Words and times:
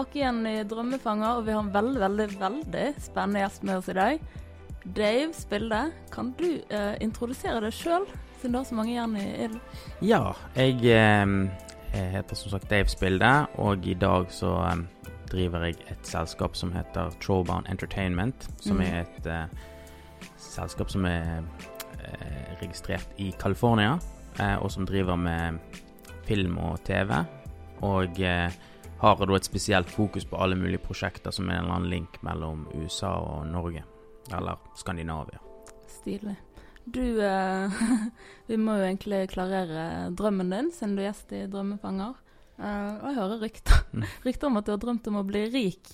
tilbake 0.00 0.18
igjen 0.18 0.46
i 0.46 0.64
Drømmefanger, 0.64 1.36
og 1.36 1.44
vi 1.44 1.52
har 1.52 1.60
en 1.60 1.72
veldig, 1.74 2.00
veldig, 2.00 2.26
veldig 2.40 2.84
spennende 3.00 3.40
gjest 3.42 3.64
med 3.68 3.76
oss 3.76 3.88
i 3.88 3.94
dag. 3.94 4.20
Dave 4.96 5.32
Spilde, 5.36 5.80
kan 6.10 6.30
du 6.38 6.62
eh, 6.72 6.94
introdusere 7.04 7.60
deg 7.60 7.74
sjøl, 7.74 8.06
siden 8.40 8.54
du 8.54 8.58
har 8.58 8.64
så 8.64 8.78
mange 8.78 8.94
jern 8.94 9.16
i 9.20 9.26
ilden? 9.44 9.60
Ja, 10.00 10.32
jeg, 10.56 10.78
eh, 10.88 11.34
jeg 11.92 12.12
heter 12.14 12.38
som 12.38 12.54
sagt 12.54 12.70
Dave 12.70 12.88
Spilde, 12.88 13.32
og 13.60 13.84
i 13.86 13.94
dag 13.94 14.30
så 14.32 14.54
eh, 14.70 15.10
driver 15.30 15.66
jeg 15.68 15.76
et 15.92 16.08
selskap 16.08 16.56
som 16.56 16.72
heter 16.72 17.12
Trollbound 17.20 17.68
Entertainment, 17.68 18.48
som 18.60 18.80
Mm. 18.80 18.86
er 18.86 19.02
et 19.04 19.26
eh, 19.26 20.32
selskap 20.38 20.90
som 20.90 21.04
er 21.04 21.42
eh, 22.00 22.56
registrert 22.62 23.12
i 23.18 23.34
California, 23.38 23.98
eh, 24.38 24.56
og 24.56 24.70
som 24.72 24.86
driver 24.88 25.16
med 25.16 25.60
film 26.24 26.56
og 26.58 26.80
TV, 26.88 27.20
og 27.82 28.20
eh, 28.20 28.50
har 29.00 29.16
da 29.26 29.36
et 29.36 29.48
spesielt 29.48 29.90
fokus 29.90 30.24
på 30.28 30.36
alle 30.40 30.56
mulige 30.60 30.82
prosjekter 30.84 31.32
som 31.32 31.48
er 31.48 31.58
en 31.58 31.64
eller 31.64 31.78
annen 31.78 31.90
link 31.92 32.18
mellom 32.26 32.66
USA 32.74 33.14
og 33.20 33.46
Norge, 33.48 33.82
eller 34.32 34.60
Skandinavia. 34.76 35.40
Stilig. 35.88 36.36
Du 36.90 37.02
eh, 37.22 37.80
Vi 38.48 38.56
må 38.60 38.76
jo 38.78 38.86
egentlig 38.88 39.26
klarere 39.32 40.10
drømmen 40.16 40.50
din, 40.52 40.70
siden 40.74 40.96
du 40.96 41.02
er 41.04 41.10
gjest 41.10 41.32
i 41.36 41.44
Drømmefanger. 41.50 42.14
Eh, 42.60 42.92
og 43.00 43.08
jeg 43.10 43.18
hører 43.22 43.42
rykter, 43.46 43.76
Mm. 43.90 44.04
rykter 44.26 44.46
om 44.46 44.56
at 44.60 44.66
du 44.68 44.70
har 44.70 44.78
drømt 44.78 45.08
om 45.10 45.16
å 45.18 45.24
bli 45.26 45.40
rik 45.50 45.88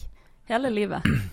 hele 0.51 0.71
livet. 0.75 1.07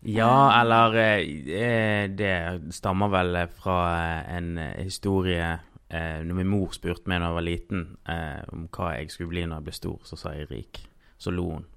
Ja, 0.00 0.62
eller 0.62 0.94
eh, 0.96 2.06
Det 2.08 2.30
stammer 2.72 3.10
vel 3.12 3.36
fra 3.52 3.74
eh, 3.98 4.30
en 4.38 4.46
eh, 4.56 4.78
historie 4.86 5.50
eh, 5.92 6.22
Når 6.24 6.38
min 6.38 6.48
mor 6.48 6.72
spurte 6.72 7.04
meg 7.12 7.20
da 7.20 7.28
jeg 7.28 7.36
var 7.36 7.44
liten 7.44 7.82
eh, 8.08 8.38
om 8.48 8.62
hva 8.72 8.94
jeg 8.96 9.10
skulle 9.12 9.28
bli 9.34 9.42
når 9.44 9.58
jeg 9.60 9.66
ble 9.66 9.74
stor, 9.76 9.98
så 10.08 10.16
sa 10.16 10.32
jeg 10.38 10.48
rik. 10.48 10.80
Så 11.20 11.32
lo 11.34 11.46
hun. 11.50 11.68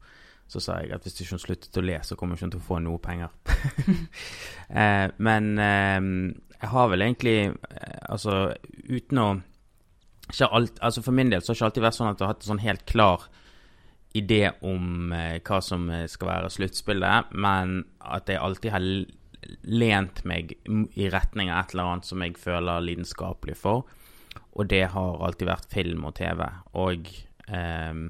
Så 0.47 0.61
sa 0.63 0.79
jeg 0.81 0.93
at 0.95 1.05
hvis 1.05 1.19
ikke 1.19 1.35
hun 1.35 1.41
sluttet 1.41 1.79
å 1.79 1.83
le, 1.83 1.97
så 2.05 2.15
kommer 2.19 2.37
hun 2.37 2.47
ikke 2.49 2.57
til 2.57 2.63
å 2.63 2.67
få 2.67 2.79
noe 2.83 3.01
penger. 3.03 3.31
eh, 4.83 5.07
men 5.23 5.53
eh, 5.59 6.01
jeg 6.59 6.71
har 6.71 6.91
vel 6.91 7.05
egentlig 7.05 7.37
eh, 7.51 7.97
Altså, 8.13 8.53
uten 8.87 9.19
å 9.19 9.29
ikke 10.31 10.47
alt, 10.55 10.77
altså 10.79 11.03
For 11.03 11.15
min 11.15 11.31
del 11.31 11.43
så 11.43 11.51
har 11.51 11.55
det 11.55 11.59
ikke 11.59 11.69
alltid 11.69 11.83
vært 11.83 11.97
sånn 11.97 12.09
at 12.09 12.21
jeg 12.21 12.25
har 12.25 12.31
hatt 12.33 12.45
en 12.45 12.51
sånn 12.53 12.63
helt 12.63 12.85
klar 12.89 13.25
idé 14.13 14.43
om 14.61 15.11
eh, 15.15 15.39
hva 15.43 15.59
som 15.65 15.89
eh, 15.89 16.05
skal 16.11 16.29
være 16.29 16.51
sluttspillet, 16.53 17.33
men 17.33 17.79
at 17.99 18.29
jeg 18.29 18.39
alltid 18.39 18.73
har 18.75 18.87
lent 19.67 20.21
meg 20.29 20.53
i 20.63 21.09
retning 21.11 21.49
av 21.51 21.63
et 21.63 21.73
eller 21.73 21.89
annet 21.89 22.07
som 22.07 22.21
jeg 22.23 22.37
føler 22.39 22.85
lidenskapelig 22.85 23.57
for. 23.59 23.87
Og 24.53 24.69
det 24.69 24.85
har 24.93 25.23
alltid 25.25 25.49
vært 25.49 25.73
film 25.73 26.05
og 26.07 26.15
TV. 26.19 26.45
Og 26.79 27.09
ehm, 27.49 28.05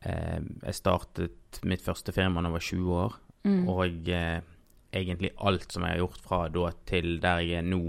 jeg 0.00 0.76
startet 0.78 1.60
mitt 1.68 1.82
første 1.84 2.12
firma 2.16 2.40
da 2.40 2.48
jeg 2.48 2.56
var 2.56 2.66
20 2.68 2.94
år. 3.02 3.18
Mm. 3.44 3.60
Og 3.72 4.08
eh, 4.12 4.40
egentlig 4.92 5.32
alt 5.38 5.72
som 5.72 5.84
jeg 5.84 5.96
har 5.96 6.02
gjort 6.02 6.24
fra 6.24 6.40
da 6.52 6.70
til 6.88 7.12
der 7.22 7.42
jeg 7.44 7.60
er 7.60 7.68
nå, 7.68 7.82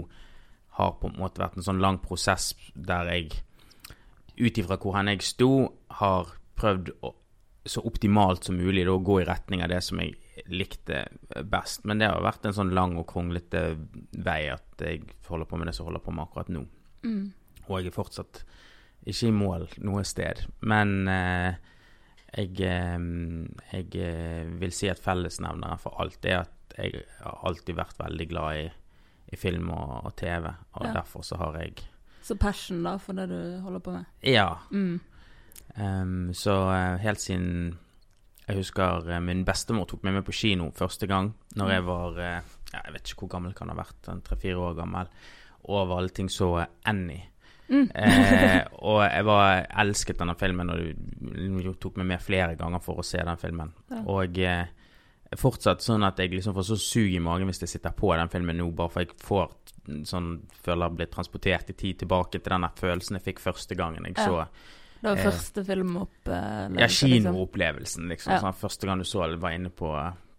har 0.78 0.94
på 1.00 1.10
en 1.10 1.18
måte 1.20 1.42
vært 1.42 1.58
en 1.58 1.66
sånn 1.66 1.82
lang 1.84 1.98
prosess 2.00 2.52
der 2.74 3.10
jeg, 3.12 3.42
ut 4.40 4.60
ifra 4.60 4.78
hvor 4.80 4.96
hen 4.96 5.10
jeg 5.12 5.24
sto, 5.26 5.50
har 5.98 6.32
prøvd 6.56 6.94
å, 7.04 7.12
så 7.68 7.82
optimalt 7.86 8.48
som 8.48 8.56
mulig 8.58 8.86
da, 8.86 8.94
å 8.94 9.04
gå 9.04 9.20
i 9.20 9.26
retning 9.28 9.62
av 9.64 9.70
det 9.72 9.82
som 9.84 10.00
jeg 10.00 10.16
likte 10.48 11.04
best. 11.48 11.84
Men 11.84 12.00
det 12.00 12.08
har 12.08 12.24
vært 12.24 12.48
en 12.48 12.56
sånn 12.56 12.72
lang 12.74 12.96
og 13.00 13.06
kronglete 13.10 13.66
vei 14.24 14.46
at 14.54 14.80
jeg 14.82 15.04
holder 15.28 15.48
på 15.50 15.60
med 15.60 15.68
det 15.68 15.76
som 15.76 15.88
holder 15.88 16.02
på 16.02 16.14
med 16.14 16.24
akkurat 16.24 16.52
nå. 16.52 16.64
Mm. 17.04 17.26
Og 17.68 17.76
jeg 17.76 17.92
er 17.92 17.94
fortsatt 17.94 18.42
ikke 19.12 19.28
i 19.28 19.34
mål 19.36 19.68
noe 19.84 20.06
sted. 20.08 20.46
Men 20.64 20.96
eh, 21.10 21.60
jeg, 22.36 22.60
eh, 22.60 22.98
jeg 23.72 23.94
eh, 24.00 24.46
vil 24.60 24.72
si 24.72 24.88
at 24.88 25.00
fellesnevneren 25.02 25.78
for 25.80 25.98
alt 26.00 26.24
er 26.24 26.44
at 26.44 26.76
jeg 26.78 27.02
har 27.20 27.40
alltid 27.44 27.76
vært 27.76 27.98
veldig 28.00 28.26
glad 28.30 28.56
i, 28.62 28.68
i 29.32 29.36
film 29.36 29.68
og, 29.74 30.06
og 30.06 30.14
TV. 30.16 30.46
Og 30.72 30.86
Ja. 30.86 30.92
derfor 30.92 31.22
så 31.22 31.36
har 31.36 31.58
jeg 31.60 31.82
Så 32.22 32.36
passion, 32.38 32.82
da, 32.84 32.96
for 32.98 33.12
det 33.12 33.28
du 33.28 33.60
holder 33.60 33.80
på 33.80 33.92
med. 33.92 34.04
Ja. 34.22 34.54
Mm. 34.70 35.00
Um, 35.76 36.32
så 36.34 36.54
eh, 36.72 36.98
helt 37.00 37.20
siden 37.20 37.78
Jeg 38.48 38.56
husker 38.58 39.06
min 39.24 39.44
bestemor 39.44 39.86
tok 39.88 40.02
meg 40.04 40.14
med 40.18 40.24
på 40.26 40.32
kino 40.36 40.66
første 40.76 41.06
gang 41.08 41.30
når 41.56 41.70
jeg 41.70 41.84
var 41.86 42.18
ja, 42.18 42.40
Jeg 42.74 42.92
vet 42.92 43.08
ikke 43.08 43.20
hvor 43.24 43.30
gammel 43.36 43.54
kan 43.54 43.70
ha 43.70 43.76
vært, 43.78 44.02
tre-fire 44.26 44.58
år 44.58 44.74
gammel. 44.76 45.08
Av 45.68 45.92
alle 45.94 46.08
ting 46.10 46.28
så 46.28 46.64
Annie. 46.84 47.28
Mm. 47.72 47.86
Eh, 47.96 48.66
og 48.84 49.00
jeg 49.06 49.24
var 49.24 49.62
elsket 49.80 50.18
denne 50.20 50.34
filmen, 50.36 50.70
og 50.70 51.80
tok 51.80 51.96
meg 52.02 52.10
med 52.12 52.20
flere 52.22 52.56
ganger 52.58 52.82
for 52.84 53.00
å 53.00 53.06
se 53.06 53.22
den 53.24 53.40
filmen. 53.40 53.72
Ja. 53.88 54.02
Og 54.12 54.38
eh, 54.44 54.66
fortsatt 55.40 55.80
sånn 55.84 56.04
at 56.04 56.18
jeg 56.20 56.34
liksom 56.34 56.54
får 56.56 56.66
så 56.68 56.76
sug 56.76 57.14
i 57.16 57.22
magen 57.22 57.48
hvis 57.48 57.62
jeg 57.64 57.72
sitter 57.76 57.94
på 57.96 58.12
den 58.18 58.28
filmen 58.32 58.58
nå, 58.60 58.68
bare 58.76 58.92
for 58.92 59.04
jeg 59.06 59.16
får 59.24 59.48
sånn 60.06 60.28
føler 60.62 60.86
jeg 60.90 60.98
blir 61.00 61.10
transportert 61.10 61.72
i 61.72 61.76
tid 61.78 62.02
tilbake 62.04 62.38
til 62.38 62.52
den 62.54 62.68
følelsen 62.78 63.16
jeg 63.18 63.24
fikk 63.30 63.40
første 63.42 63.74
gangen 63.78 64.04
jeg 64.06 64.18
Ja. 64.18 64.26
så 64.28 64.44
Det 65.02 65.08
var 65.10 65.16
Eh, 65.18 65.24
første 65.24 65.64
filmopplevelse. 65.66 66.78
ja, 66.78 66.86
kinoopplevelsen, 66.86 68.08
liksom. 68.08 68.32
Ja. 68.32 68.40
Sånn, 68.44 68.54
første 68.54 68.86
gang 68.86 68.98
du 68.98 69.04
så 69.04 69.24
det, 69.30 69.40
var 69.40 69.50
inne 69.56 69.70
på, 69.70 69.88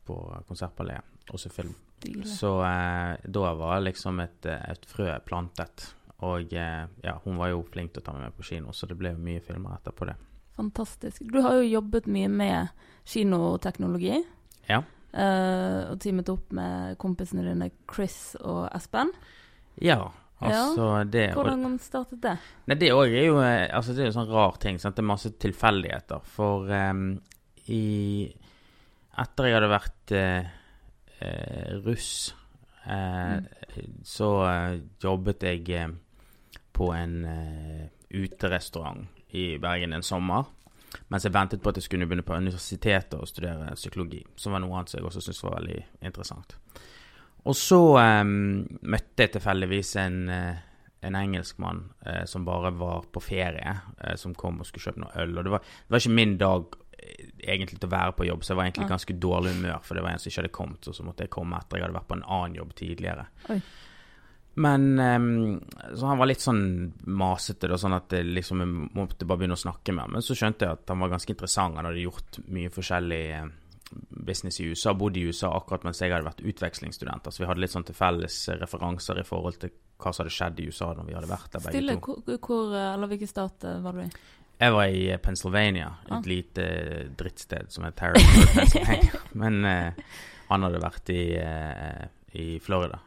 på 0.05 0.15
Konsertballet 0.47 1.01
og 1.31 1.39
så 1.39 1.49
film. 1.51 1.73
Stilig. 1.99 2.27
Så 2.27 2.53
eh, 2.63 3.17
da 3.27 3.53
var 3.59 3.81
liksom 3.81 4.19
et, 4.23 4.45
eh, 4.45 4.71
et 4.71 4.85
frø 4.85 5.09
plantet. 5.25 5.89
Og 6.23 6.53
eh, 6.55 6.83
ja, 7.03 7.17
hun 7.25 7.39
var 7.39 7.51
jo 7.51 7.65
flink 7.73 7.93
til 7.93 8.03
å 8.03 8.07
ta 8.07 8.15
meg 8.15 8.29
med 8.29 8.37
på 8.37 8.47
kino, 8.47 8.73
så 8.75 8.87
det 8.89 8.97
ble 8.99 9.13
jo 9.13 9.21
mye 9.23 9.43
filmer 9.43 9.75
etterpå 9.77 10.07
det. 10.07 10.15
Fantastisk. 10.53 11.23
Du 11.33 11.41
har 11.41 11.57
jo 11.57 11.65
jobbet 11.65 12.07
mye 12.13 12.29
med 12.29 12.89
kinoteknologi. 13.09 14.19
Ja. 14.69 14.83
Uh, 15.13 15.91
og 15.91 15.99
teamet 16.01 16.29
opp 16.33 16.53
med 16.57 16.97
kompisene 17.01 17.45
dine 17.45 17.69
Chris 17.89 18.35
og 18.41 18.65
Espen. 18.73 19.11
Ja, 19.81 20.07
altså 20.41 20.87
det 21.09 21.31
og, 21.37 21.49
startet 21.81 22.21
det? 22.21 22.33
Nei, 22.69 22.77
det 22.81 22.91
òg 22.93 23.13
er 23.13 23.27
jo 23.27 23.37
eh, 23.41 23.67
Altså, 23.73 23.93
det 23.93 24.03
er 24.03 24.09
jo 24.11 24.15
sånn 24.17 24.31
rar 24.31 24.57
ting. 24.61 24.79
Sant? 24.81 24.97
Det 24.97 25.03
er 25.03 25.09
masse 25.09 25.33
tilfeldigheter. 25.41 26.25
For 26.35 26.69
um, 26.69 27.07
i 27.73 27.83
Etter 29.21 29.45
jeg 29.45 29.57
hadde 29.57 29.69
vært 29.69 30.13
uh, 30.17 30.53
uh, 31.21 31.73
russ, 31.85 32.13
mm. 32.89 33.45
så 34.09 34.29
jobbet 35.01 35.45
jeg 35.45 35.91
på 36.73 36.89
en 36.95 37.15
uh, 37.25 37.85
uterestaurant 38.13 39.07
i 39.33 39.57
Bergen 39.61 39.93
en 39.93 40.05
sommer. 40.05 40.49
Mens 41.09 41.25
jeg 41.25 41.33
ventet 41.33 41.61
på 41.63 41.71
at 41.71 41.79
jeg 41.79 41.87
skulle 41.87 42.05
begynne 42.05 42.25
på 42.25 42.37
universitetet 42.37 43.15
og 43.17 43.29
studere 43.29 43.73
psykologi. 43.77 44.21
Som 44.37 44.53
var 44.53 44.61
noe 44.61 44.77
annet 44.77 44.93
som 44.93 44.99
jeg 44.99 45.07
også 45.09 45.23
syntes 45.25 45.41
var 45.45 45.57
veldig 45.57 45.79
interessant. 46.05 46.53
Og 47.49 47.57
så 47.57 47.79
um, 47.97 48.61
møtte 48.87 49.25
jeg 49.25 49.33
tilfeldigvis 49.33 49.95
en, 49.99 50.19
eh, 50.31 50.61
en 51.03 51.17
engelskmann 51.19 51.81
uh, 52.05 52.21
som 52.29 52.45
bare 52.47 52.71
var 52.77 53.09
på 53.11 53.23
ferie, 53.23 53.73
Uh, 54.03 54.15
som 54.19 54.35
kom 54.35 54.61
og 54.61 54.69
skulle 54.69 54.85
kjøpe 54.85 55.03
noe 55.03 55.25
øl. 55.25 55.37
Og 55.37 55.47
det 55.47 55.51
var, 55.55 55.65
det 55.65 55.95
var 55.95 56.03
ikke 56.03 56.17
min 56.21 56.37
dag 56.39 56.77
egentlig 57.43 57.79
til 57.79 57.89
å 57.89 57.91
være 57.91 58.15
på 58.15 58.27
jobb, 58.29 58.43
så 58.43 58.53
jeg 58.53 58.59
var 58.59 58.67
egentlig 58.69 58.91
ganske 58.93 59.15
dårlig 59.25 59.57
humør, 59.57 59.81
for 59.83 59.97
det 59.97 60.03
var 60.05 60.13
en 60.13 60.21
som 60.21 60.29
ikke 60.29 60.41
hadde 60.41 60.55
kommet, 60.55 60.87
og 60.87 60.95
så 60.95 61.03
måtte 61.03 61.25
jeg 61.25 61.33
komme 61.33 61.57
etter 61.59 61.79
jeg 61.79 61.85
hadde 61.87 61.97
vært 61.97 62.09
på 62.11 62.17
en 62.19 62.27
annen 62.37 62.55
jobb 62.61 62.71
tidligere. 62.79 63.25
Oi. 63.51 63.57
Men 64.55 64.99
um, 64.99 65.61
Så 65.95 66.05
han 66.05 66.17
var 66.19 66.27
litt 66.29 66.43
sånn 66.43 66.93
masete, 67.09 67.67
da, 67.71 67.77
sånn 67.81 67.95
at 67.97 68.13
jeg 68.13 68.27
liksom 68.29 68.59
jeg 68.61 68.69
måtte 68.93 69.25
bare 69.25 69.41
begynne 69.41 69.57
å 69.57 69.63
snakke 69.63 69.93
med 69.95 70.05
ham. 70.05 70.13
Men 70.17 70.25
så 70.25 70.35
skjønte 70.37 70.67
jeg 70.67 70.77
at 70.77 70.93
han 70.93 70.99
var 71.01 71.09
ganske 71.15 71.33
interessant. 71.33 71.77
Han 71.79 71.87
hadde 71.89 72.03
gjort 72.03 72.37
mye 72.53 72.69
forskjellig 72.73 73.21
eh, 73.39 73.47
business 74.09 74.59
i 74.61 74.67
USA, 74.69 74.93
bodd 74.97 75.17
i 75.17 75.25
USA 75.25 75.49
akkurat 75.57 75.83
mens 75.87 76.01
jeg 76.01 76.13
hadde 76.13 76.27
vært 76.29 76.45
utvekslingsstudenter. 76.45 77.33
Så 77.33 77.43
vi 77.43 77.49
hadde 77.49 77.63
litt 77.65 77.73
sånn 77.73 77.87
til 77.89 77.97
felles 77.97 78.37
eh, 78.49 78.59
referanser 78.61 79.19
i 79.21 79.25
forhold 79.27 79.57
til 79.63 79.73
hva 80.03 80.11
som 80.13 80.23
hadde 80.25 80.35
skjedd 80.35 80.61
i 80.61 80.67
USA 80.69 80.91
når 80.97 81.05
vi 81.09 81.13
hadde 81.17 81.29
vært 81.33 81.49
der 81.53 81.61
begge 81.65 81.73
Stille, 81.79 81.97
to. 81.97 82.15
hvor, 82.27 82.39
hvor, 82.47 82.73
eh, 82.77 82.87
eller 82.93 83.11
hvilken 83.13 83.29
stat 83.33 83.67
var 83.85 83.97
du 83.97 84.03
i? 84.05 84.09
Jeg 84.63 84.71
var 84.75 84.85
i 84.95 85.05
Pennsylvania, 85.17 85.87
et 86.05 86.11
Ah. 86.13 86.21
lite 86.29 86.63
eh, 86.63 87.07
drittsted 87.17 87.71
som 87.73 87.83
heter 87.87 88.13
terrible. 88.13 89.09
Men 89.41 89.65
uh, 89.65 90.03
han 90.51 90.63
hadde 90.67 90.79
vært 90.83 91.09
i, 91.09 91.23
uh, 91.41 92.05
i 92.37 92.59
Florida, 92.63 92.99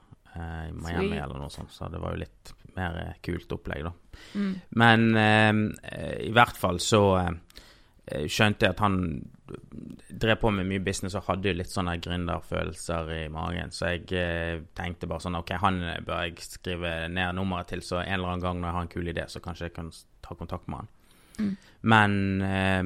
i 0.69 0.75
Miami 0.75 1.13
Sweet. 1.13 1.23
eller 1.25 1.43
noe 1.43 1.53
sånt, 1.53 1.73
så 1.73 1.91
det 1.93 2.01
var 2.03 2.15
jo 2.15 2.23
litt 2.25 2.53
mer 2.77 2.99
eh, 3.01 3.15
kult 3.25 3.53
opplegg, 3.57 3.87
da. 3.87 3.93
Mm. 4.37 4.53
Men 4.83 5.09
eh, 5.17 6.27
i 6.27 6.33
hvert 6.35 6.59
fall 6.59 6.81
så 6.83 7.03
eh, 7.23 8.27
skjønte 8.29 8.69
jeg 8.69 8.77
at 8.77 8.85
han 8.85 9.01
drev 10.09 10.41
på 10.43 10.51
med 10.51 10.67
mye 10.67 10.83
business 10.83 11.15
og 11.19 11.29
hadde 11.29 11.53
jo 11.53 11.59
litt 11.61 11.71
sånne 11.71 11.97
gründerfølelser 12.03 13.13
i 13.15 13.23
magen. 13.33 13.73
Så 13.75 13.95
jeg 13.95 14.11
eh, 14.19 14.65
tenkte 14.77 15.09
bare 15.11 15.25
sånn 15.25 15.39
OK, 15.39 15.55
han 15.63 15.81
bør 16.07 16.27
jeg 16.27 16.47
skrive 16.47 16.99
ned 17.12 17.39
nummeret 17.39 17.73
til, 17.73 17.85
så 17.87 18.03
en 18.03 18.19
eller 18.19 18.35
annen 18.35 18.47
gang 18.47 18.61
når 18.61 18.71
jeg 18.71 18.79
har 18.79 18.87
en 18.89 18.95
kul 18.97 19.15
idé, 19.15 19.27
så 19.31 19.43
kanskje 19.45 19.71
jeg 19.71 19.77
kan 19.79 19.93
ta 20.27 20.39
kontakt 20.39 20.69
med 20.71 20.85
han. 20.85 20.93
Mm. 21.38 21.56
Men 21.87 22.43
eh, 22.43 22.83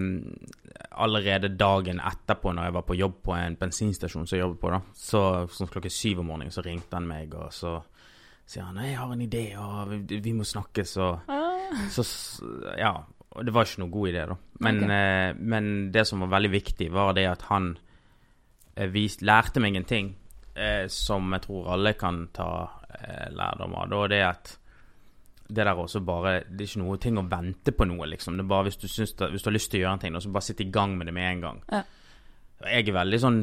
allerede 0.90 1.48
dagen 1.56 2.00
etterpå, 2.00 2.52
når 2.52 2.68
jeg 2.68 2.76
var 2.76 2.86
på 2.88 2.98
jobb 2.98 3.20
på 3.24 3.36
en 3.36 3.56
bensinstasjon 3.60 4.26
som 4.26 4.36
jeg 4.36 4.44
jobbet 4.44 4.60
på, 4.60 4.72
da, 4.74 4.80
så 4.96 5.22
sånn 5.52 5.70
klokken 5.72 5.94
syv 5.94 6.20
om 6.22 6.30
morgenen, 6.32 6.54
så 6.54 6.64
ringte 6.66 6.98
han 6.98 7.08
meg, 7.08 7.34
og 7.34 7.52
så 7.54 7.78
sier 8.50 8.66
han 8.66 8.76
'Jeg 8.82 8.98
har 8.98 9.12
en 9.12 9.20
idé, 9.22 9.44
og 9.58 9.90
vi, 9.90 10.18
vi 10.18 10.32
må 10.32 10.44
snakkes', 10.44 10.96
og 10.98 11.20
Ah, 11.28 11.88
så 11.88 12.02
Ja. 12.76 13.04
og 13.30 13.44
det 13.46 13.52
var 13.54 13.64
ikke 13.64 13.80
noe 13.80 13.90
god 13.90 14.08
idé, 14.08 14.26
da. 14.26 14.36
Men, 14.58 14.84
okay. 14.84 15.30
eh, 15.30 15.34
men 15.38 15.92
det 15.92 16.06
som 16.06 16.20
var 16.20 16.28
veldig 16.34 16.50
viktig, 16.50 16.90
var 16.92 17.12
det 17.14 17.26
at 17.30 17.42
han 17.42 17.78
eh, 18.76 18.88
vis, 18.88 19.20
lærte 19.22 19.60
meg 19.60 19.76
en 19.76 19.84
ting 19.84 20.16
eh, 20.56 20.88
som 20.88 21.32
jeg 21.32 21.42
tror 21.42 21.72
alle 21.72 21.92
kan 21.94 22.28
ta 22.34 22.70
eh, 22.90 23.30
lærdom 23.30 23.74
av. 23.74 23.88
Da 23.88 24.06
det 24.08 24.22
at 24.26 24.58
det 25.50 25.64
der 25.66 25.78
også 25.78 26.00
bare 26.06 26.32
Det 26.48 26.64
er 26.64 26.68
ikke 26.70 26.82
noe 26.84 26.98
ting 27.02 27.18
å 27.20 27.24
vente 27.28 27.72
på 27.76 27.86
noe, 27.90 28.06
liksom. 28.06 28.36
Det 28.38 28.44
er 28.44 28.50
bare 28.52 28.68
hvis 28.70 28.78
du, 28.80 28.86
det, 28.88 29.30
hvis 29.34 29.42
du 29.42 29.48
har 29.50 29.56
lyst 29.56 29.70
til 29.72 29.80
å 29.80 29.82
gjøre 29.84 29.92
en 29.98 30.04
ting, 30.06 30.20
så 30.22 30.30
bare 30.32 30.46
sitt 30.46 30.60
i 30.64 30.70
gang 30.70 30.96
med 30.98 31.10
det 31.10 31.14
med 31.16 31.28
en 31.32 31.40
gang. 31.46 31.62
Ja. 31.70 31.82
Jeg 32.70 32.88
er 32.90 32.96
veldig 33.00 33.18
sånn 33.22 33.38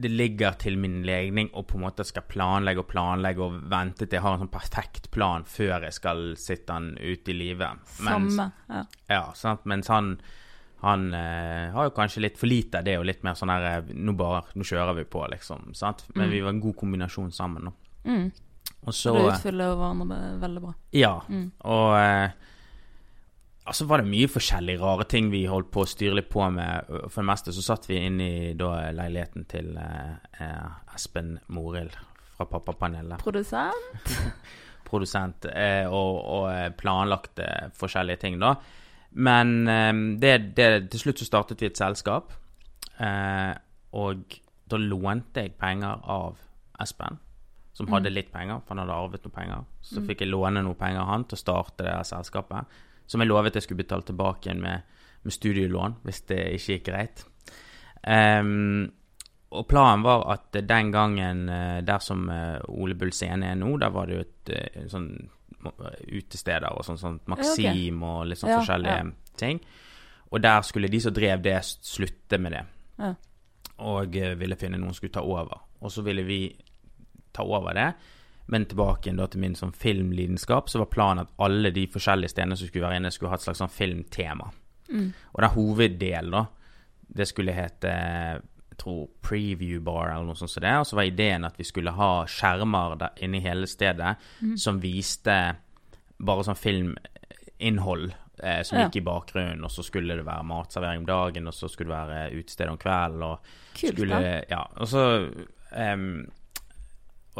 Det 0.00 0.10
ligger 0.10 0.56
til 0.58 0.78
min 0.80 1.02
legning 1.06 1.50
å 1.54 1.62
på 1.62 1.76
en 1.78 1.84
måte 1.84 2.02
skal 2.08 2.24
planlegge 2.26 2.82
og 2.82 2.88
planlegge 2.90 3.44
og 3.44 3.58
vente 3.70 4.06
til 4.08 4.16
jeg 4.18 4.24
har 4.24 4.34
en 4.34 4.40
sånn 4.42 4.50
perfekt 4.50 5.10
plan 5.14 5.44
før 5.46 5.84
jeg 5.86 5.94
skal 5.94 6.22
sitte 6.40 6.74
den 6.74 6.96
ut 6.98 7.28
i 7.30 7.36
livet. 7.36 7.84
Samme. 8.00 8.48
Ja. 8.68 8.80
ja, 9.12 9.20
sant? 9.38 9.66
Mens 9.70 9.88
han 9.92 10.16
han 10.80 11.10
eh, 11.12 11.68
har 11.74 11.90
jo 11.90 11.92
kanskje 11.92 12.22
litt 12.24 12.38
for 12.40 12.48
lite 12.48 12.78
av 12.80 12.86
det, 12.86 12.94
og 12.96 13.04
litt 13.04 13.20
mer 13.22 13.34
sånn 13.36 13.50
her 13.52 13.66
eh, 13.68 13.90
Nå 14.00 14.14
bare, 14.16 14.46
nå 14.56 14.64
kjører 14.64 14.96
vi 14.96 15.04
på, 15.12 15.20
liksom. 15.28 15.74
Sant? 15.76 16.06
Men 16.14 16.30
Mm. 16.30 16.32
vi 16.32 16.40
var 16.40 16.54
en 16.54 16.60
god 16.64 16.76
kombinasjon 16.80 17.30
sammen, 17.36 17.68
nå. 17.68 17.72
Mm. 18.08 18.30
Og 18.86 18.96
så 18.96 19.12
Det 19.12 19.26
utfyller 19.34 19.74
hverandre 19.76 20.20
veldig 20.40 20.62
bra. 20.64 20.76
Ja. 20.96 21.16
Mm. 21.28 21.50
Og 21.68 21.96
eh, 21.98 22.30
altså 23.68 23.86
var 23.90 24.00
det 24.00 24.12
mye 24.12 24.30
forskjellige 24.30 24.80
rare 24.80 25.06
ting 25.10 25.28
vi 25.32 25.44
holdt 25.50 25.68
på 25.74 25.84
å 25.84 25.90
styre 25.90 26.16
litt 26.20 26.30
på 26.32 26.46
med. 26.54 26.88
For 27.08 27.20
det 27.20 27.28
meste 27.28 27.54
så 27.56 27.64
satt 27.66 27.90
vi 27.90 28.00
inne 28.00 28.30
i 28.30 28.54
da 28.58 28.72
leiligheten 28.96 29.44
til 29.50 29.74
eh, 29.76 30.16
eh, 30.40 30.96
Espen 30.96 31.36
Morild 31.52 31.98
fra 32.36 32.48
Pappapanelet. 32.48 33.20
Produsent? 33.20 34.16
produsent 34.90 35.46
eh, 35.52 35.86
og, 35.86 36.20
og 36.24 36.44
eh, 36.52 36.68
planlagte 36.76 37.46
forskjellige 37.78 38.24
ting, 38.24 38.38
da. 38.42 38.54
Men 39.10 39.56
eh, 39.68 39.92
det, 40.22 40.34
det, 40.58 40.68
til 40.92 41.04
slutt 41.04 41.22
så 41.22 41.28
startet 41.28 41.62
vi 41.62 41.70
et 41.70 41.80
selskap, 41.80 42.36
og 43.00 44.34
da 44.68 44.76
lånte 44.76 45.40
jeg 45.40 45.54
penger 45.56 46.02
av 46.12 46.34
Espen, 46.84 47.16
som 47.80 47.86
Mm. 47.88 47.92
hadde 47.96 48.12
litt 48.14 48.32
penger, 48.32 48.60
for 48.66 48.74
han 48.76 48.86
hadde 48.88 48.96
arvet 48.98 49.24
noe 49.24 49.32
penger. 49.32 49.64
Så 49.82 50.00
Mm. 50.00 50.06
fikk 50.06 50.18
jeg 50.20 50.28
låne 50.30 50.62
noe 50.62 50.74
penger 50.74 51.00
av 51.00 51.06
han 51.06 51.24
til 51.24 51.36
å 51.36 51.40
starte 51.44 51.84
det 51.84 52.06
selskapet, 52.06 52.66
som 53.06 53.20
jeg 53.20 53.28
lovet 53.28 53.54
jeg 53.54 53.62
skulle 53.62 53.82
betale 53.84 54.02
tilbake 54.02 54.46
igjen 54.46 54.60
med, 54.60 54.82
med 55.24 55.32
studielån, 55.32 55.96
hvis 56.04 56.26
det 56.26 56.38
ikke 56.54 56.78
gikk 56.78 56.84
greit. 56.84 57.24
Um, 58.06 58.92
og 59.52 59.66
planen 59.68 60.02
var 60.02 60.30
at 60.32 60.52
den 60.52 60.92
gangen 60.92 61.48
eh, 61.48 61.80
der 61.82 61.98
som 61.98 62.28
eh, 62.30 62.60
Ole 62.68 62.94
Bull 62.94 63.10
scene 63.10 63.42
er 63.50 63.56
nå, 63.56 63.78
der 63.80 63.90
var 63.90 64.06
det 64.06 64.14
jo 64.14 64.20
et 64.20 64.50
eh, 64.56 64.84
sånn 64.86 65.28
utesteder 66.08 66.70
og 66.72 66.84
sånn, 66.86 66.98
sånn 67.00 67.18
Maxim 67.26 68.02
og 68.06 68.26
litt 68.30 68.38
sånn 68.40 68.50
Ja, 68.54 68.60
forskjellige 68.62 68.96
ja. 68.96 69.10
ting. 69.36 69.60
Og 70.32 70.40
der 70.40 70.62
skulle 70.62 70.88
de 70.88 71.00
som 71.00 71.12
drev 71.12 71.42
det, 71.42 71.56
slutte 71.82 72.38
med 72.40 72.52
det. 72.52 72.62
Ja. 72.98 73.14
Og 73.80 74.12
ville 74.38 74.56
finne 74.56 74.78
noen 74.78 74.92
som 74.94 75.00
skulle 75.00 75.12
ta 75.18 75.20
over. 75.26 75.60
Og 75.82 75.90
så 75.90 76.04
ville 76.06 76.22
vi 76.22 76.56
ta 77.32 77.42
over 77.44 77.74
det. 77.74 77.92
Men 78.50 78.64
tilbake 78.66 79.06
igjen 79.06 79.16
da 79.20 79.26
til 79.30 79.40
min 79.40 79.54
sånn 79.54 79.72
filmlidenskap, 79.72 80.68
så 80.68 80.78
var 80.82 80.86
planen 80.90 81.20
at 81.26 81.34
alle 81.38 81.70
de 81.70 81.86
forskjellige 81.86 82.32
stedene 82.32 82.56
som 82.58 82.66
skulle 82.66 82.88
være 82.88 82.96
inne, 82.98 83.10
skulle 83.14 83.30
ha 83.30 83.36
et 83.38 83.44
slags 83.44 83.60
sånn 83.62 83.70
filmtema. 83.70 84.48
Mm. 84.90 85.12
Og 85.34 85.40
den 85.44 85.52
hoveddelen, 85.54 86.30
da, 86.34 86.46
det 87.14 87.28
skulle 87.30 87.54
hete 87.54 87.92
jeg 87.94 88.78
tror 88.78 89.08
Preview 89.22 89.80
Bar 89.84 90.08
eller 90.14 90.24
noe 90.24 90.34
sånt 90.38 90.50
som 90.50 90.62
det. 90.64 90.72
Og 90.80 90.86
så 90.88 90.96
var 90.96 91.04
ideen 91.06 91.44
at 91.44 91.58
vi 91.60 91.64
skulle 91.68 91.92
ha 91.92 92.24
skjermer 92.26 92.96
der 92.98 93.22
inne 93.26 93.36
i 93.38 93.44
hele 93.44 93.66
stedet 93.68 94.16
Mm. 94.40 94.56
som 94.58 94.80
viste 94.80 95.36
bare 96.18 96.42
sånn 96.46 96.56
filminnhold 96.56 98.14
eh, 98.42 98.62
som 98.62 98.78
Ja. 98.78 98.88
gikk 98.88 98.96
i 98.96 99.04
bakgrunnen, 99.04 99.62
og 99.64 99.70
så 99.70 99.84
skulle 99.84 100.16
det 100.16 100.24
være 100.24 100.42
matservering 100.44 100.98
om 101.00 101.06
dagen, 101.06 101.46
og 101.46 101.52
så 101.52 101.68
skulle 101.68 101.90
det 101.92 102.08
være 102.08 102.38
utested 102.40 102.68
om 102.70 102.78
kvelden, 102.78 103.22
og 103.22 103.38
Kult, 103.74 103.92
skulle 103.92 104.08
da. 104.16 104.44
Ja. 104.48 104.62
Og 104.76 104.88
så 104.88 105.04
og 105.72 106.26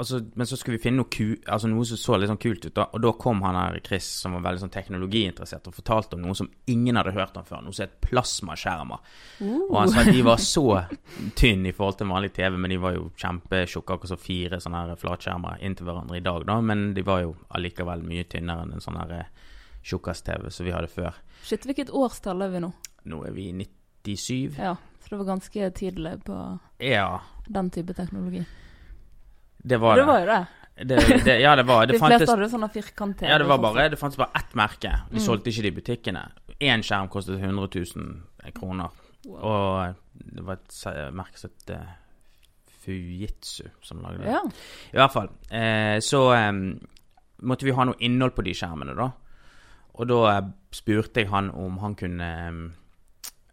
så, 0.07 0.21
men 0.35 0.47
så 0.47 0.57
skulle 0.57 0.77
vi 0.79 0.83
finne 0.83 1.03
noe, 1.03 1.11
ku, 1.13 1.35
altså 1.51 1.69
noe 1.69 1.85
som 1.89 1.99
så 2.01 2.17
litt 2.17 2.31
sånn 2.31 2.41
kult 2.41 2.65
ut. 2.65 2.75
da 2.77 2.87
Og 2.95 3.03
da 3.05 3.11
kom 3.19 3.43
han 3.43 3.59
her 3.59 3.81
Chris, 3.85 4.07
som 4.23 4.37
var 4.37 4.45
veldig 4.47 4.63
sånn 4.63 4.73
teknologiinteressert, 4.75 5.67
og 5.69 5.75
fortalte 5.77 6.17
om 6.17 6.23
noe 6.25 6.37
som 6.39 6.49
ingen 6.71 6.97
hadde 6.97 7.13
hørt 7.17 7.37
om 7.37 7.45
før. 7.49 7.65
Noe 7.67 7.77
som 7.77 7.85
het 7.89 7.99
plasmaskjermer. 8.07 9.03
Og 9.43 9.77
han 9.77 9.91
sa 9.93 10.05
at 10.05 10.13
de 10.15 10.23
var 10.27 10.41
så 10.45 10.65
tynne 11.39 11.69
i 11.71 11.75
forhold 11.77 11.99
til 12.01 12.11
vanlig 12.13 12.33
TV, 12.37 12.57
men 12.57 12.75
de 12.75 12.79
var 12.83 12.95
jo 12.97 13.09
kjempetjukke, 13.21 13.97
akkurat 13.99 14.15
som 14.15 14.23
fire 14.23 14.61
sånne 14.63 14.85
her 14.87 15.01
flatskjermer 15.01 15.61
inntil 15.67 15.91
hverandre 15.91 16.21
i 16.21 16.25
dag, 16.25 16.47
da. 16.49 16.61
Men 16.65 16.87
de 16.97 17.05
var 17.07 17.25
jo 17.25 17.35
allikevel 17.59 18.07
mye 18.07 18.29
tynnere 18.31 18.65
enn 18.67 18.77
en 18.79 18.85
sånn 18.85 19.01
her 19.03 19.17
eh, 19.19 19.35
tjukkas-TV 19.83 20.49
som 20.55 20.69
vi 20.69 20.75
hadde 20.75 20.91
før. 20.93 21.19
Shit, 21.45 21.67
hvilket 21.69 21.93
årstall 21.97 22.47
er 22.47 22.55
vi 22.55 22.63
nå? 22.65 22.73
Nå 23.11 23.21
er 23.27 23.37
vi 23.37 23.49
i 23.51 23.55
97. 23.57 24.57
Ja, 24.61 24.77
så 25.01 25.13
det 25.13 25.21
var 25.21 25.31
ganske 25.35 25.71
tidlig 25.77 26.17
på 26.25 26.41
Ja, 26.85 27.21
den 27.49 27.71
type 27.75 27.97
teknologi. 27.97 28.45
Det 29.63 29.79
var 29.81 29.97
det 29.97 30.03
det. 30.03 30.07
var 30.07 30.27
det. 30.27 30.47
det, 30.89 31.25
det 31.25 31.41
ja, 31.41 31.55
det 31.57 31.67
var 31.69 31.87
det. 31.87 31.93
De 31.97 31.99
fantes 32.01 32.19
fleste 32.23 32.37
hadde 32.37 32.49
sånne 32.51 32.69
firkant-TV. 32.73 33.29
Ja, 33.31 33.39
det 33.39 33.47
var 33.49 33.59
sånn. 33.59 33.75
bare 33.75 33.89
Det 33.93 33.99
fantes 34.01 34.17
bare 34.17 34.31
ett 34.41 34.55
merke. 34.57 34.93
Vi 35.11 35.19
Mm. 35.21 35.25
solgte 35.27 35.51
ikke 35.51 35.63
det 35.63 35.73
i 35.73 35.79
butikkene. 35.81 36.23
Én 36.61 36.83
skjerm 36.83 37.09
kostet 37.09 37.39
100 37.41 37.69
000 37.97 38.53
kroner. 38.57 38.89
Wow. 39.27 39.41
Og 39.45 39.95
det 40.35 40.45
var 40.47 40.55
et 40.57 41.13
merke 41.13 41.37
som 41.39 41.51
het 41.51 41.71
eh, 41.77 41.91
Fujitsu 42.81 43.67
som 43.85 44.01
lagde 44.03 44.23
det. 44.25 44.31
Ja. 44.33 44.41
I 44.93 44.97
hvert 44.97 45.13
fall. 45.13 45.29
Eh, 45.51 45.99
så 46.01 46.23
eh, 46.35 46.53
måtte 47.45 47.67
vi 47.69 47.75
ha 47.77 47.85
noe 47.85 47.99
innhold 48.01 48.33
på 48.37 48.45
de 48.47 48.55
skjermene, 48.57 48.95
da. 48.97 49.11
Og 50.01 50.09
da 50.09 50.21
eh, 50.39 50.47
spurte 50.73 51.21
jeg 51.21 51.29
han 51.33 51.51
om 51.53 51.77
han 51.83 51.95
kunne 51.99 52.31
eh, 52.49 52.61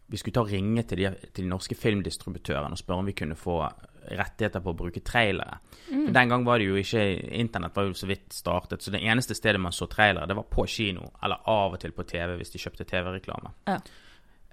Vi 0.08 0.16
skulle 0.16 0.38
ta 0.38 0.44
ringe 0.48 0.82
til 0.88 1.02
de, 1.02 1.12
til 1.28 1.44
de 1.44 1.50
norske 1.50 1.76
filmdistributørene 1.76 2.76
og 2.76 2.80
spørre 2.80 3.02
om 3.02 3.08
vi 3.10 3.16
kunne 3.16 3.36
få 3.36 3.60
rettigheter 4.08 4.62
på 4.64 4.72
å 4.72 4.76
bruke 4.78 5.02
trailere. 5.04 5.58
Mm. 5.90 6.06
For 6.06 6.14
Den 6.16 6.32
gang 6.32 6.46
var 6.46 6.60
det 6.60 6.68
jo 6.70 6.78
ikke 6.80 7.02
Internett 7.36 7.76
var 7.76 7.88
jo 7.90 7.96
så 7.98 8.08
vidt 8.08 8.32
startet, 8.32 8.82
så 8.82 8.92
det 8.94 9.02
eneste 9.04 9.36
stedet 9.36 9.60
man 9.60 9.74
så 9.76 9.88
trailere, 9.90 10.28
det 10.28 10.36
var 10.38 10.48
på 10.48 10.64
kino, 10.70 11.10
eller 11.22 11.44
av 11.44 11.76
og 11.76 11.82
til 11.82 11.92
på 11.96 12.06
TV 12.08 12.38
hvis 12.38 12.54
de 12.54 12.62
kjøpte 12.62 12.88
TV-reklame. 12.88 13.52
Ja. 13.68 13.78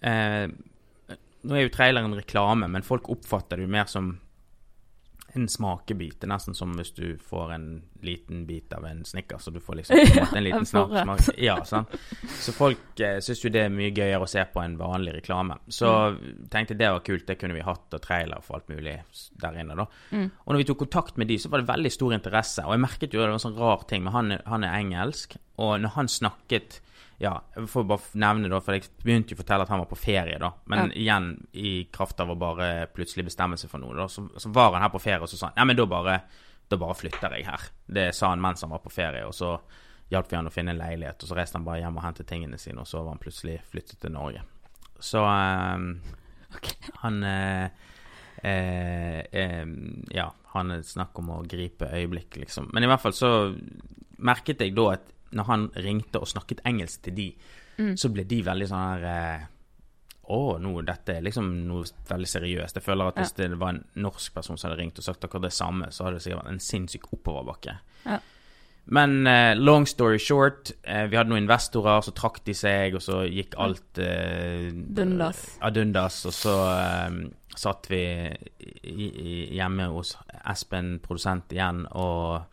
Eh, 0.05 0.49
nå 1.45 1.55
er 1.55 1.67
jo 1.67 1.73
traileren 1.73 2.17
reklame, 2.17 2.67
men 2.71 2.85
folk 2.85 3.09
oppfatter 3.13 3.59
det 3.59 3.67
jo 3.67 3.73
mer 3.77 3.89
som 3.89 4.15
en 5.35 5.47
smakebit. 5.51 6.17
Det 6.19 6.27
er 6.27 6.31
nesten 6.31 6.55
som 6.57 6.73
hvis 6.77 6.93
du 6.95 7.17
får 7.21 7.53
en 7.55 7.67
liten 8.05 8.43
bit 8.47 8.73
av 8.73 8.85
en 8.85 9.03
Snickers, 9.05 9.45
så 9.47 9.51
du 9.51 9.59
får 9.63 9.79
liksom 9.79 9.97
en 9.97 10.07
måte 10.07 10.25
en 10.25 10.37
En 10.41 10.45
liten 10.45 10.65
smak. 10.69 10.93
smak. 11.03 11.39
Ja, 11.41 11.57
sånn. 11.65 11.87
Så 12.41 12.53
folk 12.55 13.01
eh, 13.03 13.17
syns 13.25 13.43
jo 13.43 13.51
det 13.53 13.65
er 13.65 13.73
mye 13.73 13.91
gøyere 13.95 14.23
å 14.23 14.29
se 14.29 14.43
på 14.51 14.61
en 14.61 14.77
vanlig 14.79 15.17
reklame. 15.17 15.57
Så 15.67 15.89
tenkte 16.51 16.75
jeg 16.75 16.81
det 16.83 16.91
var 16.95 17.05
kult, 17.05 17.27
det 17.27 17.37
kunne 17.41 17.57
vi 17.57 17.65
hatt, 17.65 17.87
og 17.91 18.03
trailer 18.03 18.45
for 18.45 18.59
alt 18.59 18.71
mulig 18.71 18.97
der 19.41 19.59
inne, 19.61 19.77
da. 19.79 19.87
Mm. 20.11 20.27
Og 20.45 20.53
når 20.53 20.61
vi 20.61 20.69
tok 20.71 20.83
kontakt 20.85 21.21
med 21.21 21.31
de, 21.31 21.39
så 21.41 21.51
var 21.51 21.63
det 21.63 21.71
veldig 21.71 21.93
stor 21.93 22.17
interesse. 22.17 22.65
Og 22.65 22.75
jeg 22.75 22.85
merket 22.85 23.13
jo 23.13 23.21
det 23.21 23.27
var 23.29 23.37
en 23.37 23.45
sånn 23.47 23.59
rar 23.59 23.85
ting, 23.89 24.05
men 24.05 24.15
han, 24.15 24.37
han 24.45 24.67
er 24.67 24.79
engelsk, 24.79 25.37
og 25.61 25.77
når 25.83 25.95
han 25.97 26.11
snakket 26.11 26.81
Ja, 27.17 27.37
jeg 27.55 27.69
får 27.71 27.85
bare 27.87 28.19
nevne 28.19 28.49
da, 28.51 28.59
for 28.63 28.75
jeg 28.75 28.89
begynte 29.03 29.31
jo 29.31 29.37
å 29.37 29.39
fortelle 29.39 29.63
at 29.63 29.71
han 29.71 29.79
var 29.79 29.87
på 29.87 29.99
ferie, 29.99 30.39
da. 30.41 30.49
Men 30.71 30.91
igjen, 30.91 31.29
i 31.55 31.85
kraft 31.93 32.19
av 32.19 32.33
å 32.33 32.35
bare 32.39 32.89
plutselig 32.95 33.29
bestemme 33.29 33.55
seg 33.59 33.71
for 33.71 33.79
noe, 33.79 33.95
da, 33.95 34.09
så, 34.11 34.25
så 34.35 34.51
var 34.55 34.73
han 34.75 34.83
her 34.83 34.91
på 34.91 35.01
ferie, 35.03 35.23
og 35.23 35.31
så 35.31 35.39
sa 35.39 35.49
han 35.49 35.61
ja, 35.61 35.67
men 35.69 35.79
da 35.79 35.87
bare, 35.89 36.17
da 36.67 36.79
bare 36.81 36.97
flytter 36.99 37.37
jeg 37.37 37.47
her. 37.47 37.69
Det 37.87 38.09
sa 38.17 38.33
han 38.33 38.43
mens 38.43 38.65
han 38.67 38.73
var 38.75 38.83
på 38.83 38.91
ferie, 38.91 39.23
og 39.23 39.35
så 39.37 39.55
hjalp 40.11 40.29
vi 40.31 40.37
han 40.37 40.49
å 40.49 40.53
finne 40.53 40.75
en 40.75 40.81
leilighet, 40.81 41.23
og 41.23 41.31
så 41.31 41.39
reiste 41.39 41.59
han 41.59 41.65
bare 41.67 41.81
hjem 41.85 42.01
og 42.01 42.05
hentet 42.05 42.29
tingene 42.29 42.59
sine, 42.61 42.83
og 42.83 42.89
så 42.89 43.01
var 43.01 43.15
han 43.15 43.23
plutselig 43.23 43.57
flyttet 43.71 44.01
til 44.03 44.13
Norge. 44.13 44.43
Så 44.99 45.23
ehm, 45.23 45.89
han 47.03 47.23
uh, 47.23 47.65
eh, 48.43 49.19
eh, 49.31 49.65
Ja, 50.15 50.29
han 50.53 50.71
er 50.71 50.85
snakk 50.87 51.17
om 51.19 51.31
å 51.35 51.41
gripe 51.47 51.89
øyeblikk, 51.89 52.39
liksom. 52.43 52.69
Men 52.73 52.85
i 52.85 52.91
hvert 52.91 53.03
fall 53.03 53.15
så 53.15 53.31
merket 54.23 54.63
jeg 54.63 54.75
da 54.75 54.91
at 54.93 55.14
når 55.31 55.43
han 55.49 55.67
ringte 55.75 56.19
og 56.21 56.27
snakket 56.27 56.61
engelsk 56.65 57.01
til 57.09 57.15
de, 57.15 57.29
Mm. 57.77 57.97
så 57.99 58.07
ble 58.07 58.23
de 58.23 58.37
veldig 58.41 58.67
sånn 58.69 58.83
her 58.93 59.01
eh, 59.03 59.41
Å, 60.31 60.57
nå, 60.63 60.81
dette 60.87 61.17
er 61.17 61.21
liksom 61.25 61.67
noe 61.67 61.83
veldig 62.07 62.27
seriøst. 62.31 62.77
Jeg 62.79 62.83
føler 62.85 63.09
at 63.11 63.17
hvis 63.19 63.33
det 63.35 63.49
var 63.59 63.73
en 63.75 63.81
norsk 64.01 64.33
person 64.33 64.57
som 64.57 64.69
hadde 64.71 64.79
ringt 64.79 64.97
og 64.97 65.03
sagt 65.03 65.25
akkurat 65.27 65.43
det 65.43 65.51
samme, 65.53 65.89
så 65.91 66.05
hadde 66.07 66.15
det 66.17 66.23
sikkert 66.23 66.39
vært 66.45 66.53
en 66.53 66.63
sinnssyk 66.63 67.09
oppoverbakke. 67.13 67.75
Ja. 68.07 68.17
Men 68.85 69.27
eh, 69.27 69.53
long 69.59 69.85
story 69.85 70.17
short, 70.17 70.71
eh, 70.81 71.03
vi 71.11 71.17
hadde 71.19 71.29
noen 71.33 71.43
investorer, 71.43 72.01
så 72.05 72.13
trakk 72.15 72.39
de 72.45 72.53
seg, 72.57 72.95
og 72.95 73.01
så 73.05 73.19
gikk 73.27 73.53
alt 73.61 73.99
eh, 74.01 74.71
Dundas. 74.73 75.43
ad 75.61 75.77
undas. 75.77 76.23
Og 76.25 76.33
så 76.33 76.55
eh, 76.79 77.19
satt 77.55 77.89
vi 77.91 78.01
i, 78.31 79.09
i, 79.09 79.35
hjemme 79.59 79.91
hos 79.93 80.15
Espen, 80.47 80.95
produsent, 81.05 81.51
igjen, 81.53 81.85
og 81.91 82.45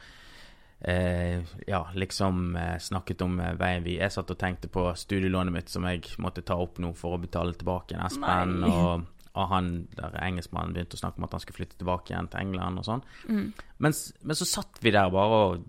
eh, 0.84 1.42
ja, 1.68 1.80
liksom 1.94 2.56
eh, 2.56 2.76
snakket 2.82 3.22
om 3.22 3.38
eh, 3.40 3.54
veien 3.58 3.84
vi 3.84 3.98
Jeg 3.98 4.12
satt 4.14 4.30
og 4.34 4.38
tenkte 4.40 4.68
på 4.72 4.88
studielånet 4.98 5.54
mitt 5.54 5.72
som 5.72 5.84
jeg 5.88 6.02
måtte 6.18 6.42
ta 6.46 6.56
opp 6.58 6.78
nå 6.82 6.92
for 6.98 7.16
å 7.16 7.20
betale 7.22 7.54
tilbake 7.54 7.94
en 7.96 8.06
Espen. 8.06 8.56
Nei. 8.64 8.70
Og, 8.70 9.04
og 9.32 9.48
han 9.52 9.70
der 9.96 10.18
engelskmannen 10.22 10.74
begynte 10.76 10.98
å 10.98 11.02
snakke 11.04 11.20
om 11.22 11.24
at 11.28 11.36
han 11.36 11.44
skulle 11.44 11.62
flytte 11.62 11.78
tilbake 11.80 12.12
igjen 12.12 12.28
til 12.32 12.42
England 12.44 12.82
og 12.82 12.88
sånn. 12.88 13.04
Mm. 13.28 13.46
Men, 13.78 13.94
men 14.22 14.36
så 14.42 14.48
satt 14.48 14.82
vi 14.84 14.92
der 14.94 15.12
bare 15.14 15.44
og 15.46 15.68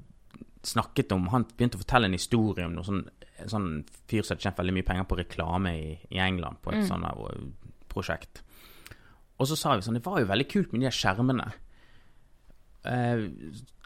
snakket 0.64 1.12
om 1.12 1.26
Han 1.34 1.44
begynte 1.44 1.76
å 1.76 1.82
fortelle 1.82 2.08
en 2.08 2.16
historie 2.16 2.66
om 2.66 2.76
noe 2.78 2.88
sånn 2.88 3.04
sånn 3.50 3.84
fyr 4.08 4.24
som 4.24 4.36
hadde 4.38 4.46
tjent 4.46 4.60
veldig 4.62 4.74
mye 4.78 4.86
penger 4.88 5.06
på 5.10 5.18
reklame 5.20 5.72
i, 5.76 5.88
i 6.16 6.20
England, 6.24 6.62
på 6.64 6.72
et 6.72 6.78
Mm. 6.84 6.88
sånt 6.88 7.04
eh, 7.04 7.42
prosjekt. 7.92 8.40
Og 9.42 9.50
så 9.50 9.58
sa 9.60 9.74
vi 9.76 9.82
sånn 9.84 9.98
Det 9.98 10.06
var 10.06 10.22
jo 10.22 10.30
veldig 10.30 10.48
kult 10.48 10.72
med 10.72 10.86
de 10.86 10.92
skjermene. 10.94 11.48
Eh, 12.86 13.26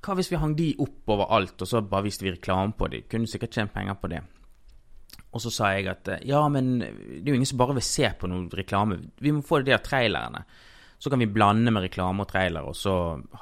hva 0.03 0.15
hvis 0.17 0.29
vi 0.31 0.39
hang 0.39 0.55
de 0.57 0.71
opp 0.83 1.09
over 1.13 1.31
alt, 1.33 1.61
og 1.61 1.69
så 1.69 1.81
bare 1.81 2.05
viste 2.07 2.25
vi 2.25 2.33
reklame 2.35 2.75
på 2.77 2.89
de? 2.93 3.03
Kunne 3.09 3.29
sikkert 3.29 3.55
tjent 3.57 3.73
penger 3.73 3.97
på 3.99 4.11
det. 4.11 4.21
Og 5.33 5.41
så 5.43 5.51
sa 5.53 5.71
jeg 5.75 5.89
at 5.91 6.09
eh, 6.13 6.25
ja, 6.29 6.41
men 6.51 6.77
det 6.79 7.23
er 7.23 7.33
jo 7.33 7.37
ingen 7.37 7.49
som 7.49 7.59
bare 7.59 7.75
vil 7.77 7.85
se 7.85 8.09
på 8.19 8.29
noe 8.29 8.47
reklame. 8.57 8.99
Vi 9.21 9.33
må 9.33 9.43
få 9.45 9.61
det 9.61 9.73
der 9.73 9.83
trailerne. 9.83 10.45
Så 10.97 11.11
kan 11.13 11.21
vi 11.21 11.29
blande 11.29 11.71
med 11.73 11.85
reklame 11.85 12.23
og 12.23 12.29
trailer, 12.31 12.65
og 12.65 12.77
så 12.77 12.93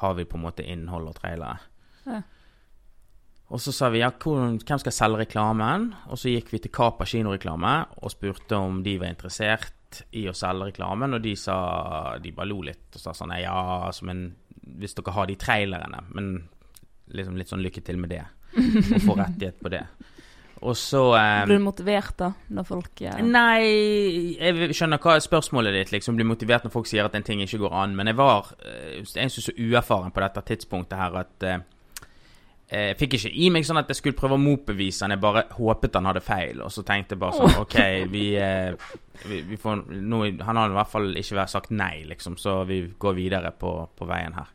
har 0.02 0.16
vi 0.18 0.26
på 0.28 0.36
en 0.36 0.44
måte 0.44 0.66
innhold 0.68 1.08
og 1.12 1.20
trailere. 1.22 1.60
Ja. 2.04 2.20
Og 3.54 3.62
så 3.62 3.72
sa 3.76 3.92
vi 3.94 4.02
ja, 4.02 4.10
hvem 4.10 4.82
skal 4.82 4.94
selge 4.96 5.22
reklamen? 5.22 5.92
Og 6.10 6.20
så 6.20 6.34
gikk 6.34 6.50
vi 6.52 6.60
til 6.64 6.74
Kapa 6.74 7.06
kinoreklame 7.08 7.76
og 8.02 8.12
spurte 8.12 8.58
om 8.58 8.82
de 8.84 8.98
var 9.00 9.14
interessert 9.14 10.02
i 10.18 10.26
å 10.28 10.36
selge 10.36 10.72
reklamen, 10.72 11.16
og 11.16 11.24
de 11.24 11.36
sa 11.40 12.18
De 12.20 12.34
bare 12.36 12.50
lo 12.50 12.58
litt 12.66 12.98
og 12.98 13.00
sa 13.00 13.14
sånn 13.16 13.32
ja, 13.40 13.92
som 13.96 14.10
men 14.10 14.26
hvis 14.66 14.98
dere 14.98 15.14
har 15.16 15.30
de 15.30 15.38
trailerene, 15.40 16.02
men 16.18 16.34
liksom 17.14 17.38
litt 17.38 17.52
sånn 17.52 17.64
lykke 17.64 17.84
til 17.86 18.02
med 18.02 18.14
det. 18.16 18.24
Og 18.96 19.02
få 19.04 19.18
rettighet 19.20 19.62
på 19.62 19.72
det. 19.74 19.84
Og 20.66 20.78
så 20.80 21.02
eh, 21.18 21.44
Blir 21.46 21.60
du 21.60 21.66
motivert 21.66 22.16
da, 22.18 22.32
når 22.56 22.68
folk 22.68 23.02
ja. 23.04 23.18
Nei, 23.22 23.60
jeg 24.40 24.76
skjønner 24.78 25.02
hva 25.04 25.18
spørsmålet 25.22 25.76
ditt, 25.76 25.94
liksom. 25.98 26.16
Blir 26.18 26.30
motivert 26.30 26.66
når 26.66 26.74
folk 26.74 26.90
sier 26.90 27.06
at 27.06 27.18
en 27.18 27.26
ting 27.28 27.44
ikke 27.44 27.60
går 27.66 27.76
an. 27.84 27.96
Men 27.98 28.10
jeg 28.10 28.18
var 28.18 28.54
eh, 28.64 29.02
jeg 29.04 29.34
synes 29.34 29.52
så 29.52 29.56
uerfaren 29.60 30.16
på 30.16 30.24
dette 30.24 30.46
tidspunktet 30.54 30.98
her 31.02 31.20
at 31.22 31.48
eh, 31.50 31.64
jeg 32.66 32.98
fikk 32.98 33.20
ikke 33.20 33.30
i 33.30 33.52
meg 33.54 33.66
sånn 33.68 33.78
at 33.78 33.92
jeg 33.92 34.00
skulle 34.00 34.18
prøve 34.18 34.40
å 34.40 34.42
motbevise 34.42 35.06
han. 35.06 35.14
Jeg 35.14 35.22
bare 35.22 35.46
håpet 35.54 36.00
han 36.00 36.10
hadde 36.10 36.24
feil. 36.26 36.64
Og 36.66 36.74
så 36.74 36.82
tenkte 36.88 37.14
jeg 37.14 37.22
bare 37.22 37.38
sånn 37.38 37.62
OK, 37.62 37.78
vi, 38.10 38.26
eh, 38.42 38.96
vi, 39.28 39.44
vi 39.52 39.60
får 39.62 39.86
nå, 39.92 40.24
Han 40.48 40.62
har 40.62 40.74
i 40.74 40.80
hvert 40.80 40.94
fall 40.96 41.12
ikke 41.22 41.46
sagt 41.52 41.76
nei, 41.76 42.08
liksom, 42.10 42.40
så 42.42 42.64
vi 42.66 42.82
går 43.00 43.20
videre 43.20 43.54
på, 43.60 43.78
på 43.94 44.10
veien 44.10 44.40
her. 44.40 44.55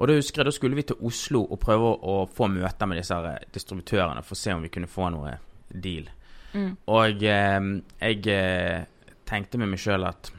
Og 0.00 0.08
da 0.08 0.16
husker 0.16 0.40
jeg, 0.40 0.48
da 0.48 0.54
skulle 0.56 0.78
vi 0.78 0.86
til 0.88 1.02
Oslo 1.04 1.42
og 1.44 1.58
prøve 1.60 1.92
å, 2.08 2.22
få 2.32 2.48
møter 2.48 2.88
med 2.88 2.96
disse 2.96 3.16
her 3.16 3.44
distributørene 3.52 4.24
for 4.24 4.36
å 4.36 4.40
se 4.40 4.54
om 4.56 4.64
vi 4.64 4.72
kunne 4.72 4.88
få 4.88 5.10
noe 5.12 5.34
deal. 5.68 6.08
mm. 6.54 6.70
Og 6.88 7.24
eh, 7.28 7.58
jeg 8.00 8.22
eh, 8.32 8.86
tenkte 9.28 9.60
med 9.60 9.70
meg 9.74 9.82
sjøl 9.82 10.08
at 10.08 10.32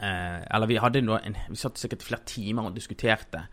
eh, 0.00 0.40
Eller 0.48 0.66
vi 0.70 0.80
hadde 0.80 1.04
nå 1.04 1.18
en, 1.20 1.36
Vi 1.50 1.60
satt 1.60 1.78
sikkert 1.78 2.02
flere 2.02 2.24
timer 2.26 2.70
og 2.70 2.78
diskuterte. 2.78 3.44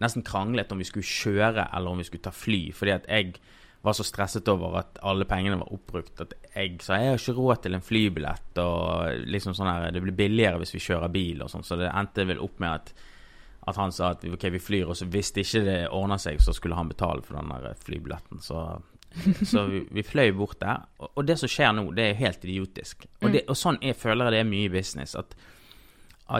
Nesten 0.00 0.24
kranglet 0.24 0.70
om 0.72 0.80
vi 0.80 0.86
skulle 0.88 1.10
kjøre 1.10 1.66
eller 1.74 1.90
om 1.90 1.98
vi 2.00 2.06
skulle 2.06 2.24
ta 2.24 2.32
fly. 2.32 2.62
Fordi 2.72 2.94
at 2.94 3.10
jeg 3.10 3.34
var 3.82 3.96
så 3.98 4.06
stresset 4.06 4.46
over 4.48 4.78
at 4.78 5.00
alle 5.02 5.26
pengene 5.26 5.58
var 5.58 5.72
oppbrukt 5.74 6.20
at 6.22 6.36
jeg 6.54 6.76
sa 6.84 7.00
jeg 7.00 7.10
har 7.10 7.18
ikke 7.18 7.34
råd 7.34 7.64
til 7.64 7.74
en 7.74 7.82
flybillett. 7.82 8.60
Og 8.62 9.26
liksom 9.26 9.58
sånn 9.58 9.72
her 9.72 9.90
Det 9.90 10.04
blir 10.04 10.20
billigere 10.22 10.62
hvis 10.62 10.76
vi 10.76 10.86
kjører 10.86 11.10
bil 11.10 11.42
og 11.42 11.50
sånn. 11.50 11.66
Så 11.66 11.80
det 11.80 11.90
endte 11.90 12.30
vel 12.30 12.40
opp 12.46 12.62
med 12.62 12.78
at 12.78 12.94
at 13.68 13.76
han 13.78 13.92
sa 13.94 14.10
at 14.16 14.24
ok, 14.26 14.48
vi 14.56 14.58
flyr, 14.58 14.88
og 14.90 14.96
så 14.98 15.06
hvis 15.06 15.30
ikke 15.38 15.62
det 15.66 15.76
ordna 15.94 16.16
seg, 16.18 16.40
så 16.42 16.54
skulle 16.56 16.74
han 16.78 16.88
betale 16.90 17.22
for 17.22 17.38
den 17.38 17.52
der 17.52 17.76
flybilletten. 17.78 18.40
Så, 18.42 18.64
så 19.52 19.66
vi, 19.70 19.84
vi 19.90 20.02
fløy 20.02 20.32
bort 20.34 20.58
der. 20.60 20.82
Og, 20.98 21.12
og 21.14 21.26
det 21.28 21.38
som 21.38 21.50
skjer 21.52 21.72
nå, 21.76 21.86
det 21.94 22.08
er 22.10 22.18
helt 22.18 22.44
idiotisk. 22.44 23.06
Og, 23.22 23.30
det, 23.34 23.44
og 23.48 23.58
sånn 23.58 23.78
jeg 23.84 23.98
føler 24.00 24.26
jeg 24.30 24.34
det 24.34 24.40
er 24.42 24.50
mye 24.50 24.66
i 24.66 24.72
business. 24.74 25.14
At, 25.18 25.36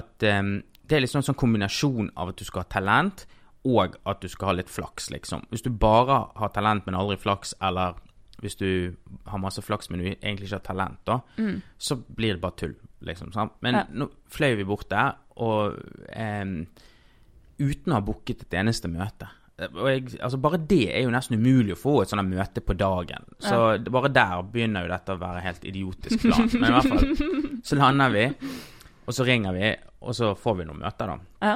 at 0.00 0.26
um, 0.40 0.56
det 0.82 0.98
er 0.98 1.04
liksom 1.04 1.22
en 1.22 1.28
sånn 1.30 1.38
kombinasjon 1.38 2.10
av 2.18 2.32
at 2.32 2.42
du 2.42 2.44
skal 2.48 2.64
ha 2.64 2.70
talent, 2.74 3.26
og 3.70 3.94
at 4.10 4.18
du 4.24 4.26
skal 4.26 4.50
ha 4.50 4.56
litt 4.58 4.70
flaks, 4.72 5.12
liksom. 5.14 5.44
Hvis 5.52 5.62
du 5.62 5.70
bare 5.70 6.24
har 6.40 6.50
talent, 6.50 6.82
men 6.88 6.96
aldri 6.98 7.14
flaks, 7.22 7.54
eller 7.62 7.94
hvis 8.42 8.56
du 8.58 8.68
har 9.30 9.38
masse 9.38 9.62
flaks, 9.62 9.86
men 9.92 10.00
du 10.02 10.08
egentlig 10.10 10.48
ikke 10.48 10.58
har 10.58 10.64
talent, 10.66 10.98
da, 11.06 11.20
så 11.78 11.94
blir 12.02 12.34
det 12.34 12.42
bare 12.42 12.58
tull, 12.58 12.74
liksom. 13.06 13.30
Sant? 13.30 13.54
Men 13.62 13.78
Ja. 13.78 13.84
nå 13.94 14.08
fløy 14.34 14.56
vi 14.58 14.66
bort 14.66 14.88
der, 14.90 15.14
og 15.38 15.78
em, 16.10 16.64
uten 17.62 17.94
å 17.94 18.00
ha 18.00 18.04
booket 18.04 18.44
et 18.46 18.58
eneste 18.60 18.90
møte. 18.90 19.30
Jeg, 19.62 20.16
altså 20.18 20.38
Bare 20.42 20.58
det 20.58 20.88
er 20.90 21.04
jo 21.04 21.12
nesten 21.12 21.36
umulig 21.38 21.76
å 21.76 21.78
få 21.78 21.92
et 22.02 22.10
sånt 22.10 22.24
møte 22.26 22.62
på 22.64 22.74
dagen. 22.74 23.26
Så 23.42 23.58
ja. 23.76 23.80
bare 23.94 24.10
der 24.10 24.40
begynner 24.50 24.86
jo 24.86 24.90
dette 24.94 25.14
å 25.14 25.20
være 25.20 25.44
helt 25.44 25.66
idiotisk 25.68 26.24
plan. 26.24 26.48
Men 26.56 26.66
i 26.70 26.74
hvert 26.74 26.90
fall 26.90 27.60
så 27.68 27.78
lander 27.78 28.14
vi, 28.16 28.24
og 29.06 29.14
så 29.14 29.26
ringer 29.28 29.54
vi, 29.54 29.70
og 30.02 30.16
så 30.18 30.32
får 30.38 30.58
vi 30.58 30.66
noen 30.66 30.82
møter, 30.82 31.12
da. 31.12 31.46
Ja. 31.52 31.54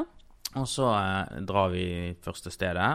Og 0.56 0.68
så 0.70 0.86
eh, 0.94 1.40
drar 1.48 1.72
vi 1.74 1.86
første 2.24 2.52
stedet. 2.54 2.92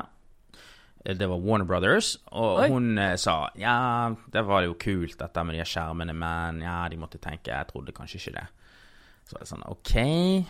Eh, 1.03 1.17
Det 1.17 1.27
var 1.27 1.43
Warner 1.43 1.67
Brothers, 1.67 2.13
og 2.31 2.63
Oi. 2.63 2.69
hun 2.71 2.95
eh, 3.01 3.17
sa 3.19 3.49
ja, 3.59 3.75
det 4.31 4.45
var 4.47 4.63
jo 4.65 4.77
kult 4.79 5.17
dette 5.19 5.43
med 5.45 5.59
de 5.59 5.67
skjermene, 5.67 6.15
men 6.15 6.63
ja, 6.63 6.79
de 6.89 6.97
måtte 7.01 7.19
tenke, 7.21 7.51
jeg 7.51 7.69
trodde 7.73 7.93
kanskje 7.97 8.21
ikke 8.21 8.37
det. 8.39 8.47
Så 9.27 9.35
var 9.35 9.43
det 9.43 9.51
sånn, 9.51 9.67
ok, 9.69 9.93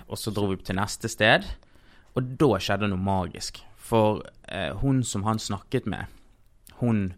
og 0.08 0.20
så 0.20 0.32
dro 0.36 0.48
vi 0.52 0.62
til 0.64 0.78
neste 0.80 1.10
sted, 1.12 1.50
og 2.16 2.32
da 2.42 2.50
skjedde 2.60 2.90
noe 2.92 3.00
magisk. 3.02 3.62
For 3.82 4.22
eh, 4.48 4.72
hun 4.82 5.02
som 5.08 5.24
han 5.28 5.40
snakket 5.40 5.86
med, 5.90 6.06
hun, 6.82 7.14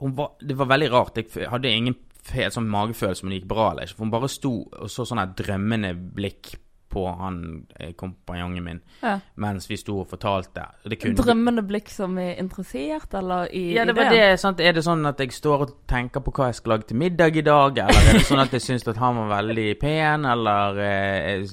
hun 0.00 0.16
var, 0.16 0.34
Det 0.40 0.56
var 0.58 0.66
veldig 0.70 0.90
rart. 0.92 1.16
Jeg 1.20 1.48
hadde 1.50 1.70
ingen 1.70 1.96
fe- 2.22 2.50
sånn 2.50 2.68
magefølelse 2.70 3.24
om 3.24 3.30
det 3.32 3.40
gikk 3.42 3.48
bra 3.52 3.70
eller 3.72 3.86
ikke. 3.88 3.96
For 3.98 4.04
hun 4.06 4.14
bare 4.14 4.28
sto 4.32 4.52
og 4.68 4.90
så 4.90 5.04
sånn 5.08 5.18
her 5.22 5.32
drømmende 5.38 5.94
blikk 6.16 6.54
på 6.92 7.04
han 7.08 7.66
eh, 7.78 7.92
kompanjongen 7.98 8.64
min 8.64 8.80
ja. 9.00 9.14
mens 9.40 9.68
vi 9.70 9.78
sto 9.80 9.98
og 10.02 10.08
fortalte. 10.10 10.64
Det 10.84 10.98
kunne 11.00 11.16
Drømmende 11.18 11.64
blikk 11.66 11.88
som 11.92 12.18
er 12.20 12.36
interessert, 12.40 13.14
eller 13.18 13.48
i 13.54 13.64
ja, 13.76 13.86
det 13.88 13.94
var 13.96 14.12
det, 14.12 14.24
sant? 14.40 14.60
Er 14.60 14.76
det 14.76 14.84
sånn 14.84 15.06
at 15.08 15.20
jeg 15.22 15.32
står 15.34 15.64
og 15.66 15.74
tenker 15.90 16.24
på 16.24 16.34
hva 16.36 16.50
jeg 16.50 16.60
skal 16.60 16.74
lage 16.74 16.90
til 16.90 17.00
middag 17.00 17.38
i 17.40 17.44
dag, 17.46 17.80
eller 17.84 18.10
er 18.10 18.18
det 18.18 18.26
sånn 18.28 18.44
at 18.44 18.56
jeg 18.56 18.66
syns 18.66 18.86
at 18.92 19.00
han 19.00 19.22
var 19.22 19.32
veldig 19.38 19.68
pen, 19.80 20.28
eller 20.28 20.82
eh, 20.84 21.46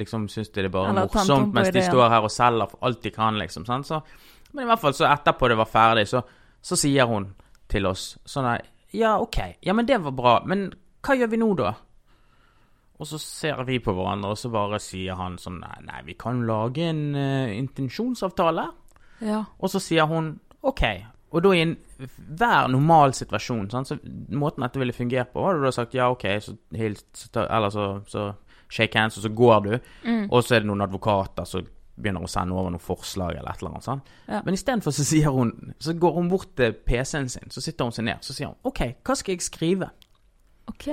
liksom 0.00 0.28
syns 0.32 0.52
det 0.54 0.64
er 0.64 0.72
bare 0.72 0.94
Eller 0.94 1.10
morsomt 1.12 1.54
mens 1.56 1.72
de 1.74 1.84
står 1.84 2.08
her 2.14 2.28
og 2.28 2.32
selger 2.32 2.72
for 2.72 2.88
alt 2.88 3.02
de 3.04 3.12
kan, 3.14 3.38
liksom. 3.42 3.68
Sant? 3.68 3.88
Så, 3.88 4.00
men 4.52 4.64
i 4.64 4.70
hvert 4.70 4.82
fall, 4.82 4.96
så 4.96 5.08
etterpå 5.10 5.52
det 5.52 5.60
var 5.60 5.70
ferdig, 5.70 6.08
så, 6.10 6.24
så 6.62 6.78
sier 6.80 7.08
hun 7.10 7.30
til 7.70 7.88
oss 7.90 8.14
sånn 8.24 8.48
her 8.48 8.66
Ja, 8.96 9.16
OK, 9.20 9.40
ja, 9.60 9.74
men 9.76 9.88
det 9.88 10.00
var 10.04 10.14
bra, 10.16 10.38
men 10.48 10.70
hva 11.06 11.14
gjør 11.18 11.30
vi 11.30 11.38
nå, 11.38 11.52
da? 11.58 11.74
Og 12.96 13.08
så 13.10 13.18
ser 13.20 13.60
vi 13.68 13.78
på 13.82 13.92
hverandre, 13.92 14.32
og 14.32 14.40
så 14.40 14.50
bare 14.52 14.80
sier 14.80 15.18
han 15.18 15.36
sånn 15.40 15.58
Nei, 15.60 15.76
nei 15.84 16.00
vi 16.06 16.16
kan 16.18 16.40
lage 16.48 16.86
en 16.88 17.04
uh, 17.16 17.52
intensjonsavtale. 17.52 18.70
Ja. 19.24 19.42
Og 19.60 19.72
så 19.72 19.82
sier 19.82 20.08
hun 20.08 20.34
OK. 20.66 20.82
Og 21.36 21.42
da 21.44 21.52
i 21.52 21.62
enhver 21.64 22.70
normal 22.72 23.12
situasjon, 23.16 23.68
sant? 23.70 23.90
så 23.90 23.98
måten 24.38 24.64
dette 24.64 24.80
ville 24.80 24.94
fungert 24.96 25.32
på, 25.34 25.42
var 25.42 25.58
det 25.58 25.66
da 25.66 25.72
sagt 25.74 25.96
ja, 25.96 26.08
OK, 26.12 26.24
så 26.40 26.54
hils, 26.78 27.26
eller 27.34 27.72
så, 27.74 27.86
så 28.08 28.30
shake 28.72 28.98
hands, 28.98 29.18
og 29.18 29.26
så 29.26 29.32
går 29.34 29.58
du. 29.66 29.72
Mm. 30.06 30.28
Og 30.30 30.44
så 30.44 30.56
er 30.56 30.64
det 30.64 30.70
noen 30.70 30.86
advokater 30.86 31.48
som 31.48 31.66
begynner 31.96 32.24
å 32.24 32.30
sende 32.30 32.56
over 32.56 32.72
noen 32.72 32.82
forslag 32.82 33.38
eller 33.38 33.52
et 33.52 33.62
eller 33.62 33.74
annet. 33.74 33.86
Sant? 33.86 34.10
Ja. 34.28 34.40
Men 34.44 34.56
istedenfor 34.56 34.92
så 34.92 35.04
sier 35.06 35.32
hun 35.32 35.52
Så 35.80 35.94
går 35.96 36.12
hun 36.12 36.28
bort 36.28 36.50
til 36.58 36.74
PC-en 36.76 37.30
sin, 37.32 37.52
så 37.52 37.62
sitter 37.64 37.88
hun 37.88 37.96
seg 37.96 38.08
ned, 38.08 38.24
så 38.24 38.36
sier 38.36 38.52
hun 38.52 38.68
OK, 38.68 38.82
hva 39.04 39.16
skal 39.16 39.36
jeg 39.36 39.46
skrive? 39.46 39.88
OK. 40.68 40.90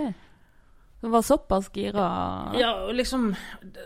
Det 1.03 1.09
var 1.11 1.21
såpass 1.27 1.65
gira 1.75 2.03
Ja, 2.55 2.69
og 2.87 2.93
liksom 2.95 3.25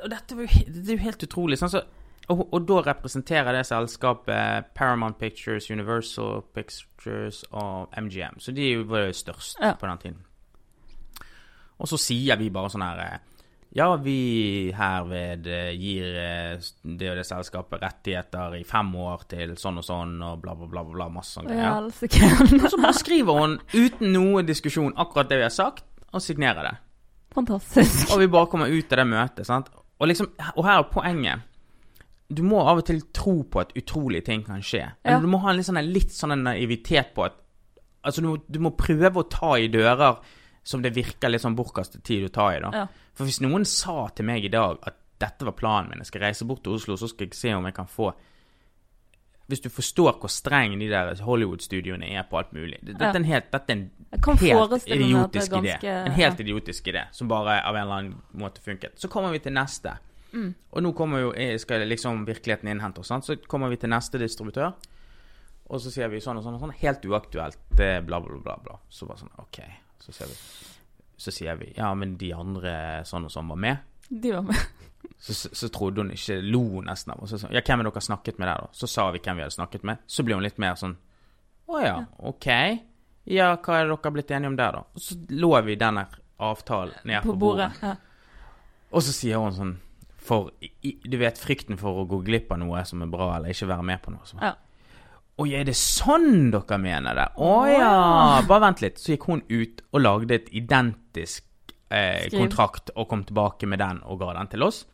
Og 0.03 0.09
dette 0.13 0.35
var 0.37 0.45
jo, 0.45 0.63
det 0.69 0.83
er 0.85 0.97
jo 0.99 1.03
helt 1.07 1.23
utrolig. 1.25 1.57
Sånn, 1.57 1.71
så, 1.73 1.81
og, 2.29 2.43
og 2.53 2.65
da 2.69 2.81
representerer 2.91 3.55
det 3.57 3.63
selskapet 3.65 4.69
Paramount 4.77 5.17
Pictures, 5.17 5.71
Universal 5.73 6.43
Pictures 6.53 7.41
og 7.55 7.89
MGM. 7.97 8.37
Så 8.43 8.51
de 8.53 8.75
var 8.85 9.07
jo 9.07 9.15
størst 9.17 9.57
Ja. 9.63 9.73
på 9.79 9.87
den 9.89 9.97
tiden. 10.03 10.19
Og 11.79 11.89
så 11.89 11.97
sier 12.01 12.37
vi 12.39 12.49
bare 12.53 12.69
sånn 12.73 12.85
her 12.85 13.19
Ja, 13.77 13.89
vi 14.01 14.71
herved 14.73 15.47
eh, 15.51 15.71
gir 15.77 16.15
eh, 16.21 16.61
det 16.87 17.09
og 17.11 17.17
det 17.19 17.25
selskapet 17.27 17.81
rettigheter 17.83 18.55
i 18.57 18.63
fem 18.65 18.93
år 18.95 19.25
til 19.29 19.55
sånn 19.59 19.77
og 19.81 19.85
sånn, 19.85 20.15
og 20.23 20.39
bla, 20.41 20.53
bla, 20.57 20.69
bla, 20.71 20.83
bla, 20.87 21.09
masse 21.13 21.35
sånne 21.37 21.57
Ja, 21.57 21.73
greier. 21.81 22.63
Og 22.63 22.69
så 22.71 22.79
bare 22.81 22.93
skriver 22.97 23.41
hun 23.41 23.57
uten 23.75 24.13
noe 24.15 24.45
diskusjon 24.47 24.93
akkurat 24.97 25.29
det 25.29 25.41
vi 25.41 25.47
har 25.49 25.53
sagt, 25.53 25.83
og 26.13 26.23
signerer 26.23 26.63
det. 26.69 26.75
Fantastisk. 27.37 28.11
Og 28.13 28.21
vi 28.23 28.29
bare 28.33 28.49
kommer 28.51 28.71
ut 28.71 28.93
av 28.93 29.01
det 29.01 29.07
møtet, 29.09 29.47
sant. 29.47 29.69
Og 29.97 30.09
liksom, 30.09 30.31
og 30.55 30.63
her 30.65 30.81
er 30.81 30.87
poenget. 30.91 31.45
Du 32.27 32.41
må 32.43 32.59
av 32.67 32.81
og 32.81 32.87
til 32.87 33.03
tro 33.15 33.39
på 33.47 33.61
at 33.63 33.75
utrolige 33.77 34.25
ting 34.27 34.43
kan 34.45 34.63
skje. 34.65 34.83
Ja. 35.05 35.19
du 35.23 35.29
må 35.31 35.39
ha 35.45 35.53
en 35.53 35.59
litt 35.59 35.69
sånn, 35.69 35.79
litt 35.93 36.15
sånn 36.15 36.35
naivitet 36.43 37.13
på 37.17 37.27
at 37.29 37.43
Altså, 38.07 38.21
du, 38.23 38.37
du 38.47 38.61
må 38.63 38.69
prøve 38.77 39.19
å 39.19 39.27
ta 39.27 39.49
i 39.59 39.65
dører 39.67 40.21
som 40.63 40.79
det 40.79 40.93
virker 40.95 41.27
litt 41.27 41.41
sånn 41.43 41.57
bortkastet 41.57 42.05
tid 42.07 42.27
å 42.27 42.31
ta 42.31 42.45
i, 42.55 42.61
da. 42.63 42.69
Ja. 42.71 42.83
For 43.17 43.27
hvis 43.27 43.41
noen 43.43 43.65
sa 43.67 44.05
til 44.15 44.29
meg 44.29 44.45
i 44.47 44.51
dag 44.53 44.77
at 44.87 44.95
dette 45.19 45.43
var 45.43 45.55
planen 45.57 45.91
min, 45.91 46.03
jeg 46.05 46.11
skal 46.13 46.23
reise 46.23 46.47
bort 46.47 46.61
til 46.63 46.77
Oslo, 46.77 46.95
så 46.95 47.09
skal 47.11 47.27
jeg 47.27 47.35
se 47.35 47.51
om 47.57 47.67
jeg 47.67 47.75
kan 47.75 47.89
få 47.91 48.13
Hvis 49.47 49.61
du 49.63 49.69
forstår 49.71 50.17
hvor 50.19 50.31
streng 50.31 50.73
de 50.79 50.89
der 50.91 51.15
Hollywood-studioene 51.23 52.09
er 52.19 52.25
på 52.27 52.37
alt 52.37 52.49
mulig 52.51 52.81
Dette 52.83 53.05
er 53.05 53.15
en 53.15 53.27
helt 53.27 53.47
Dette 53.51 53.71
er 53.71 53.77
en 53.77 53.85
helt 54.41 54.87
idiotisk 54.87 54.89
idiotisk 54.97 55.55
idé. 55.61 55.77
En 55.87 56.11
helt 56.17 56.39
idiotisk 56.43 56.87
idé 56.91 57.05
som 57.15 57.31
bare 57.31 57.61
av 57.63 57.75
en 57.75 57.81
eller 57.81 57.95
annen 58.01 58.21
måte 58.33 58.61
funket. 58.61 58.99
Så 58.99 59.07
kommer 59.07 59.31
vi 59.31 59.39
til 59.39 59.55
neste. 59.55 59.95
Og 60.71 60.83
nå 60.83 60.91
kommer 60.93 61.21
jo, 61.21 61.31
eh, 61.33 61.57
skal 61.57 61.87
liksom 61.87 62.25
virkeligheten 62.27 62.69
innhente 62.69 62.99
oss. 62.99 63.11
Så 63.25 63.37
kommer 63.47 63.69
vi 63.69 63.77
til 63.77 63.89
neste 63.89 64.19
distributør. 64.19 64.73
Og 65.69 65.81
så 65.81 65.91
sier 65.91 66.07
vi 66.11 66.21
sånn 66.23 66.37
og 66.37 66.43
sånn 66.45 66.55
og 66.55 66.61
sånn. 66.61 66.75
Helt 66.79 67.03
uaktuelt. 67.05 67.57
Er 67.79 68.01
bla, 68.01 68.19
bla, 68.23 68.39
bla, 68.43 68.57
bla. 68.63 68.79
Så 68.89 69.07
bare 69.07 69.19
sånn 69.19 69.33
OK. 69.39 69.61
Så 69.99 70.11
vi 70.27 70.35
Så 71.17 71.31
sier 71.31 71.55
vi 71.57 71.73
Ja, 71.75 71.93
men 71.95 72.15
de 72.17 72.31
andre 72.33 73.03
sånn 73.03 73.25
og 73.25 73.31
sånn 73.31 73.47
var 73.47 73.57
med. 73.57 73.77
De 74.09 74.31
var 74.33 74.41
med. 74.47 74.55
Så, 75.19 75.33
så, 75.33 75.49
så 75.55 75.69
trodde 75.73 76.03
hun 76.03 76.11
ikke 76.13 76.35
Lo 76.45 76.81
nesten 76.85 77.13
av 77.13 77.23
oss. 77.23 77.33
Så 77.41 77.49
Ja, 77.51 77.61
hvem 77.65 77.81
er 77.81 77.89
dere 77.89 78.03
snakket 78.05 78.37
med 78.37 78.47
der, 78.47 78.67
da? 78.67 78.69
Så 78.71 78.87
sa 78.87 79.07
vi 79.11 79.21
hvem 79.23 79.39
vi 79.39 79.45
hadde 79.45 79.55
snakket 79.55 79.87
med. 79.87 80.03
Så 80.07 80.23
ble 80.25 80.37
hun 80.37 80.45
litt 80.45 80.59
mer 80.61 80.77
sånn 80.79 80.93
Å 81.67 81.81
ja, 81.83 81.95
OK. 82.29 82.47
Ja, 83.27 83.49
hva 83.57 83.79
er 83.81 83.89
dere 83.89 84.13
blitt 84.13 84.31
enige 84.31 84.51
om 84.53 84.59
der, 84.59 84.77
da? 84.77 84.83
Og 84.95 85.03
så 85.03 85.17
lå 85.33 85.51
vi 85.65 85.75
denne 85.79 86.05
avtalen 86.37 87.01
nede 87.03 87.23
På 87.25 87.35
bordet. 87.39 87.71
Ja. 87.81 87.95
og 88.93 89.03
så 89.03 89.15
sier 89.15 89.41
hun 89.41 89.55
sånn 89.57 89.73
For 90.21 90.51
i, 90.61 90.93
du 91.03 91.17
vet 91.19 91.41
frykten 91.41 91.79
for 91.81 92.03
å 92.03 92.05
gå 92.07 92.21
glipp 92.27 92.53
av 92.53 92.61
noe 92.61 92.85
som 92.85 93.01
er 93.01 93.11
bra, 93.11 93.33
eller 93.37 93.51
ikke 93.55 93.71
være 93.73 93.89
med 93.89 94.01
på 94.03 94.13
noe. 94.13 94.27
Så. 94.27 94.37
Ja. 94.43 94.53
Oi, 95.37 95.51
er 95.53 95.65
det 95.67 95.75
sånn 95.77 96.49
dere 96.53 96.77
mener 96.81 97.17
det? 97.17 97.27
Å 97.41 97.51
ja. 97.69 97.91
Bare 98.47 98.63
vent 98.67 98.81
litt. 98.81 99.01
Så 99.01 99.13
gikk 99.13 99.27
hun 99.29 99.43
ut 99.49 99.83
og 99.91 100.01
lagde 100.01 100.37
et 100.39 100.47
identisk 100.55 101.46
eh, 101.89 102.27
kontrakt 102.33 102.91
og 102.95 103.07
kom 103.09 103.23
tilbake 103.27 103.67
med 103.67 103.79
den 103.79 104.03
og 104.05 104.19
ga 104.21 104.33
den 104.37 104.49
til 104.51 104.63
oss. 104.67 104.85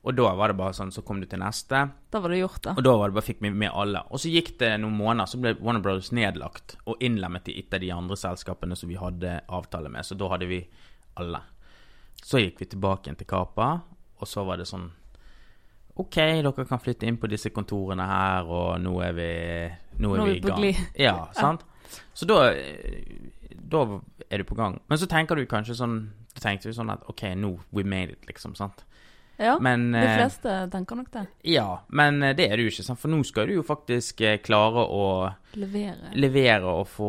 Og 0.00 0.14
da 0.16 0.30
var 0.32 0.48
det 0.48 0.56
bare 0.56 0.72
sånn, 0.72 0.92
så 0.94 1.02
kom 1.04 1.18
du 1.20 1.26
til 1.28 1.42
neste, 1.42 1.82
Da 2.10 2.20
var 2.24 2.32
det 2.32 2.38
gjort, 2.40 2.62
da. 2.64 2.72
og 2.72 2.84
da 2.86 2.94
var 2.96 3.10
det 3.10 3.16
bare 3.18 3.26
fikk 3.26 3.42
vi 3.44 3.50
med 3.52 3.68
alle. 3.68 4.00
Og 4.08 4.22
så 4.22 4.30
gikk 4.32 4.54
det 4.62 4.70
noen 4.80 4.96
måneder, 4.96 5.28
så 5.28 5.40
ble 5.42 5.52
Warner 5.60 5.82
Brothers 5.84 6.08
nedlagt 6.16 6.78
og 6.88 7.02
innlemmet 7.04 7.50
i 7.52 7.58
et 7.60 7.74
av 7.76 7.82
de 7.82 7.90
andre 7.92 8.16
selskapene 8.16 8.78
som 8.80 8.88
vi 8.88 8.96
hadde 8.96 9.34
avtale 9.52 9.92
med. 9.92 10.06
Så 10.08 10.16
da 10.16 10.30
hadde 10.32 10.48
vi 10.48 10.62
alle. 11.20 11.42
Så 12.24 12.40
gikk 12.40 12.62
vi 12.62 12.70
tilbake 12.72 13.08
igjen 13.08 13.20
til 13.20 13.28
Kapa, 13.28 13.68
og 14.20 14.28
så 14.28 14.44
var 14.48 14.60
det 14.60 14.68
sånn 14.70 14.88
OK, 16.00 16.16
dere 16.16 16.64
kan 16.64 16.80
flytte 16.80 17.04
inn 17.04 17.18
på 17.20 17.28
disse 17.28 17.50
kontorene 17.52 18.06
her, 18.08 18.48
og 18.48 18.78
nå 18.80 18.94
er 19.04 19.12
vi, 19.12 19.30
nå 20.00 20.14
er 20.14 20.20
Nå 20.22 20.24
er 20.24 20.30
vi 20.30 20.38
i 20.38 20.44
gang. 20.46 20.84
Ja, 20.96 21.16
sant? 21.36 21.66
Så 22.14 22.26
da, 22.28 22.40
da 23.70 23.82
er 24.30 24.38
du 24.38 24.44
på 24.48 24.54
gang. 24.58 24.78
Men 24.90 24.98
så 25.00 25.08
tenker 25.10 25.36
du 25.38 25.46
kanskje 25.50 25.76
sånn 25.78 25.98
Du 26.30 26.38
tenkte 26.44 26.68
jo 26.70 26.76
sånn 26.76 26.92
at 26.92 27.02
OK, 27.10 27.24
nå 27.34 27.56
we 27.74 27.82
made 27.82 28.12
it, 28.14 28.26
liksom. 28.28 28.54
sant? 28.54 28.84
Ja, 29.40 29.54
Men 29.58 29.88
de 29.94 29.98
eh, 30.04 30.18
fleste 30.18 30.52
tenker 30.70 30.98
nok 31.00 31.08
det. 31.14 31.22
Ja, 31.48 31.80
men 31.88 32.22
eh, 32.22 32.34
det 32.36 32.44
er 32.50 32.56
det 32.60 32.66
jo 32.66 32.72
ikke, 32.74 32.84
sant? 32.84 33.00
for 33.00 33.08
nå 33.10 33.22
skal 33.24 33.48
du 33.48 33.54
jo 33.56 33.62
faktisk 33.66 34.20
eh, 34.20 34.36
klare 34.44 34.82
å 34.84 35.06
Levere. 35.56 36.10
levere 36.14 36.68
og 36.68 36.84
få, 36.92 37.08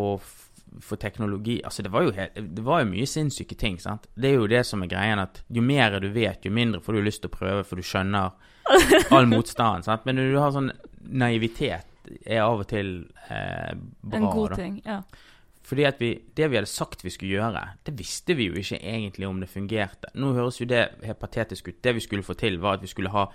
få 0.82 0.96
teknologi 0.96 1.58
Altså, 1.68 1.84
det 1.84 1.92
var, 1.92 2.08
jo 2.08 2.14
helt, 2.16 2.40
det 2.56 2.64
var 2.64 2.82
jo 2.86 2.90
mye 2.94 3.06
sinnssyke 3.12 3.58
ting, 3.60 3.76
sant. 3.84 4.08
Det 4.16 4.32
er 4.32 4.40
jo 4.40 4.48
det 4.48 4.64
som 4.66 4.82
er 4.82 4.90
greien, 4.94 5.20
at 5.20 5.44
jo 5.52 5.62
mer 5.62 6.00
du 6.00 6.08
vet, 6.16 6.48
jo 6.48 6.56
mindre 6.56 6.80
får 6.82 6.98
du 6.98 7.02
lyst 7.04 7.22
til 7.26 7.34
å 7.34 7.36
prøve, 7.36 7.66
for 7.68 7.76
du 7.76 7.84
skjønner 7.84 8.32
all 9.18 9.28
motstanden, 9.28 9.84
sant. 9.86 10.08
Men 10.08 10.18
når 10.22 10.32
du 10.32 10.40
har 10.40 10.56
sånn 10.56 10.72
naivitet, 11.12 11.91
er 12.26 12.42
av 12.44 12.60
og 12.64 12.68
til 12.72 12.94
eh, 13.30 13.74
bra, 14.02 14.18
En 14.18 14.30
god 14.32 14.50
da. 14.50 14.56
ting. 14.56 14.82
Ja. 14.86 15.02
Fordi 15.64 15.84
at 15.88 16.00
vi, 16.02 16.10
det 16.36 16.50
vi 16.52 16.58
hadde 16.58 16.68
sagt 16.68 17.04
vi 17.06 17.10
skulle 17.14 17.38
gjøre, 17.38 17.62
det 17.86 17.94
visste 18.00 18.34
vi 18.36 18.48
jo 18.50 18.58
ikke 18.60 18.80
egentlig 18.82 19.28
om 19.30 19.40
det 19.40 19.50
fungerte. 19.50 20.10
Nå 20.20 20.34
høres 20.36 20.58
jo 20.60 20.66
det 20.68 20.88
helt 21.06 21.20
patetisk 21.22 21.68
ut. 21.70 21.82
Det 21.86 21.94
vi 21.96 22.02
skulle 22.04 22.24
få 22.26 22.34
til, 22.34 22.58
var 22.60 22.80
at 22.80 22.82
vi 22.84 22.90
skulle 22.92 23.10
ha 23.14 23.28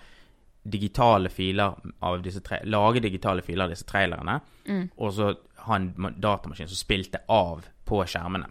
digitale 0.67 1.29
filer 1.31 1.77
av 2.03 2.19
disse 2.25 2.41
tre, 2.43 2.59
lage 2.67 3.01
digitale 3.05 3.43
filer 3.47 3.65
av 3.69 3.71
disse 3.71 3.87
trailerne, 3.87 4.41
Mm. 4.67 4.89
og 4.99 5.13
så 5.15 5.37
ha 5.63 5.77
en 5.77 5.93
datamaskin 6.19 6.67
som 6.67 6.75
spilte 6.77 7.21
av 7.31 7.65
på 7.87 8.01
skjermene. 8.05 8.49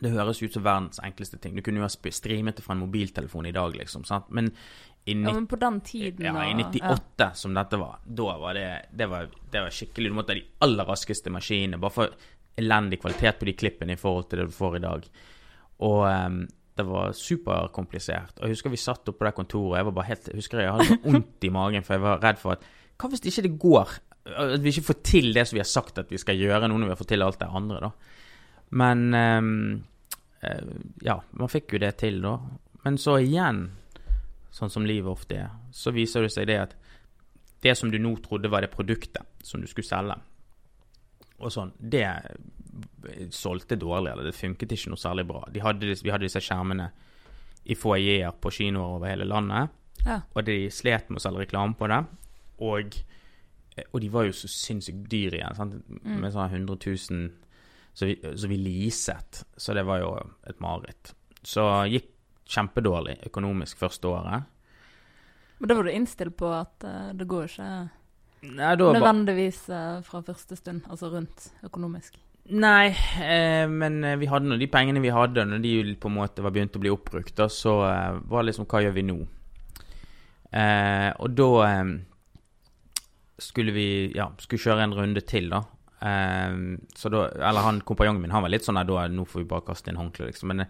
Det 0.00 0.10
høres 0.14 0.40
ut 0.42 0.52
som 0.54 0.62
verdens 0.64 0.98
enkleste 1.04 1.36
ting. 1.38 1.54
Du 1.54 1.60
kunne 1.60 1.76
jo 1.76 1.82
ha 1.84 1.88
streamet 1.88 2.56
det 2.56 2.64
fra 2.64 2.72
en 2.72 2.80
mobiltelefon 2.80 3.44
i 3.46 3.52
dag, 3.52 3.74
liksom. 3.76 4.04
Sant? 4.04 4.30
Men 4.30 4.50
i 5.08 5.14
ja, 5.16 5.32
men 5.32 5.46
på 5.48 5.56
den 5.56 5.80
tiden 5.80 6.26
ja, 6.26 6.34
I 6.44 6.52
og- 6.52 6.74
98, 6.74 7.30
som 7.34 7.54
dette 7.56 7.78
var, 7.80 7.98
da 8.04 8.36
var 8.38 8.54
det 8.54 8.66
det 8.92 9.06
var, 9.08 9.28
det 9.50 9.62
var 9.64 9.70
skikkelig 9.72 10.10
Du 10.10 10.14
måtte 10.18 10.34
ha 10.34 10.38
de 10.38 10.44
aller 10.66 10.84
raskeste 10.84 11.32
maskinene, 11.32 11.78
bare 11.80 11.94
for 11.94 12.10
elendig 12.60 12.98
kvalitet 13.00 13.38
på 13.40 13.48
de 13.48 13.54
klippene 13.56 13.94
i 13.96 14.00
forhold 14.00 14.28
til 14.28 14.38
det 14.42 14.46
du 14.50 14.52
får 14.52 14.76
i 14.76 14.82
dag. 14.84 15.06
Og 15.80 16.02
um, 16.04 16.42
det 16.76 16.84
var 16.86 17.12
superkomplisert. 17.16 18.36
Og 18.38 18.44
jeg 18.46 18.54
husker 18.56 18.70
vi 18.74 18.76
satt 18.80 19.08
oppe 19.08 19.18
på 19.22 19.26
det 19.28 19.34
kontoret, 19.38 19.70
og 19.72 19.76
jeg 19.80 19.88
var 19.88 19.96
bare 19.96 20.08
helt 20.10 20.28
Jeg 20.28 20.36
husker 20.42 20.60
jeg 20.60 20.74
hadde 20.76 20.98
vondt 21.06 21.44
i 21.48 21.52
magen, 21.54 21.82
for 21.86 21.96
jeg 21.96 22.04
var 22.04 22.20
redd 22.24 22.38
for 22.42 22.52
at 22.58 22.66
Hva 23.00 23.08
hvis 23.14 23.24
ikke 23.30 23.46
det 23.48 23.54
går? 23.62 23.94
At 24.36 24.60
vi 24.62 24.68
ikke 24.74 24.84
får 24.90 24.98
til 25.08 25.30
det 25.32 25.46
som 25.48 25.56
vi 25.56 25.62
har 25.64 25.70
sagt 25.70 25.98
at 25.98 26.10
vi 26.12 26.18
skal 26.20 26.36
gjøre, 26.36 26.68
nå 26.68 26.76
når 26.76 26.90
vi 26.90 26.92
har 26.92 27.00
fått 27.00 27.12
til 27.14 27.24
alt 27.24 27.40
det 27.40 27.48
andre, 27.48 27.80
da. 27.80 27.90
Men 28.76 29.06
um, 29.14 29.84
Ja, 31.04 31.18
man 31.32 31.48
fikk 31.52 31.72
jo 31.74 31.80
det 31.82 31.94
til, 32.00 32.20
da. 32.24 32.36
Men 32.84 32.96
så 33.00 33.16
igjen, 33.20 33.70
sånn 34.50 34.70
som 34.72 34.86
livet 34.86 35.10
ofte 35.12 35.36
er, 35.44 35.50
så 35.72 35.92
viser 35.94 36.22
det 36.26 36.32
seg 36.34 36.46
det 36.50 36.58
at 36.60 36.74
det 37.62 37.74
som 37.76 37.90
du 37.92 37.98
nå 38.00 38.14
trodde 38.24 38.48
var 38.50 38.64
det 38.64 38.70
produktet 38.72 39.22
som 39.44 39.60
du 39.60 39.66
skulle 39.70 39.86
selge, 39.88 40.16
og 41.40 41.52
sånn, 41.52 41.70
det 41.80 42.04
solgte 43.32 43.76
dårlig, 43.80 44.12
eller 44.12 44.28
det 44.28 44.36
funket 44.36 44.72
ikke 44.76 44.92
noe 44.92 45.00
særlig 45.00 45.24
bra. 45.28 45.42
De 45.52 45.62
hadde, 45.64 45.94
vi 46.02 46.12
hadde 46.12 46.26
disse 46.26 46.42
skjermene 46.44 46.90
i 47.70 47.76
foajeer 47.76 48.32
på 48.40 48.52
kinoer 48.54 48.96
over 48.98 49.12
hele 49.12 49.26
landet, 49.28 49.70
Ja. 50.06 50.20
og 50.34 50.44
de 50.46 50.70
slet 50.72 51.10
med 51.10 51.18
å 51.20 51.24
selge 51.24 51.42
reklame 51.44 51.76
på 51.76 51.88
det. 51.92 52.00
Og, 52.64 52.94
og 53.92 54.00
de 54.00 54.08
var 54.12 54.24
jo 54.28 54.32
så 54.36 54.48
sinnssykt 54.48 55.02
dyre 55.12 55.36
igjen, 55.40 55.56
sant? 55.56 55.74
med 56.04 56.32
sånn 56.32 56.48
100 56.52 56.76
000 56.86 57.30
så 57.92 58.06
vi, 58.06 58.14
så 58.36 58.48
vi 58.48 58.56
leaset. 58.56 59.42
Så 59.60 59.74
det 59.76 59.82
var 59.84 59.98
jo 60.00 60.12
et 60.48 60.60
mareritt. 60.62 61.12
Så 61.42 61.64
gikk 61.90 62.08
kjempedårlig 62.50 63.18
økonomisk 63.30 63.80
første 63.80 64.10
året. 64.10 64.48
Men 65.60 65.70
da 65.70 65.76
var 65.76 65.86
du 65.86 65.92
innstilt 65.92 66.36
på 66.40 66.50
at 66.56 66.88
uh, 66.88 67.12
det 67.16 67.28
går 67.28 67.46
ikke 67.50 67.70
Nei, 68.56 68.72
nødvendigvis 68.80 69.66
uh, 69.68 70.00
fra 70.06 70.22
første 70.24 70.56
stund, 70.56 70.86
altså 70.88 71.10
rundt 71.12 71.50
økonomisk. 71.66 72.16
Nei, 72.50 72.90
eh, 73.22 73.68
men 73.70 74.02
eh, 74.02 74.16
vi 74.18 74.26
hadde 74.26 74.48
nå 74.50 74.56
de 74.58 74.66
pengene 74.70 75.02
vi 75.02 75.12
hadde, 75.14 75.44
når 75.46 75.60
de 75.62 75.74
på 76.00 76.10
en 76.10 76.16
måte 76.16 76.42
var 76.42 76.54
begynt 76.54 76.74
å 76.74 76.82
bli 76.82 76.90
oppbrukt, 76.90 77.36
da, 77.38 77.46
så 77.52 77.76
eh, 77.86 78.16
var 78.26 78.42
det 78.42 78.50
liksom 78.50 78.66
Hva 78.70 78.80
gjør 78.82 78.96
vi 78.96 79.04
nå? 79.06 79.18
Eh, 80.50 81.10
og 81.22 81.36
da 81.38 81.50
skulle 83.40 83.72
vi 83.72 83.86
ja, 84.16 84.26
skulle 84.42 84.64
kjøre 84.64 84.88
en 84.88 84.96
runde 84.98 85.22
til, 85.24 85.46
da. 85.52 85.62
Så 86.96 87.10
da 87.12 87.26
Eller 87.28 87.60
han 87.60 87.82
kompanjongen 87.84 88.22
min 88.22 88.32
han 88.32 88.40
var 88.40 88.52
litt 88.52 88.64
sånn 88.64 88.78
nei, 88.78 88.86
da 88.88 89.04
nå 89.12 89.26
får 89.28 89.42
vi 89.42 89.48
bare 89.50 89.66
kaste 89.68 89.92
inn 89.92 90.00
håndkleet, 90.00 90.32
liksom. 90.32 90.50
Men 90.50 90.64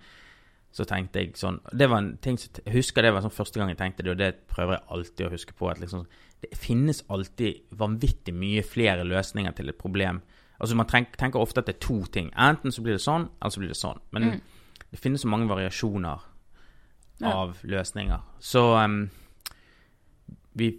så 0.72 0.85
tenkte 0.87 1.18
jeg 1.18 1.33
sånn 1.37 1.56
Det 1.74 1.88
var 1.90 1.98
en 1.98 2.16
ting 2.22 2.37
som 2.38 2.50
Jeg 2.64 2.74
husker 2.76 3.02
det 3.02 3.11
var 3.12 3.22
sånn 3.24 3.33
første 3.35 3.59
gang 3.59 3.68
jeg 3.72 3.78
tenkte 3.80 4.04
det, 4.04 4.11
og 4.12 4.18
det 4.18 4.46
prøver 4.46 4.76
jeg 4.76 4.85
alltid 4.90 5.26
å 5.26 5.30
huske 5.33 5.52
på. 5.59 5.68
At 5.70 5.80
liksom 5.83 6.06
Det 6.40 6.56
finnes 6.56 7.02
alltid 7.11 7.62
vanvittig 7.72 8.33
mye 8.35 8.62
flere 8.62 9.04
løsninger 9.04 9.52
til 9.52 9.68
et 9.68 9.78
problem. 9.78 10.22
Altså 10.61 10.76
Man 10.76 10.87
tenk, 10.87 11.16
tenker 11.16 11.40
ofte 11.40 11.59
at 11.61 11.66
det 11.66 11.74
er 11.76 11.80
to 11.87 12.04
ting. 12.12 12.30
Enten 12.37 12.70
så 12.72 12.83
blir 12.83 12.92
det 12.94 13.02
sånn, 13.02 13.28
eller 13.40 13.50
så 13.50 13.61
blir 13.61 13.68
det 13.68 13.76
sånn. 13.80 14.00
Men 14.12 14.22
Mm. 14.30 14.40
det 14.92 14.98
finnes 15.00 15.20
så 15.22 15.28
mange 15.28 15.48
variasjoner 15.48 16.20
Ja. 17.20 17.33
av 17.33 17.56
løsninger. 17.64 18.20
Så 18.40 18.62
um, 18.85 19.11
vi 20.54 20.70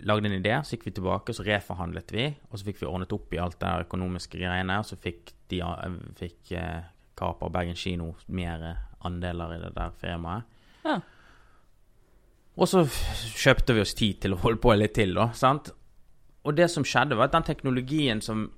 lagde 0.00 0.26
en 0.28 0.32
idé, 0.42 0.52
så 0.64 0.76
gikk 0.76 0.84
vi 0.86 0.90
tilbake, 0.94 1.34
så 1.34 1.42
reforhandlet 1.46 2.12
vi, 2.14 2.26
og 2.50 2.58
så 2.58 2.64
fikk 2.68 2.80
vi 2.82 2.86
ordnet 2.86 3.12
opp 3.12 3.32
i 3.34 3.40
alt 3.42 3.58
det 3.58 3.86
økonomiske 3.88 4.38
greiene, 4.38 4.76
og 4.78 4.84
så 4.86 4.96
fikk, 4.96 5.32
de, 5.50 5.60
eh, 5.60 5.96
fikk 6.20 6.52
eh, 6.52 6.82
Kapa 7.18 7.46
og 7.48 7.52
Bergen 7.52 7.74
kino 7.74 8.12
mer 8.28 8.62
eh, 8.62 8.84
andeler 9.06 9.54
i 9.54 9.62
det 9.62 9.72
der 9.76 9.94
firmaet. 10.00 10.58
Ja. 10.84 10.98
Og 12.58 12.66
så 12.66 12.84
kjøpte 13.38 13.76
vi 13.76 13.82
oss 13.84 13.94
tid 13.94 14.22
til 14.22 14.34
å 14.34 14.40
holde 14.42 14.62
på 14.62 14.74
litt 14.74 14.96
til, 14.98 15.14
da. 15.14 15.30
sant? 15.36 15.70
Og 16.46 16.56
det 16.58 16.70
som 16.72 16.86
skjedde, 16.86 17.18
var 17.18 17.28
at 17.28 17.36
den 17.36 17.46
teknologien 17.46 18.22
som 18.24 18.48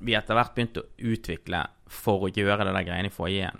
vi 0.00 0.14
etter 0.16 0.36
hvert 0.36 0.54
begynte 0.56 0.84
å 0.84 1.10
utvikle 1.12 1.64
for 1.90 2.24
å 2.24 2.32
gjøre 2.32 2.64
det 2.64 2.72
der 2.76 2.86
greiene 2.86 3.10
i 3.10 3.14
foajeen, 3.14 3.58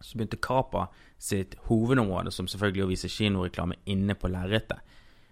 så 0.00 0.18
begynte 0.18 0.40
Kapa 0.42 0.88
sitt 1.22 1.54
hovedområde, 1.68 2.32
som 2.34 2.48
selvfølgelig 2.50 2.84
å 2.84 2.90
vise 2.90 3.10
kinoreklame 3.12 3.78
inne 3.88 4.16
på 4.18 4.30
lerretet, 4.32 4.82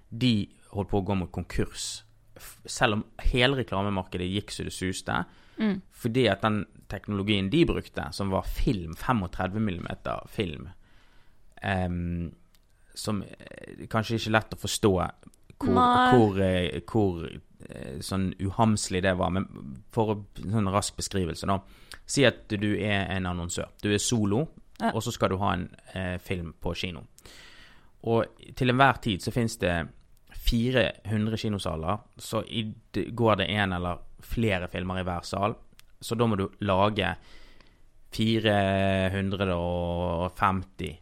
de 0.09 0.47
holdt 0.75 0.93
på 0.93 1.01
å 1.01 1.07
gå 1.09 1.17
mot 1.19 1.33
konkurs. 1.35 2.05
Selv 2.67 2.99
om 2.99 3.05
hele 3.27 3.59
reklamemarkedet 3.61 4.31
gikk 4.31 4.55
så 4.55 4.67
det 4.67 4.75
suste. 4.75 5.25
Mm. 5.59 5.81
Fordi 5.93 6.27
at 6.29 6.43
den 6.43 6.65
teknologien 6.91 7.51
de 7.51 7.65
brukte, 7.67 8.09
som 8.13 8.31
var 8.31 8.43
film, 8.43 8.95
35 8.97 9.61
mm 9.61 9.87
film, 10.29 10.69
um, 11.65 12.33
som 12.95 13.23
eh, 13.23 13.87
kanskje 13.91 14.19
ikke 14.19 14.31
er 14.31 14.37
lett 14.37 14.55
å 14.55 14.61
forstå 14.61 14.93
hvor, 15.65 15.79
hvor, 16.13 16.41
eh, 16.43 16.81
hvor 16.91 17.25
eh, 17.29 17.97
sånn 18.05 18.33
uhamslig 18.43 19.03
det 19.03 19.15
var. 19.19 19.33
Men 19.35 19.49
for 19.95 20.15
å, 20.15 20.19
sånn 20.43 20.71
rask 20.75 20.97
beskrivelse, 20.99 21.49
da. 21.51 21.59
Si 22.07 22.25
at 22.29 22.45
du 22.51 22.75
er 22.77 23.09
en 23.15 23.27
annonsør. 23.31 23.71
Du 23.83 23.91
er 23.93 24.03
solo, 24.03 24.47
Ja. 24.81 24.91
og 24.93 25.03
så 25.07 25.13
skal 25.15 25.31
du 25.31 25.37
ha 25.39 25.53
en 25.55 25.69
eh, 25.95 26.19
film 26.19 26.53
på 26.61 26.75
kino. 26.75 27.05
Og 28.11 28.27
til 28.59 28.69
enhver 28.73 28.99
tid 29.01 29.23
så 29.23 29.31
finnes 29.33 29.57
det 29.63 29.87
400 30.45 31.39
kinosaler, 31.41 32.03
så 32.19 32.43
i, 32.45 32.67
går 32.93 33.37
det 33.37 33.47
en 33.55 33.73
eller 33.73 34.03
flere 34.27 34.69
filmer 34.73 34.99
i 35.01 35.05
hver 35.07 35.23
sal. 35.27 35.53
Så 36.01 36.15
da 36.19 36.27
må 36.29 36.37
du 36.37 36.49
lage 36.67 37.17
450 38.15 40.99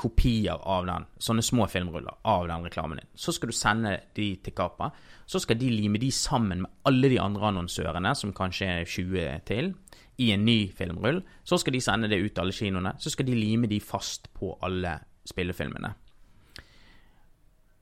kopier 0.00 0.56
av 0.56 0.86
den, 0.88 1.04
sånne 1.20 1.42
små 1.44 1.66
filmruller 1.68 2.14
av 2.24 2.48
den 2.48 2.64
reklamen 2.64 2.98
din. 3.02 3.10
Så 3.14 3.32
skal 3.36 3.48
du 3.50 3.56
sende 3.56 4.00
de 4.16 4.36
til 4.40 4.54
Kapa. 4.56 4.90
Så 5.28 5.38
skal 5.44 5.58
de 5.60 5.68
lime 5.68 5.98
de 6.00 6.10
sammen 6.14 6.60
med 6.64 6.72
alle 6.88 7.08
de 7.12 7.20
andre 7.20 7.50
annonsørene, 7.50 8.14
som 8.16 8.32
kanskje 8.36 8.66
er 8.78 8.84
20 8.88 9.44
til, 9.50 9.74
i 10.20 10.32
en 10.32 10.44
ny 10.44 10.72
filmrull. 10.76 11.22
Så 11.44 11.56
skal 11.60 11.72
de 11.76 11.82
sende 11.84 12.08
det 12.08 12.22
ut 12.22 12.32
til 12.32 12.42
alle 12.44 12.56
kinoene. 12.56 12.92
Så 13.00 13.10
skal 13.12 13.26
de 13.28 13.36
lime 13.36 13.66
de 13.68 13.80
fast 13.80 14.32
på 14.36 14.58
alle 14.64 14.98
spillefilmene. 15.28 15.92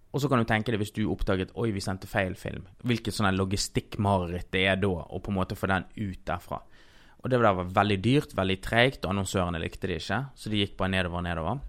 Og 0.08 0.22
så 0.22 0.28
kan 0.30 0.40
du 0.40 0.48
tenke 0.48 0.72
deg 0.72 0.80
hvis 0.80 0.94
du 0.96 1.02
oppdaget 1.12 1.52
oi, 1.60 1.68
vi 1.74 1.84
sendte 1.84 2.08
feil 2.08 2.36
film. 2.38 2.64
Hvilket 2.86 3.14
sånn 3.14 3.36
logistikkmareritt 3.36 4.50
det 4.54 4.64
er 4.70 4.78
da 4.80 4.92
å 5.04 5.20
på 5.20 5.32
en 5.32 5.36
måte 5.36 5.58
få 5.58 5.68
den 5.68 5.88
ut 5.98 6.22
derfra. 6.28 6.62
Og 7.18 7.32
det 7.32 7.40
var 7.42 7.58
veldig 7.60 7.98
dyrt, 8.00 8.36
veldig 8.38 8.58
treigt, 8.64 9.02
og 9.04 9.12
annonsørene 9.12 9.60
likte 9.60 9.90
det 9.90 9.98
ikke. 10.00 10.20
Så 10.38 10.52
de 10.52 10.62
gikk 10.62 10.78
bare 10.78 10.94
nedover 10.94 11.20
og 11.20 11.26
nedover. 11.26 11.60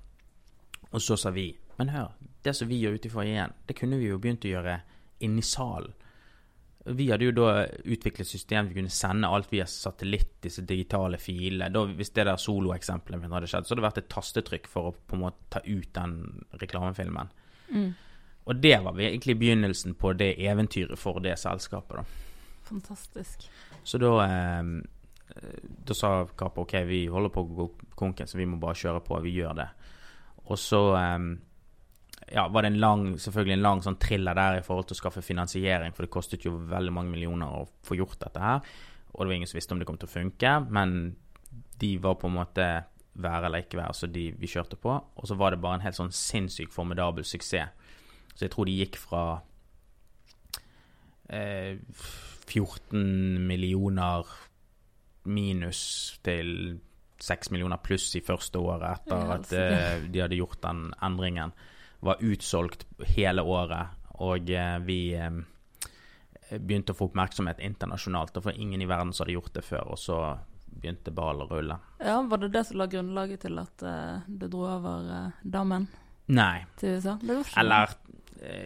Og 0.89 1.03
så 1.03 1.17
sa 1.19 1.33
vi 1.35 1.51
men 1.79 1.93
hør, 1.93 2.11
det 2.43 2.51
som 2.57 2.67
vi 2.67 2.81
gjør 2.81 2.97
ute 2.99 3.07
i 3.07 3.13
foajeen, 3.13 3.55
det 3.67 3.75
kunne 3.79 3.97
vi 4.01 4.09
jo 4.09 4.19
begynt 4.19 4.43
å 4.43 4.51
gjøre 4.51 4.75
inni 5.23 5.43
salen. 5.47 5.93
Vi 6.89 7.05
hadde 7.11 7.27
jo 7.27 7.35
da 7.35 7.63
utviklet 7.91 8.27
system 8.27 8.69
vi 8.69 8.75
kunne 8.79 8.91
sende 8.91 9.29
alt 9.31 9.49
via 9.51 9.65
satellitt, 9.67 10.39
disse 10.43 10.63
digitale 10.67 11.19
filene. 11.21 11.83
Hvis 11.95 12.11
det 12.15 12.25
der 12.27 12.39
soloeksempelet 12.39 13.21
mitt 13.21 13.35
hadde 13.35 13.49
skjedd, 13.51 13.67
så 13.67 13.73
hadde 13.73 13.81
det 13.81 13.87
vært 13.87 14.01
et 14.01 14.11
tastetrykk 14.11 14.69
for 14.71 14.89
å 14.89 14.93
på 14.95 15.15
en 15.15 15.23
måte 15.23 15.47
ta 15.55 15.61
ut 15.67 15.91
den 15.95 16.15
reklamefilmen. 16.59 17.31
Mm. 17.71 17.89
Og 18.45 18.61
det 18.61 18.77
var 18.83 18.99
egentlig 18.99 19.37
begynnelsen 19.39 19.95
på 19.99 20.13
det 20.17 20.33
eventyret 20.39 20.99
for 20.99 21.19
det 21.23 21.35
selskapet, 21.39 21.99
da. 21.99 22.05
Fantastisk. 22.69 23.49
Så 23.83 23.97
da 23.97 24.13
eh, 24.25 24.71
Da 25.85 25.93
sa 25.93 26.25
Kapo 26.37 26.63
ok, 26.65 26.73
vi 26.89 27.03
holder 27.07 27.33
på 27.33 27.43
å 27.43 27.51
gå 27.59 27.67
konken, 27.97 28.27
så 28.27 28.37
vi 28.37 28.47
må 28.49 28.57
bare 28.61 28.77
kjøre 28.77 29.03
på. 29.05 29.19
Vi 29.21 29.35
gjør 29.37 29.53
det. 29.61 29.67
Og 30.49 30.57
så 30.57 30.81
eh, 30.97 31.27
ja, 32.33 32.47
var 32.47 32.65
det 32.65 32.73
en 32.73 32.79
lang, 32.79 33.05
selvfølgelig 33.21 33.57
en 33.57 33.65
lang 33.65 33.81
sånn 33.85 33.99
thriller 34.01 34.37
der 34.37 34.59
i 34.59 34.65
forhold 34.65 34.89
til 34.89 34.97
å 34.97 35.01
skaffe 35.01 35.25
finansiering, 35.25 35.93
for 35.95 36.05
det 36.05 36.13
kostet 36.13 36.45
jo 36.45 36.57
veldig 36.69 36.93
mange 36.93 37.13
millioner 37.13 37.61
å 37.61 37.67
få 37.85 37.97
gjort 37.99 38.19
dette 38.21 38.43
her. 38.43 38.61
Og 39.13 39.23
det 39.23 39.29
var 39.29 39.37
ingen 39.37 39.49
som 39.49 39.57
visste 39.57 39.75
om 39.75 39.81
det 39.81 39.87
kom 39.89 39.97
til 40.01 40.09
å 40.09 40.13
funke, 40.13 40.55
men 40.69 40.95
de 41.81 41.95
var 42.01 42.19
på 42.21 42.29
en 42.29 42.37
måte 42.37 42.67
være 43.19 43.49
eller 43.49 43.63
ikke 43.65 43.79
være, 43.79 43.95
så 43.97 44.07
de, 44.11 44.29
vi 44.37 44.49
kjørte 44.49 44.77
på. 44.79 44.93
Og 44.93 45.27
så 45.27 45.37
var 45.39 45.53
det 45.53 45.61
bare 45.63 45.79
en 45.79 45.85
helt 45.85 45.97
sånn 45.97 46.13
sinnssykt 46.15 46.73
formidabel 46.75 47.25
suksess. 47.27 47.73
Så 48.39 48.47
jeg 48.47 48.53
tror 48.53 48.69
de 48.69 48.77
gikk 48.79 48.95
fra 48.95 49.23
eh, 51.27 51.75
14 52.47 53.41
millioner 53.43 54.29
minus 55.27 55.81
til 56.23 56.79
6 57.19 57.51
millioner 57.51 57.81
pluss 57.83 58.13
i 58.15 58.23
første 58.23 58.61
året 58.63 59.01
etter 59.01 59.33
at 59.35 59.51
eh, 59.51 60.05
de 60.07 60.23
hadde 60.23 60.39
gjort 60.39 60.61
den 60.63 60.85
endringen. 61.03 61.51
Var 61.99 62.23
utsolgt 62.23 62.87
hele 63.11 63.43
året, 63.43 63.97
og 64.23 64.47
eh, 64.55 64.77
vi 64.87 65.01
eh, 65.19 65.41
begynte 66.55 66.95
å 66.95 66.99
få 67.01 67.09
oppmerksomhet 67.09 67.59
internasjonalt. 67.59 68.39
Og 68.39 68.47
for 68.47 68.55
ingen 68.55 68.79
i 68.79 68.87
verden 68.87 69.11
som 69.11 69.25
hadde 69.25 69.35
gjort 69.35 69.57
det 69.59 69.65
før, 69.67 69.91
og 69.97 69.99
så 69.99 70.21
begynte 70.69 71.11
ballen 71.11 71.43
å 71.43 71.49
rulle. 71.51 71.79
Ja, 71.99 72.21
Var 72.21 72.45
det 72.45 72.53
det 72.55 72.63
som 72.69 72.79
la 72.79 72.87
grunnlaget 72.87 73.43
til 73.43 73.59
at 73.59 73.83
eh, 73.83 74.27
det 74.27 74.51
dro 74.53 74.63
over 74.69 75.09
uh, 75.09 75.41
dammen 75.43 75.89
Nei, 76.29 76.61
til 76.79 76.99
USA? 76.99 77.17
Det 77.19 77.33
var 77.33 77.43
ikke 77.43 77.63
eller 77.63 77.95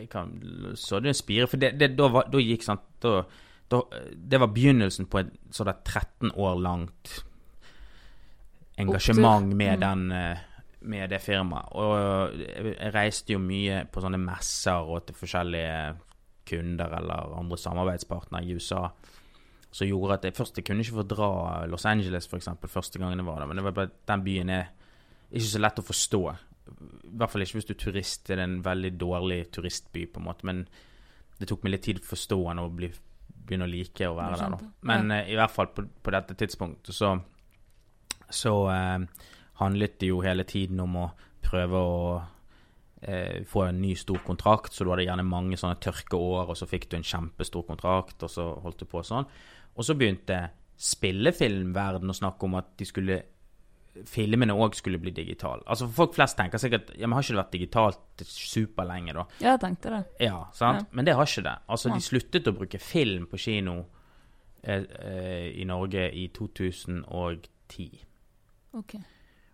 kan, 0.09 0.31
Så 0.75 0.99
det 1.03 1.15
spire, 1.15 1.47
for 1.47 1.57
det, 1.57 1.73
det, 1.79 1.91
da, 1.97 2.07
var, 2.13 2.27
da 2.31 2.37
gikk 2.41 2.63
sant 2.63 2.81
da, 3.01 3.23
da, 3.71 3.81
Det 4.15 4.39
var 4.39 4.51
begynnelsen 4.53 5.07
på 5.09 5.19
et 5.23 5.31
sånn 5.51 5.69
der 5.71 5.79
13 5.83 6.31
år 6.35 6.59
langt 6.61 7.23
engasjement 8.77 9.53
med 9.53 9.77
Mm. 9.77 9.79
den 9.79 10.11
eh, 10.11 10.37
med 10.81 11.09
det 11.09 11.21
firmaet. 11.21 11.69
Og 11.71 12.33
jeg 12.37 12.93
reiste 12.93 13.33
jo 13.33 13.39
mye 13.39 13.85
på 13.91 14.01
sånne 14.01 14.19
messer 14.19 14.83
og 14.83 15.05
til 15.07 15.15
forskjellige 15.15 15.95
kunder 16.45 16.97
eller 16.97 17.37
andre 17.39 17.57
samarbeidspartnere 17.57 18.43
i 18.43 18.55
USA. 18.55 18.89
Som 19.71 19.87
gjorde 19.87 20.13
at 20.13 20.23
jeg 20.25 20.35
først 20.35 20.57
jeg 20.57 20.65
kunne 20.65 20.83
ikke 20.83 20.99
få 20.99 21.07
dra 21.07 21.65
Los 21.65 21.85
Angeles 21.85 22.27
eksempel, 22.27 22.69
første 22.69 22.99
gangen 22.99 23.17
jeg 23.17 23.25
var 23.25 23.39
der. 23.39 23.47
Men 23.47 23.57
det 23.57 23.63
var 23.63 23.71
bare 23.71 23.89
den 24.07 24.23
byen 24.23 24.49
er 24.49 24.65
ikke 25.31 25.47
så 25.47 25.59
lett 25.59 25.79
å 25.79 25.87
forstå. 25.87 26.23
I 26.63 27.15
hvert 27.17 27.31
fall 27.31 27.43
ikke 27.45 27.59
hvis 27.59 27.69
du 27.69 27.73
er 27.75 27.81
turist. 27.81 28.25
Det 28.27 28.37
er 28.37 28.43
en 28.45 28.59
veldig 28.65 28.93
dårlig 28.99 29.39
turistby, 29.55 30.05
på 30.11 30.21
en 30.21 30.27
måte. 30.29 30.47
Men 30.47 30.63
det 31.39 31.49
tok 31.49 31.65
meg 31.65 31.75
litt 31.75 31.85
tid 31.89 32.01
å 32.01 32.07
forstå 32.07 32.39
den 32.47 32.61
og 32.63 32.75
bli, 32.77 32.89
begynne 33.43 33.67
å 33.67 33.71
like 33.71 34.09
å 34.09 34.17
være 34.17 34.39
der. 34.39 34.55
Da. 34.55 34.71
Men 34.89 35.15
eh, 35.15 35.31
i 35.33 35.37
hvert 35.39 35.53
fall 35.53 35.71
på, 35.75 35.85
på 36.03 36.13
dette 36.15 36.37
tidspunktet 36.39 36.95
så, 36.95 37.15
så 38.29 38.53
uh, 38.69 39.25
handlet 39.61 39.99
det 40.01 40.13
jo 40.13 40.21
hele 40.25 40.45
tiden 40.47 40.79
om 40.83 41.01
å 41.03 41.07
prøve 41.43 41.83
å 41.83 41.99
eh, 43.01 43.43
få 43.49 43.67
en 43.67 43.81
ny 43.83 43.93
stor 43.99 44.23
kontrakt. 44.25 44.73
Så 44.73 44.85
du 44.85 44.93
hadde 44.93 45.07
gjerne 45.07 45.27
mange 45.27 45.59
sånne 45.59 45.81
tørkeår, 45.83 46.47
og 46.47 46.57
så 46.57 46.69
fikk 46.69 46.89
du 46.89 46.97
en 46.99 47.07
kjempestor 47.07 47.67
kontrakt, 47.67 48.23
og 48.23 48.31
så 48.31 48.47
holdt 48.63 48.83
du 48.83 48.89
på 48.89 49.03
sånn. 49.05 49.27
Og 49.73 49.85
så 49.85 49.97
begynte 49.97 50.45
spillefilmverden 50.83 52.09
å 52.09 52.17
snakke 52.17 52.47
om 52.47 52.57
at 52.59 52.73
de 52.79 52.87
skulle 52.87 53.21
filmene 54.09 54.53
òg 54.57 54.73
skulle 54.75 54.97
bli 55.01 55.11
digitale. 55.13 55.61
Altså 55.69 55.85
for 55.87 55.93
Folk 56.03 56.15
flest 56.15 56.37
tenker 56.39 56.57
sikkert 56.61 56.93
ja, 56.97 57.05
men 57.07 57.13
har 57.17 57.23
ikke 57.23 57.35
det 57.35 57.41
vært 57.43 57.55
digitalt 57.57 58.23
superlenge, 58.25 59.13
da? 59.13 59.25
Ja, 59.39 59.51
jeg 59.53 59.61
tenkte 59.61 59.91
det. 59.93 60.01
Ja, 60.25 60.39
sant? 60.53 60.87
Ja. 60.87 60.95
Men 60.97 61.05
det 61.05 61.13
har 61.19 61.29
ikke 61.29 61.45
det. 61.45 61.55
Altså, 61.67 61.89
ja. 61.91 61.95
de 61.99 62.07
sluttet 62.07 62.49
å 62.49 62.55
bruke 62.57 62.81
film 62.81 63.27
på 63.29 63.37
kino 63.41 63.75
eh, 64.63 64.83
eh, 64.83 65.49
i 65.61 65.65
Norge 65.69 66.07
i 66.09 66.27
2010. 66.33 67.89
Ok. 68.73 68.95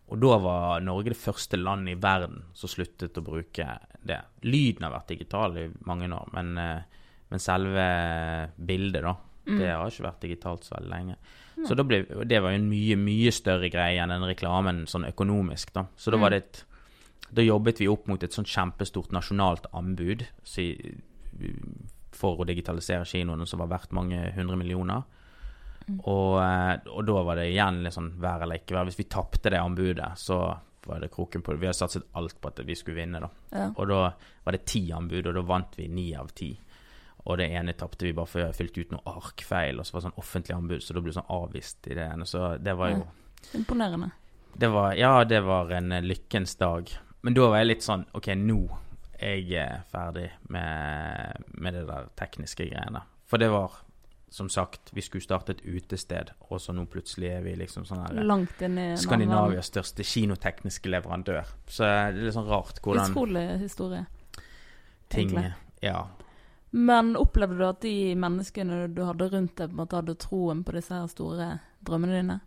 Og 0.10 0.18
da 0.24 0.38
var 0.42 0.82
Norge 0.82 1.12
det 1.14 1.20
første 1.22 1.60
landet 1.60 1.98
i 1.98 2.02
verden 2.02 2.40
som 2.58 2.72
sluttet 2.72 3.18
å 3.20 3.26
bruke 3.26 3.66
det. 4.02 4.22
Lyden 4.48 4.88
har 4.88 4.96
vært 4.96 5.12
digital 5.14 5.58
i 5.60 5.68
mange 5.86 6.08
år, 6.16 6.32
men, 6.34 6.56
eh, 6.58 7.04
men 7.30 7.44
selve 7.44 7.90
bildet, 8.58 9.04
da, 9.04 9.16
Mm. 9.50 9.58
det 9.60 9.70
har 9.72 9.88
ikke 9.90 10.04
vært 10.06 10.22
digitalt 10.22 10.64
så 10.64 10.76
veldig 10.78 10.90
lenge. 10.90 11.16
Så 11.68 11.76
da 11.76 11.84
ble, 11.84 12.04
det 12.26 12.40
var 12.42 12.52
jo 12.54 12.58
en 12.62 12.70
mye, 12.70 12.96
mye 12.96 13.32
større 13.36 13.70
greie 13.70 14.00
enn 14.00 14.10
den 14.14 14.24
reklamen 14.30 14.86
sånn 14.88 15.06
økonomisk, 15.10 15.74
da. 15.74 15.86
Så 15.98 16.12
da 16.12 16.18
var 16.18 16.30
Mm. 16.30 16.36
det 16.38 16.44
et 16.44 16.66
Da 17.32 17.42
jobbet 17.44 17.78
vi 17.80 17.88
opp 17.88 18.08
mot 18.08 18.24
et 18.24 18.32
sånt 18.34 18.48
kjempestort 18.48 19.12
nasjonalt 19.12 19.68
anbud 19.74 20.24
si, 20.44 20.72
for 22.12 22.38
å 22.42 22.46
digitalisere 22.48 23.06
kinoene, 23.06 23.46
som 23.48 23.60
var 23.60 23.68
verdt 23.68 23.92
mange 23.96 24.32
hundre 24.34 24.58
millioner. 24.58 25.04
Mm. 25.88 26.00
Og, 26.06 26.40
eh, 26.42 26.90
og 26.90 27.06
da 27.06 27.22
var 27.24 27.36
det 27.40 27.48
igjen 27.54 27.84
litt 27.84 27.94
sånn 27.94 28.12
være 28.22 28.44
eller 28.48 28.60
ikke 28.62 28.76
være. 28.78 28.90
Hvis 28.90 28.98
vi 28.98 29.08
tapte 29.10 29.50
det 29.54 29.60
anbudet, 29.62 30.10
så 30.18 30.40
var 30.88 31.00
det 31.04 31.12
kroken 31.12 31.44
på 31.46 31.54
det. 31.54 31.60
Vi 31.62 31.68
hadde 31.70 31.78
satset 31.78 32.04
alt 32.16 32.40
på 32.42 32.48
at 32.50 32.64
vi 32.66 32.74
skulle 32.78 32.98
vinne, 32.98 33.22
da. 33.22 33.30
Ja. 33.54 33.70
Og 33.78 33.88
da 33.88 34.02
var 34.46 34.52
det 34.58 34.66
ti 34.66 34.90
anbud, 34.92 35.28
og 35.28 35.34
da 35.36 35.42
vant 35.42 35.76
vi 35.78 35.88
ni 35.88 36.14
av 36.16 36.30
ti. 36.34 36.58
Og 37.30 37.38
det 37.38 37.46
ene 37.54 37.76
tapte 37.78 38.08
vi 38.08 38.14
bare 38.18 38.26
fordi 38.26 38.46
jeg 38.48 38.58
fylte 38.58 38.82
ut 38.82 38.94
noe 38.96 39.14
arkfeil, 39.18 39.78
og 39.80 39.86
så 39.86 39.94
var 39.94 40.02
det 40.02 40.08
sånn 40.10 40.22
offentlig 40.24 40.56
anbud, 40.56 40.82
så 40.82 40.96
da 40.98 41.02
ble 41.04 41.12
det 41.14 41.18
sånn 41.20 41.34
avvist 41.36 41.90
i 41.92 41.98
det 42.00 42.08
ene. 42.10 42.26
Så 42.26 42.46
det 42.58 42.74
var 42.80 42.90
jo 42.96 43.04
Imponerende. 43.56 44.10
det 44.58 44.68
var, 44.74 44.94
Ja, 44.98 45.24
det 45.30 45.42
var 45.46 45.70
en 45.78 45.92
eh, 45.92 46.02
lykkens 46.02 46.56
dag. 46.60 46.90
Men 47.22 47.36
da 47.38 47.50
var 47.52 47.62
jeg 47.62 47.68
litt 47.70 47.86
sånn 47.86 48.08
OK, 48.18 48.32
nå 48.40 48.58
er 49.20 49.36
jeg 49.44 49.60
eh, 49.62 49.84
ferdig 49.92 50.30
med, 50.50 51.46
med 51.60 51.74
det 51.78 51.86
der 51.88 52.10
tekniske 52.18 52.66
greiene. 52.72 53.02
For 53.30 53.38
det 53.38 53.50
var, 53.54 53.76
som 54.34 54.50
sagt, 54.50 54.90
vi 54.96 55.02
skulle 55.06 55.22
starte 55.22 55.52
et 55.58 55.62
utested, 55.66 56.32
og 56.50 56.62
så 56.64 56.74
nå 56.74 56.86
plutselig 56.90 57.30
er 57.36 57.44
vi 57.46 57.54
liksom 57.60 57.86
sånn 57.86 58.02
her 58.08 58.24
Langt 58.26 58.62
inn 58.66 58.78
i 58.80 58.88
Skandinavias 58.98 59.70
største 59.70 60.06
kinotekniske 60.08 60.90
leverandør. 60.90 61.46
Så 61.68 61.84
det 61.86 61.92
er 61.92 62.18
litt 62.24 62.34
sånn 62.38 62.50
rart 62.50 62.82
hvordan 62.82 63.12
Utrolig 63.14 63.46
historie. 63.62 64.06
ting 65.10 65.30
egentlig. 65.30 65.54
Ja. 65.86 66.08
Men 66.72 67.16
opplevde 67.18 67.58
du 67.58 67.64
at 67.66 67.80
de 67.82 68.14
menneskene 68.16 68.84
du 68.94 69.02
hadde 69.08 69.30
rundt 69.32 69.56
deg, 69.58 69.72
på 69.72 69.74
en 69.74 69.80
måte 69.82 69.98
hadde 69.98 70.14
troen 70.22 70.64
på 70.64 70.76
disse 70.76 70.94
her 70.94 71.08
store 71.10 71.48
drømmene 71.86 72.20
dine? 72.20 72.40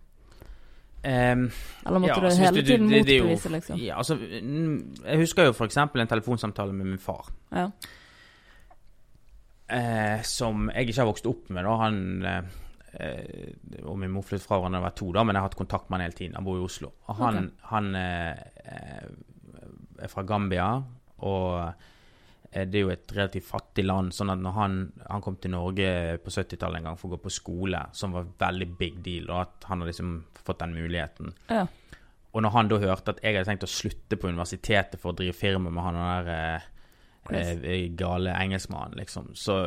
Um, 1.02 1.48
Eller 1.86 1.98
måtte 1.98 2.12
Ja, 2.12 2.20
du 2.20 2.26
altså, 2.28 2.42
hele 2.44 2.60
du- 2.62 2.68
tiden 2.68 2.86
motbevise, 2.86 3.48
liksom? 3.50 3.78
ja, 3.82 3.96
altså, 3.98 4.14
mm, 4.14 4.94
jeg 5.04 5.18
husker 5.18 5.44
jo 5.48 5.52
eksempel 5.66 6.00
en 6.00 6.06
telefonsamtale 6.12 6.72
med 6.72 6.86
min 6.86 6.98
far. 7.02 7.32
Ja. 7.50 7.70
eh, 9.72 10.22
som 10.22 10.68
jeg 10.74 10.88
ikke 10.88 11.00
har 11.00 11.08
vokst 11.10 11.26
opp 11.26 11.50
med. 11.50 11.64
Da. 11.64 11.76
Han 11.80 12.24
eh, 12.28 13.82
og 13.88 13.98
min 13.98 14.12
mor 14.12 14.22
flyttet 14.26 14.44
fra 14.46 14.58
hverandre 14.60 14.78
da 14.78 14.82
jeg 14.82 14.88
var 14.90 14.96
to, 15.00 15.12
da, 15.16 15.24
men 15.24 15.34
jeg 15.34 15.40
har 15.42 15.48
hatt 15.48 15.58
kontakt 15.58 15.88
med 15.90 15.98
han 15.98 16.06
hele 16.06 16.18
tiden. 16.18 16.34
Han 16.36 16.44
bor 16.44 16.58
i 16.60 16.64
Oslo. 16.66 16.90
Og 17.08 17.16
han, 17.22 17.50
han 17.70 17.94
eh, 17.96 18.36
er 20.02 20.12
fra 20.12 20.22
Gambia, 20.28 20.68
og 21.24 21.46
eh, 21.62 21.88
det 22.52 22.78
er 22.78 22.82
jo 22.82 22.90
et 22.92 23.12
relativt 23.16 23.46
fattig 23.48 23.84
land. 23.86 24.12
sånn 24.12 24.32
at 24.34 24.40
når 24.42 24.56
han, 24.56 24.74
han 25.08 25.22
kom 25.24 25.38
til 25.40 25.54
Norge 25.54 26.18
på 26.20 26.32
70-tallet 26.34 26.82
en 26.82 26.90
gang 26.90 26.98
for 27.00 27.08
å 27.08 27.14
gå 27.16 27.22
på 27.24 27.32
skole, 27.32 27.80
som 27.96 28.12
var 28.12 28.28
veldig 28.42 28.68
big 28.78 28.98
deal, 29.04 29.30
og 29.30 29.38
at 29.46 29.70
han 29.70 29.80
har 29.80 29.88
liksom 29.88 30.18
fått 30.42 30.60
den 30.64 30.76
muligheten. 30.76 31.32
ja. 31.48 31.66
Og 32.32 32.40
når 32.40 32.52
han 32.54 32.68
da 32.70 32.78
hørte 32.80 33.12
at 33.12 33.18
jeg 33.20 33.36
hadde 33.36 33.48
tenkt 33.50 33.66
å 33.66 33.68
slutte 33.68 34.16
på 34.16 34.30
universitetet 34.30 35.00
for 35.00 35.12
å 35.12 35.16
drive 35.18 35.36
firma 35.36 35.68
med 35.68 35.84
han 35.84 35.98
der 35.98 36.30
eh, 36.32 36.68
eh, 37.36 37.82
gale 37.92 38.32
engelskmannen, 38.32 38.96
liksom, 39.02 39.26
så 39.36 39.58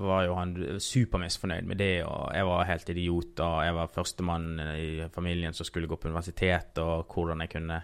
var 0.00 0.24
jo 0.24 0.38
han 0.38 0.54
supermisfornøyd 0.80 1.68
med 1.68 1.80
det, 1.82 2.06
og 2.08 2.30
jeg 2.32 2.48
var 2.48 2.70
helt 2.70 2.94
idiot, 2.94 3.42
og 3.44 3.58
jeg 3.66 3.76
var 3.76 3.92
førstemann 3.98 4.48
i 4.78 4.88
familien 5.12 5.56
som 5.56 5.68
skulle 5.68 5.90
gå 5.90 6.00
på 6.00 6.08
universitet, 6.08 6.80
og 6.80 7.12
hvordan 7.12 7.44
jeg 7.44 7.52
kunne 7.58 7.82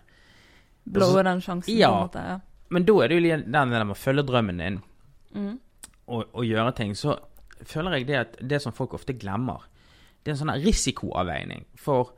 blowe 0.85 1.29
den 1.29 1.45
sjansen. 1.45 1.77
Ja. 1.77 1.93
på 1.93 2.01
en 2.01 2.09
måte, 2.09 2.25
ja. 2.33 2.41
Men 2.73 2.87
da 2.89 2.95
er 3.05 3.13
det 3.13 3.19
jo 3.19 3.37
den 3.37 3.53
der 3.53 3.85
med 3.85 3.95
å 3.95 3.99
følge 3.99 4.25
drømmen 4.29 4.63
din 4.63 4.81
Mm. 5.33 5.55
og, 6.13 6.27
og 6.37 6.45
gjøre 6.45 6.75
ting, 6.77 6.91
så 6.97 7.15
føler 7.65 7.95
jeg 7.97 8.07
det 8.11 8.17
at 8.19 8.35
det 8.51 8.59
som 8.61 8.75
folk 8.77 8.93
ofte 8.99 9.15
glemmer, 9.17 9.63
det 10.21 10.29
er 10.29 10.35
en 10.35 10.41
sånn 10.43 10.53
risikoavveining. 10.61 11.65
For 11.81 12.11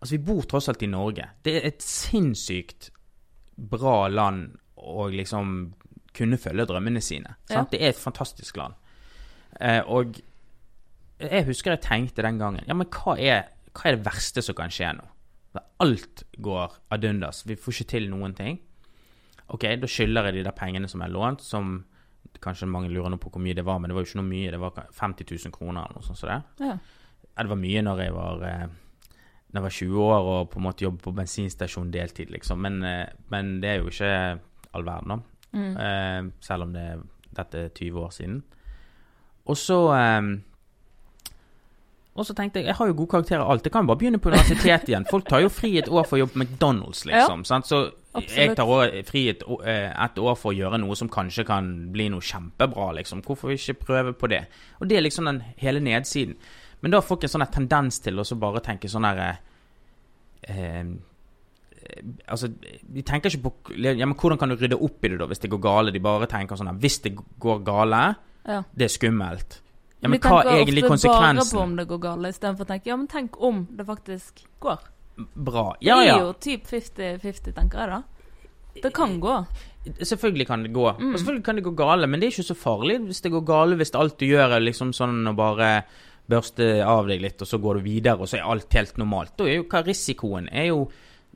altså, 0.00 0.14
vi 0.14 0.22
bor 0.24 0.46
tross 0.48 0.70
alt 0.72 0.82
i 0.82 0.88
Norge. 0.88 1.26
Det 1.44 1.58
er 1.58 1.66
et 1.68 1.84
sinnssykt 1.84 2.88
bra 3.56 4.06
land 4.08 4.54
å 4.80 5.10
liksom 5.12 5.52
kunne 6.16 6.40
følge 6.40 6.64
drømmene 6.68 7.02
sine. 7.04 7.36
Ja. 7.52 7.66
Det 7.68 7.82
er 7.82 7.92
et 7.92 8.00
fantastisk 8.00 8.56
land. 8.56 8.74
Eh, 9.60 9.82
og 9.84 10.16
jeg 11.20 11.44
husker 11.50 11.74
jeg 11.76 11.84
tenkte 11.84 12.24
den 12.24 12.38
gangen 12.40 12.64
Ja, 12.66 12.72
men 12.74 12.88
hva 12.88 13.18
er, 13.20 13.50
hva 13.76 13.90
er 13.90 13.98
det 13.98 14.06
verste 14.08 14.42
som 14.42 14.56
kan 14.56 14.72
skje 14.72 14.94
nå? 14.96 15.04
Alt 15.84 16.24
går 16.40 16.78
ad 16.96 17.04
undas. 17.04 17.44
Vi 17.44 17.58
får 17.60 17.76
ikke 17.82 17.90
til 17.92 18.08
noen 18.08 18.32
ting. 18.34 18.56
Ok, 19.52 19.66
da 19.80 19.88
skylder 19.90 20.28
jeg 20.30 20.38
de 20.38 20.44
der 20.46 20.56
pengene 20.56 20.88
som 20.88 21.02
er 21.04 21.12
lånt, 21.12 21.42
som 21.44 21.74
kanskje 22.42 22.66
mange 22.70 22.90
lurer 22.90 23.12
nå 23.12 23.18
på 23.20 23.30
hvor 23.30 23.42
mye 23.44 23.54
det 23.54 23.64
var, 23.66 23.78
men 23.78 23.90
det 23.90 23.96
var 23.96 24.04
jo 24.04 24.08
ikke 24.10 24.20
noe 24.22 24.30
mye. 24.30 24.52
Det 24.54 24.60
var 24.62 24.78
50 24.98 25.28
000 25.28 25.54
kroner 25.54 25.84
eller 25.84 25.98
noe 26.00 26.06
sånt 26.06 26.18
som 26.18 26.30
det. 26.32 26.38
Ja. 26.64 26.76
Ja, 27.32 27.42
det 27.44 27.50
var 27.52 27.60
mye 27.60 27.82
når 27.84 28.00
jeg 28.02 28.14
var, 28.16 28.42
eh, 28.48 28.64
når 29.52 29.58
jeg 29.58 29.66
var 29.66 29.76
20 29.76 30.06
år 30.06 30.30
og 30.32 30.48
på 30.52 30.60
en 30.60 30.66
måte 30.66 30.84
jobbet 30.86 31.04
på 31.04 31.14
bensinstasjon 31.16 31.92
deltid, 31.92 32.32
liksom. 32.34 32.60
Men, 32.64 32.80
eh, 32.84 33.06
men 33.32 33.60
det 33.62 33.70
er 33.70 33.80
jo 33.80 33.92
ikke 33.92 34.12
all 34.72 34.84
verden, 34.88 35.14
da. 35.14 35.18
Mm. 35.52 35.76
Eh, 35.76 36.32
selv 36.40 36.66
om 36.66 36.72
det, 36.72 36.86
dette 37.36 37.66
er 37.66 37.68
20 37.76 38.00
år 38.00 38.10
siden. 38.16 38.42
Og 39.46 39.56
så 39.58 39.78
eh, 39.96 40.22
Og 42.14 42.26
så 42.28 42.34
tenkte 42.36 42.60
jeg 42.60 42.66
jeg 42.68 42.76
har 42.76 42.86
jo 42.86 42.92
gode 42.92 43.10
karakterer 43.10 43.40
alt. 43.48 43.64
Jeg 43.64 43.72
kan 43.72 43.84
jo 43.86 43.88
bare 43.88 43.98
begynne 44.02 44.18
på 44.20 44.28
universitetet 44.28 44.90
igjen. 44.90 45.06
Folk 45.08 45.24
tar 45.28 45.40
jo 45.40 45.48
fri 45.48 45.78
et 45.78 45.88
år 45.88 46.04
for 46.04 46.18
å 46.18 46.26
jobbe 46.26 46.34
på 46.36 46.42
McDonald's, 46.44 47.06
liksom. 47.08 47.44
sant? 47.48 47.66
Så 47.66 47.86
jeg 48.20 48.56
tar 48.56 48.68
også 48.68 49.04
fri 49.08 49.28
et, 49.30 49.42
eh, 49.64 49.88
et 50.04 50.18
år 50.18 50.34
for 50.36 50.52
å 50.52 50.56
gjøre 50.56 50.80
noe 50.80 50.96
som 50.98 51.08
kanskje 51.08 51.46
kan 51.48 51.92
bli 51.92 52.10
noe 52.12 52.20
kjempebra, 52.20 52.90
liksom. 52.98 53.22
Hvorfor 53.24 53.54
ikke 53.54 53.78
prøve 53.86 54.12
på 54.12 54.28
det? 54.28 54.46
Og 54.80 54.88
det 54.88 54.98
er 54.98 55.06
liksom 55.06 55.24
den 55.24 55.40
hele 55.56 55.80
nedsiden. 55.80 56.36
Men 56.82 56.90
da 56.90 57.00
får 57.00 57.08
folk 57.08 57.24
en 57.24 57.32
sånn 57.32 57.46
tendens 57.52 58.00
til 58.00 58.18
å 58.18 58.26
bare 58.38 58.60
tenke 58.60 58.90
sånn 58.90 59.06
her 59.06 59.22
eh, 59.22 59.36
eh, 60.48 60.84
Altså, 62.28 62.46
de 62.48 63.02
tenker 63.02 63.28
ikke 63.28 63.50
på 63.50 63.74
ja, 63.82 64.06
men 64.06 64.14
hvordan 64.14 64.38
kan 64.38 64.48
du 64.48 64.54
rydde 64.54 64.78
opp 64.78 65.02
i 65.02 65.08
det 65.10 65.18
da 65.18 65.26
hvis 65.26 65.40
det 65.42 65.50
går 65.50 65.60
gale? 65.64 65.90
De 65.92 65.98
bare 65.98 66.28
tenker 66.30 66.56
sånn 66.56 66.70
her 66.70 66.78
Hvis 66.78 67.00
det 67.02 67.16
går 67.42 67.64
gale, 67.66 68.14
Ja. 68.46 68.62
det 68.74 68.86
er 68.86 68.88
skummelt. 68.88 69.60
Ja, 70.00 70.08
Vi 70.08 70.10
men 70.10 70.20
hva 70.20 70.40
er 70.40 70.64
tenker 70.64 70.90
ofte 70.90 71.08
bare 71.08 71.44
på 71.44 71.60
om 71.62 71.76
det 71.76 71.88
går 71.88 72.00
gale, 72.00 72.28
istedenfor 72.28 72.64
å 72.64 72.70
tenke 72.70 72.86
ja, 72.86 72.96
men 72.96 73.08
tenk 73.08 73.40
om 73.40 73.66
det 73.70 73.86
faktisk 73.86 74.44
går. 74.60 74.78
Bra. 75.16 75.76
Det 75.80 75.86
Ja, 75.86 75.98
er 76.00 76.18
jo 76.24 76.32
typ 76.40 76.66
50-50, 76.70 77.52
tenker 77.54 77.78
jeg 77.82 77.88
da. 77.92 78.02
Det 78.82 78.92
kan 78.96 79.18
gå. 79.20 79.34
Selvfølgelig 80.00 80.46
kan 80.48 80.62
det 80.64 80.72
gå. 80.72 80.86
Mm. 80.98 81.10
Og 81.12 81.18
selvfølgelig 81.20 81.44
kan 81.44 81.56
det 81.58 81.64
gå 81.66 81.74
gale, 81.76 82.06
men 82.08 82.20
det 82.20 82.28
er 82.28 82.32
ikke 82.36 82.48
så 82.48 82.56
farlig 82.56 83.00
hvis 83.04 83.20
det 83.20 83.32
går 83.34 83.44
gale 83.44 83.76
hvis 83.76 83.92
alt 83.98 84.16
du 84.18 84.26
gjør 84.26 84.54
er 84.56 84.64
liksom 84.64 84.94
sånn 84.96 85.26
å 85.28 85.34
bare 85.36 85.82
børste 86.32 86.68
av 86.86 87.08
deg 87.10 87.20
litt, 87.20 87.42
og 87.42 87.48
så 87.50 87.58
går 87.60 87.80
du 87.80 87.84
videre, 87.84 88.16
og 88.22 88.30
så 88.30 88.38
er 88.38 88.46
alt 88.48 88.72
helt 88.78 88.96
normalt. 88.96 89.34
Da 89.36 89.44
er 89.50 89.58
jo 89.58 89.66
hva 89.68 89.82
risikoen 89.84 90.48
er 90.48 90.70
jo 90.70 90.84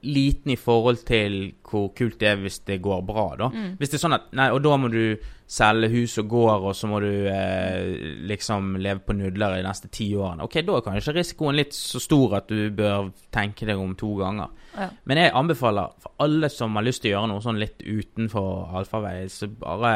liten 0.02 0.52
i 0.52 0.58
forhold 0.60 1.00
til 1.08 1.36
hvor 1.66 1.88
kult 1.96 2.18
det 2.20 2.28
er 2.28 2.42
hvis 2.42 2.58
det 2.68 2.76
går 2.84 3.00
bra, 3.06 3.24
da. 3.38 3.48
Mm. 3.52 3.72
Hvis 3.78 3.92
det 3.92 3.98
er 3.98 4.02
sånn 4.02 4.16
at 4.16 4.28
Nei, 4.36 4.50
og 4.52 4.60
da 4.64 4.76
må 4.78 4.90
du 4.92 5.16
selge 5.46 5.88
hus 5.92 6.16
og 6.20 6.28
gård, 6.30 6.66
og 6.68 6.74
så 6.76 6.88
må 6.90 7.00
du 7.02 7.10
eh, 7.30 8.22
liksom 8.26 8.74
leve 8.82 9.04
på 9.06 9.14
nudler 9.16 9.56
i 9.56 9.60
de 9.62 9.66
neste 9.68 9.90
ti 9.94 10.08
årene. 10.18 10.46
Ok, 10.46 10.58
da 10.66 10.76
er 10.76 10.86
kanskje 10.88 11.14
risikoen 11.16 11.58
litt 11.58 11.76
så 11.76 12.02
stor 12.02 12.38
at 12.40 12.50
du 12.50 12.68
bør 12.74 13.12
tenke 13.34 13.68
deg 13.68 13.80
om 13.80 13.94
to 13.98 14.12
ganger. 14.20 14.52
Ja. 14.74 14.90
Men 15.06 15.22
jeg 15.22 15.34
anbefaler 15.38 15.94
for 16.02 16.16
alle 16.26 16.50
som 16.52 16.76
har 16.78 16.86
lyst 16.86 17.04
til 17.04 17.12
å 17.12 17.16
gjøre 17.16 17.32
noe 17.32 17.44
sånn 17.44 17.62
litt 17.62 17.84
utenfor 17.86 18.76
allfarvei, 18.80 19.20
så 19.32 19.48
bare 19.48 19.94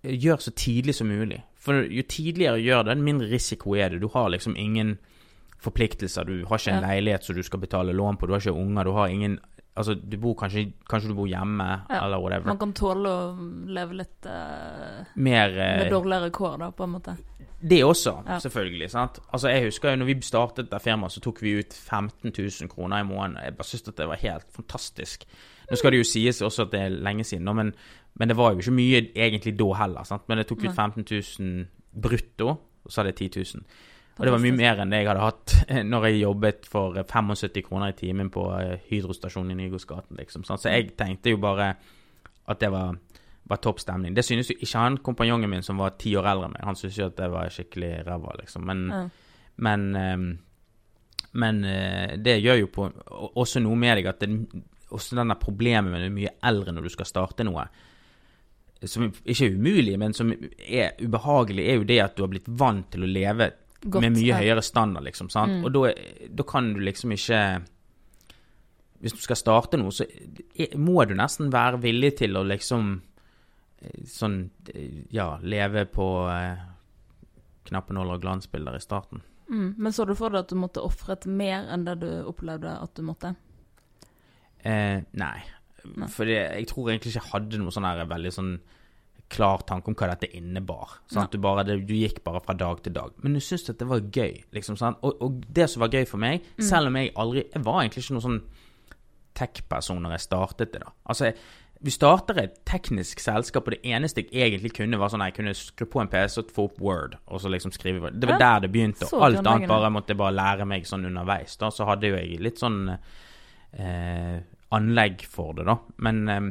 gjør 0.00 0.40
så 0.40 0.54
tidlig 0.56 0.96
som 0.96 1.12
mulig. 1.12 1.42
For 1.60 1.84
jo 1.84 2.04
tidligere 2.08 2.56
du 2.56 2.68
gjør 2.70 2.88
det, 2.88 2.98
mindre 3.04 3.28
risiko 3.28 3.76
er 3.76 3.92
det. 3.92 4.00
Du 4.00 4.08
har 4.14 4.30
liksom 4.32 4.56
ingen 4.56 4.96
forpliktelser. 5.60 6.24
Du 6.26 6.44
har 6.46 6.58
ikke 6.58 6.72
en 6.72 6.82
Ja. 6.82 6.88
leilighet 6.88 7.24
som 7.24 7.36
du 7.36 7.42
skal 7.42 7.60
betale 7.60 7.92
lån 7.92 8.16
på, 8.18 8.26
du 8.26 8.32
har 8.32 8.40
ikke 8.40 8.54
unger, 8.56 8.84
du 8.84 8.92
har 8.92 9.06
ingen 9.08 9.38
Altså, 9.76 9.94
du 9.94 10.16
bor 10.18 10.34
kanskje 10.34 10.72
Kanskje 10.90 11.08
du 11.08 11.14
bor 11.14 11.26
hjemme, 11.28 11.82
Ja. 11.88 12.04
eller 12.04 12.18
whatever. 12.20 12.46
Man 12.46 12.58
kan 12.58 12.72
tåle 12.72 13.06
å 13.08 13.68
leve 13.68 13.92
litt 13.94 14.26
uh, 14.26 15.04
Mer 15.14 15.48
med 15.54 15.86
eh, 15.86 15.90
dårligere 15.90 16.30
kår, 16.30 16.58
da, 16.58 16.70
på 16.72 16.84
en 16.84 16.90
måte. 16.90 17.16
Det 17.62 17.78
også, 17.84 18.24
Ja. 18.26 18.38
selvfølgelig. 18.40 18.90
sant? 18.90 19.20
Altså, 19.32 19.48
Jeg 19.48 19.64
husker 19.70 19.90
jo 19.90 19.96
når 19.96 20.06
vi 20.06 20.14
startet 20.20 20.70
det 20.70 20.82
firmaet, 20.82 21.12
så 21.12 21.20
tok 21.20 21.40
vi 21.40 21.58
ut 21.60 21.72
15 21.72 22.32
000 22.36 22.68
kroner 22.68 22.96
i 23.00 23.04
måneden. 23.04 23.36
Jeg 23.44 23.56
bare 23.56 23.64
syntes 23.64 23.88
at 23.88 23.96
det 23.96 24.08
var 24.08 24.16
helt 24.16 24.44
fantastisk. 24.52 25.24
Nå 25.70 25.76
skal 25.76 25.90
det 25.92 25.98
jo 25.98 26.04
sies 26.04 26.42
også 26.42 26.62
at 26.62 26.70
det 26.72 26.80
er 26.80 26.88
lenge 26.90 27.24
siden, 27.24 27.44
men, 27.56 27.72
men 28.18 28.28
det 28.28 28.36
var 28.36 28.52
jo 28.52 28.58
ikke 28.58 28.72
mye 28.72 29.12
egentlig 29.14 29.56
da 29.56 29.72
heller. 29.74 30.02
sant? 30.04 30.22
Men 30.28 30.38
jeg 30.38 30.48
tok 30.48 30.64
ut 30.64 30.74
15 30.74 31.04
000 31.38 31.66
brutto, 31.94 32.48
og 32.48 32.88
så 32.90 33.02
hadde 33.04 33.14
jeg 33.14 33.30
10 33.30 33.54
000. 33.54 33.64
Og 34.20 34.26
det 34.28 34.32
var 34.34 34.42
mye 34.44 34.52
mer 34.52 34.80
enn 34.82 34.90
det 34.92 34.98
jeg 35.00 35.08
hadde 35.08 35.24
hatt 35.24 35.54
når 35.88 36.06
jeg 36.10 36.18
jobbet 36.20 36.66
for 36.68 36.98
75 37.08 37.62
kroner 37.64 37.94
i 37.94 37.96
timen 37.96 38.28
på 38.32 38.42
eh, 38.58 38.74
Hydrostasjonen 38.90 39.54
i 39.54 39.62
Nygårdsgaten, 39.62 40.18
liksom. 40.20 40.44
Så 40.44 40.58
jeg 40.68 40.90
tenkte 41.00 41.32
jo 41.32 41.38
bare 41.40 41.70
at 42.50 42.60
det 42.60 42.68
var, 42.74 42.98
var 43.48 43.60
topp 43.64 43.80
stemning. 43.80 44.12
Det 44.16 44.24
synes 44.26 44.50
jo 44.52 44.58
ikke 44.58 44.82
han 44.82 44.98
kompanjongen 45.06 45.48
min 45.50 45.64
som 45.64 45.80
var 45.80 45.96
ti 46.00 46.12
år 46.20 46.28
eldre 46.34 46.50
enn 46.50 46.56
meg. 46.58 46.66
Han 46.68 46.76
syntes 46.76 46.98
jo 47.00 47.08
at 47.08 47.16
det 47.16 47.30
var 47.32 47.48
skikkelig 47.54 47.92
ræva, 48.06 48.36
liksom. 48.42 48.66
Men, 48.68 48.84
Ja. 48.90 49.00
men, 49.56 49.86
ehm, 49.96 50.26
men 51.40 51.64
eh, 51.64 52.16
det 52.18 52.40
gjør 52.42 52.60
jo 52.60 52.66
på, 52.74 52.90
også 53.40 53.62
noe 53.64 53.78
med 53.78 54.00
deg 54.00 54.10
at 54.10 54.20
det, 54.20 54.30
også 54.90 55.16
denne 55.16 55.36
problemet 55.38 55.88
med 55.92 56.00
å 56.00 56.04
være 56.08 56.16
mye 56.18 56.34
eldre 56.50 56.74
når 56.74 56.82
du 56.88 56.92
skal 56.92 57.06
starte 57.06 57.46
noe, 57.46 57.64
som 58.84 59.06
ikke 59.08 59.46
er 59.46 59.56
umulig, 59.56 59.96
men 60.00 60.12
som 60.16 60.32
er 60.32 60.94
ubehagelig, 61.00 61.66
er 61.68 61.76
jo 61.78 61.84
det 61.88 61.98
at 62.02 62.16
du 62.16 62.22
har 62.24 62.30
blitt 62.32 62.48
vant 62.48 62.88
til 62.90 63.04
å 63.04 63.10
leve 63.10 63.50
Godt, 63.80 64.02
med 64.04 64.18
mye 64.18 64.26
ja. 64.26 64.38
høyere 64.42 64.62
standard, 64.64 65.06
liksom. 65.06 65.30
sant? 65.32 65.60
Mm. 65.60 65.62
Og 65.64 65.72
da, 65.72 65.92
da 66.36 66.44
kan 66.44 66.74
du 66.74 66.82
liksom 66.84 67.14
ikke 67.16 67.38
Hvis 69.00 69.14
du 69.16 69.22
skal 69.24 69.38
starte 69.40 69.78
noe, 69.80 69.94
så 69.94 70.04
må 70.76 71.04
du 71.08 71.14
nesten 71.16 71.48
være 71.52 71.80
villig 71.80 72.18
til 72.18 72.36
å 72.36 72.44
liksom 72.44 72.90
eh, 73.80 74.02
Sånn 74.04 74.42
eh, 74.74 75.06
Ja, 75.16 75.38
leve 75.40 75.86
på 75.88 76.10
eh, 76.28 76.66
knappenåler 77.70 78.18
og 78.18 78.24
glansbilder 78.24 78.76
i 78.76 78.82
starten. 78.82 79.22
Mm. 79.48 79.74
Men 79.78 79.94
så 79.94 80.04
du 80.04 80.14
for 80.18 80.32
deg 80.32 80.44
at 80.44 80.52
du 80.52 80.58
måtte 80.58 80.82
ofret 80.82 81.26
mer 81.26 81.68
enn 81.72 81.84
det 81.86 82.00
du 82.02 82.08
opplevde 82.26 82.72
at 82.82 82.92
du 82.96 83.04
måtte? 83.06 83.32
Eh, 84.60 85.00
nei. 85.12 85.38
Nei. 85.96 86.08
For 86.12 86.28
jeg 86.28 86.66
tror 86.68 86.90
egentlig 86.90 87.14
ikke 87.14 87.22
jeg 87.22 87.32
hadde 87.32 87.60
noe 87.62 87.72
sånn 87.74 87.88
her 87.88 88.02
veldig 88.10 88.32
sånn 88.34 88.52
klar 89.30 89.62
tanke 89.68 89.88
om 89.88 89.94
hva 89.94 90.08
dette 90.10 90.28
innebar. 90.36 90.96
Sant? 91.10 91.30
Du, 91.32 91.38
bare, 91.38 91.62
du 91.64 91.94
gikk 91.94 92.22
bare 92.26 92.40
fra 92.42 92.54
dag 92.58 92.80
til 92.82 92.92
dag. 92.96 93.12
Men 93.22 93.34
du 93.36 93.40
syntes 93.40 93.70
at 93.70 93.78
det 93.78 93.86
var 93.88 94.00
gøy. 94.02 94.40
Liksom? 94.56 94.76
Og, 95.06 95.22
og 95.22 95.40
det 95.54 95.68
som 95.70 95.80
var 95.84 95.92
gøy 95.94 96.04
for 96.10 96.18
meg, 96.18 96.42
Mm. 96.58 96.64
selv 96.66 96.86
om 96.90 96.96
jeg 96.96 97.12
aldri 97.16 97.44
Jeg 97.54 97.64
var 97.64 97.80
egentlig 97.82 98.02
ikke 98.04 98.16
noen 98.18 98.26
sånn 98.26 98.40
tech-person 99.38 100.02
når 100.02 100.16
jeg 100.16 100.20
startet 100.26 100.72
det. 100.74 100.80
da 100.82 100.90
Altså, 101.06 101.32
vi 101.82 101.90
starter 101.94 102.36
et 102.42 102.58
teknisk 102.68 103.20
selskap, 103.24 103.64
og 103.66 103.72
det 103.72 103.80
eneste 103.88 104.26
jeg 104.26 104.50
egentlig 104.50 104.74
kunne, 104.76 104.98
var 105.00 105.08
sånn 105.08 105.22
at 105.24 105.30
jeg 105.30 105.38
kunne 105.38 105.54
skru 105.56 105.86
på 105.88 106.02
en 106.02 106.10
PC 106.12 106.42
og 106.42 106.50
få 106.52 106.64
opp 106.68 106.80
Word, 106.84 107.14
og 107.26 107.40
så 107.40 107.48
liksom 107.48 107.72
skrive 107.72 108.10
Det 108.12 108.28
var 108.28 108.36
Ja, 108.36 108.38
der 108.58 108.66
det 108.66 108.72
begynte. 108.74 109.08
Og 109.14 109.22
alt 109.30 109.46
annet 109.46 109.68
bare 109.70 109.88
måtte 109.90 110.12
jeg 110.12 110.18
bare 110.20 110.34
lære 110.36 110.66
meg 110.68 110.84
sånn 110.84 111.06
underveis. 111.08 111.56
Da 111.56 111.70
så 111.72 111.86
hadde 111.88 112.10
jo 112.10 112.16
jeg 112.18 112.40
litt 112.40 112.58
sånn 112.60 112.98
eh, 113.78 114.40
anlegg 114.76 115.24
for 115.26 115.54
det, 115.56 115.64
da. 115.70 115.78
Men 115.98 116.28
eh, 116.28 116.50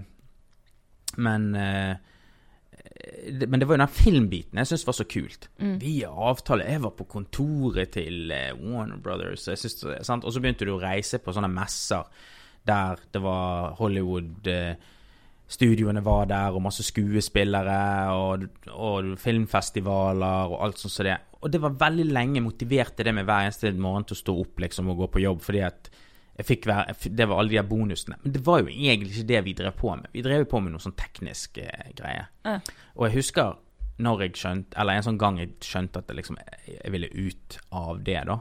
Men 1.17 1.55
eh, 1.55 1.95
Men 3.47 3.61
det 3.61 3.67
var 3.67 3.77
jo 3.77 3.81
den 3.83 3.93
filmbiten 3.95 4.59
jeg 4.59 4.67
syntes 4.69 4.87
var 4.87 4.97
så 4.97 5.05
kult. 5.07 5.47
Mm. 5.61 5.77
Via 5.79 6.09
avtale 6.11 6.67
Jeg 6.67 6.83
var 6.83 6.95
på 6.97 7.07
kontoret 7.07 7.93
til 7.95 8.31
eh, 8.35 8.51
Warner 8.59 8.99
Brothers, 8.99 9.47
synes, 9.47 9.79
sant? 10.05 10.25
og 10.25 10.33
så 10.33 10.41
begynte 10.43 10.67
du 10.67 10.73
å 10.75 10.81
reise 10.81 11.21
på 11.23 11.33
sånne 11.35 11.51
messer 11.53 12.07
der 12.67 12.99
det 13.13 13.21
var 13.23 13.75
Hollywood 13.79 14.49
eh, 14.51 14.73
Studioene 15.49 16.03
var 16.05 16.27
der, 16.29 16.53
og 16.53 16.61
masse 16.61 16.83
skuespillere, 16.85 17.77
og, 18.13 18.43
og 18.69 19.15
filmfestivaler, 19.17 20.51
og 20.51 20.59
alt 20.61 20.77
sånt 20.77 20.93
som 20.93 21.07
det. 21.07 21.15
Og 21.41 21.49
det 21.49 21.61
var 21.63 21.79
veldig 21.79 22.05
lenge 22.05 22.43
motiverte 22.45 23.01
det 23.07 23.15
med 23.17 23.25
hver 23.25 23.47
eneste 23.47 23.71
morgen 23.73 24.05
til 24.05 24.13
å 24.13 24.19
stå 24.19 24.35
opp 24.43 24.61
liksom, 24.61 24.91
og 24.93 25.01
gå 25.01 25.07
på 25.15 25.23
jobb, 25.23 25.41
fordi 25.41 25.63
at 25.65 25.89
være, 26.47 26.95
det 27.15 27.27
var 27.27 27.39
alle 27.41 27.51
de 27.51 27.63
bonusene. 27.67 28.17
Men 28.23 28.33
det 28.35 28.41
var 28.45 28.61
jo 28.61 28.67
egentlig 28.71 29.11
ikke 29.11 29.27
det 29.31 29.41
vi 29.45 29.53
drev 29.53 29.73
på 29.79 29.95
med. 29.95 30.07
Vi 30.13 30.21
drev 30.25 30.45
jo 30.45 30.51
på 30.51 30.61
med 30.63 30.71
noe 30.73 30.83
sånn 30.83 30.95
teknisk 30.99 31.57
eh, 31.57 31.89
greie. 31.97 32.27
Ja. 32.45 32.59
Og 32.95 33.09
jeg 33.09 33.19
husker 33.19 33.57
når 33.99 34.21
jeg 34.23 34.37
skjønte, 34.39 34.77
eller 34.79 34.95
en 34.95 35.03
sånn 35.09 35.19
gang 35.19 35.39
jeg 35.41 35.57
skjønte 35.65 35.99
at 35.99 36.07
jeg 36.07 36.21
liksom, 36.21 36.37
jeg 36.67 36.91
ville 36.93 37.09
ut 37.11 37.57
av 37.75 37.99
det, 38.07 38.21
da. 38.29 38.39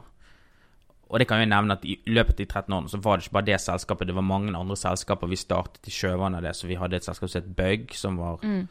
Og 1.09 1.17
det 1.19 1.25
kan 1.27 1.41
jeg 1.41 1.49
nevne 1.49 1.73
at 1.73 1.85
i 1.89 1.97
løpet 2.07 2.35
av 2.35 2.37
de 2.37 2.45
13 2.45 2.75
årene 2.77 2.91
så 2.91 2.99
var 3.01 3.17
det 3.17 3.25
ikke 3.25 3.35
bare 3.39 3.47
det 3.49 3.57
selskapet, 3.63 4.07
det 4.07 4.15
var 4.15 4.27
mange 4.29 4.53
andre 4.55 4.77
selskaper. 4.77 5.31
Vi 5.31 5.39
startet 5.41 5.89
i 5.89 5.93
sjøvannet 5.93 6.37
av 6.39 6.45
det, 6.45 6.53
så 6.55 6.69
vi 6.69 6.77
hadde 6.77 6.99
et 6.99 7.07
selskap 7.07 7.31
som 7.33 7.41
het 7.41 7.55
Bug, 7.57 7.95
som 7.97 8.19
var 8.21 8.37
Mm. 8.45 8.67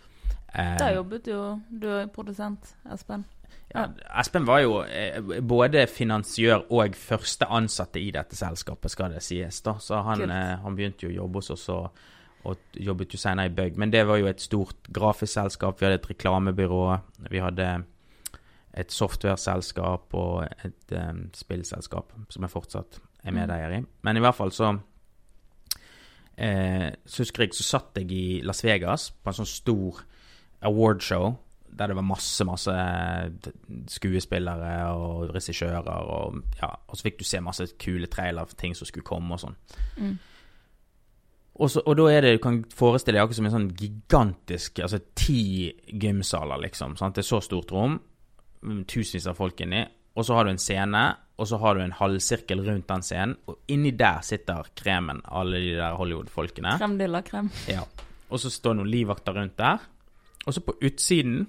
Eh, 0.54 0.76
Der 0.78 0.94
jobbet 0.94 1.26
jo 1.26 1.60
du 1.70 1.88
er 1.88 2.06
produsent, 2.06 2.74
Espen. 2.92 3.24
ja, 3.74 3.86
Espen 4.20 4.46
var 4.46 4.60
jo 4.60 4.82
eh, 4.82 5.20
både 5.42 5.86
finansiør 5.86 6.70
og 6.70 6.94
første 6.96 7.46
ansatte 7.46 8.00
i 8.00 8.10
dette 8.10 8.36
selskapet, 8.36 8.90
skal 8.90 9.12
det 9.12 9.22
sies. 9.22 9.60
da. 9.62 9.74
Så 9.78 10.02
han, 10.02 10.30
eh, 10.30 10.56
han 10.62 10.76
begynte 10.76 11.06
jo 11.06 11.12
å 11.12 11.18
jobbe 11.24 11.42
hos 11.42 11.50
oss 11.50 11.68
og, 11.68 11.90
og 12.44 12.56
jobbet 12.74 13.12
jo 13.14 13.18
senere 13.18 13.46
i 13.50 13.54
Bøgg. 13.54 13.76
Men 13.76 13.90
det 13.92 14.06
var 14.06 14.16
jo 14.16 14.26
et 14.26 14.40
stort 14.40 14.88
grafisk 14.92 15.32
selskap. 15.32 15.80
Vi 15.80 15.86
hadde 15.86 16.00
et 16.00 16.10
reklamebyrå. 16.10 16.98
Vi 17.30 17.38
hadde 17.38 17.84
et 18.78 18.92
software-selskap 18.92 20.14
og 20.14 20.44
et 20.64 20.92
um, 20.94 21.24
spillselskap 21.34 22.12
som 22.30 22.44
jeg 22.44 22.52
fortsatt 22.52 23.00
er 23.24 23.34
medeier 23.34 23.72
i. 23.74 23.80
Men 24.06 24.16
i 24.16 24.20
hvert 24.22 24.36
fall 24.36 24.52
så 24.54 24.68
eh, 26.36 26.92
Så 27.06 27.24
husker 27.24 27.42
jeg 27.42 27.56
så 27.56 27.66
satt 27.66 27.98
jeg 27.98 28.12
i 28.14 28.40
Las 28.46 28.62
Vegas 28.64 29.10
på 29.10 29.32
en 29.32 29.38
sånn 29.40 29.50
stor 29.50 30.04
awardshow 30.66 31.36
der 31.78 31.86
det 31.92 31.96
var 31.96 32.06
masse, 32.06 32.44
masse 32.48 32.72
eh, 32.72 33.50
skuespillere 33.86 34.72
og 34.96 35.34
regissører 35.34 35.86
og 35.86 36.40
ja, 36.58 36.70
og 36.88 36.96
så 36.96 37.06
fikk 37.06 37.20
du 37.20 37.26
se 37.28 37.40
masse 37.44 37.68
kule 37.78 38.08
trailer 38.10 38.48
for 38.48 38.58
ting 38.58 38.74
som 38.74 38.88
skulle 38.88 39.06
komme 39.06 39.36
og 39.36 39.42
sånn. 39.44 39.54
Mm. 40.00 40.16
Og, 41.58 41.70
så, 41.70 41.82
og 41.84 41.96
da 41.98 42.06
er 42.12 42.22
det, 42.24 42.32
du 42.38 42.42
kan 42.42 42.60
forestille 42.70 43.18
deg 43.18 43.24
akkurat 43.24 43.38
som 43.40 43.48
en 43.48 43.54
sånn 43.56 43.70
gigantisk 43.74 44.78
Altså 44.84 45.00
ti 45.18 45.66
gymsaler, 45.90 46.60
liksom. 46.62 46.94
Sant? 46.98 47.16
Det 47.18 47.24
er 47.24 47.30
så 47.32 47.40
stort 47.42 47.72
rom. 47.74 47.96
mm, 48.62 48.84
Tusenvis 48.86 49.26
av 49.26 49.38
folk 49.40 49.60
inni. 49.66 49.82
Og 50.14 50.26
så 50.26 50.36
har 50.36 50.46
du 50.46 50.52
en 50.52 50.62
scene, 50.62 51.02
og 51.38 51.48
så 51.50 51.58
har 51.62 51.74
du 51.74 51.82
en 51.82 51.96
halvsirkel 51.98 52.62
rundt 52.66 52.86
den 52.86 53.02
scenen. 53.06 53.34
Og 53.50 53.58
inni 53.74 53.90
der 53.98 54.22
sitter 54.26 54.70
kremen, 54.78 55.20
alle 55.24 55.60
de 55.62 55.74
der 55.80 55.98
Hollywood-folkene. 55.98 56.76
Krem 56.78 56.96
de 56.98 57.10
la 57.10 57.22
krem. 57.26 57.50
Ja. 57.70 57.82
Og 58.30 58.42
så 58.42 58.50
står 58.54 58.78
noen 58.78 58.90
livvakter 58.94 59.34
rundt 59.38 59.58
der. 59.58 59.82
Og 60.46 60.54
så 60.54 60.62
på 60.64 60.76
utsiden 60.86 61.46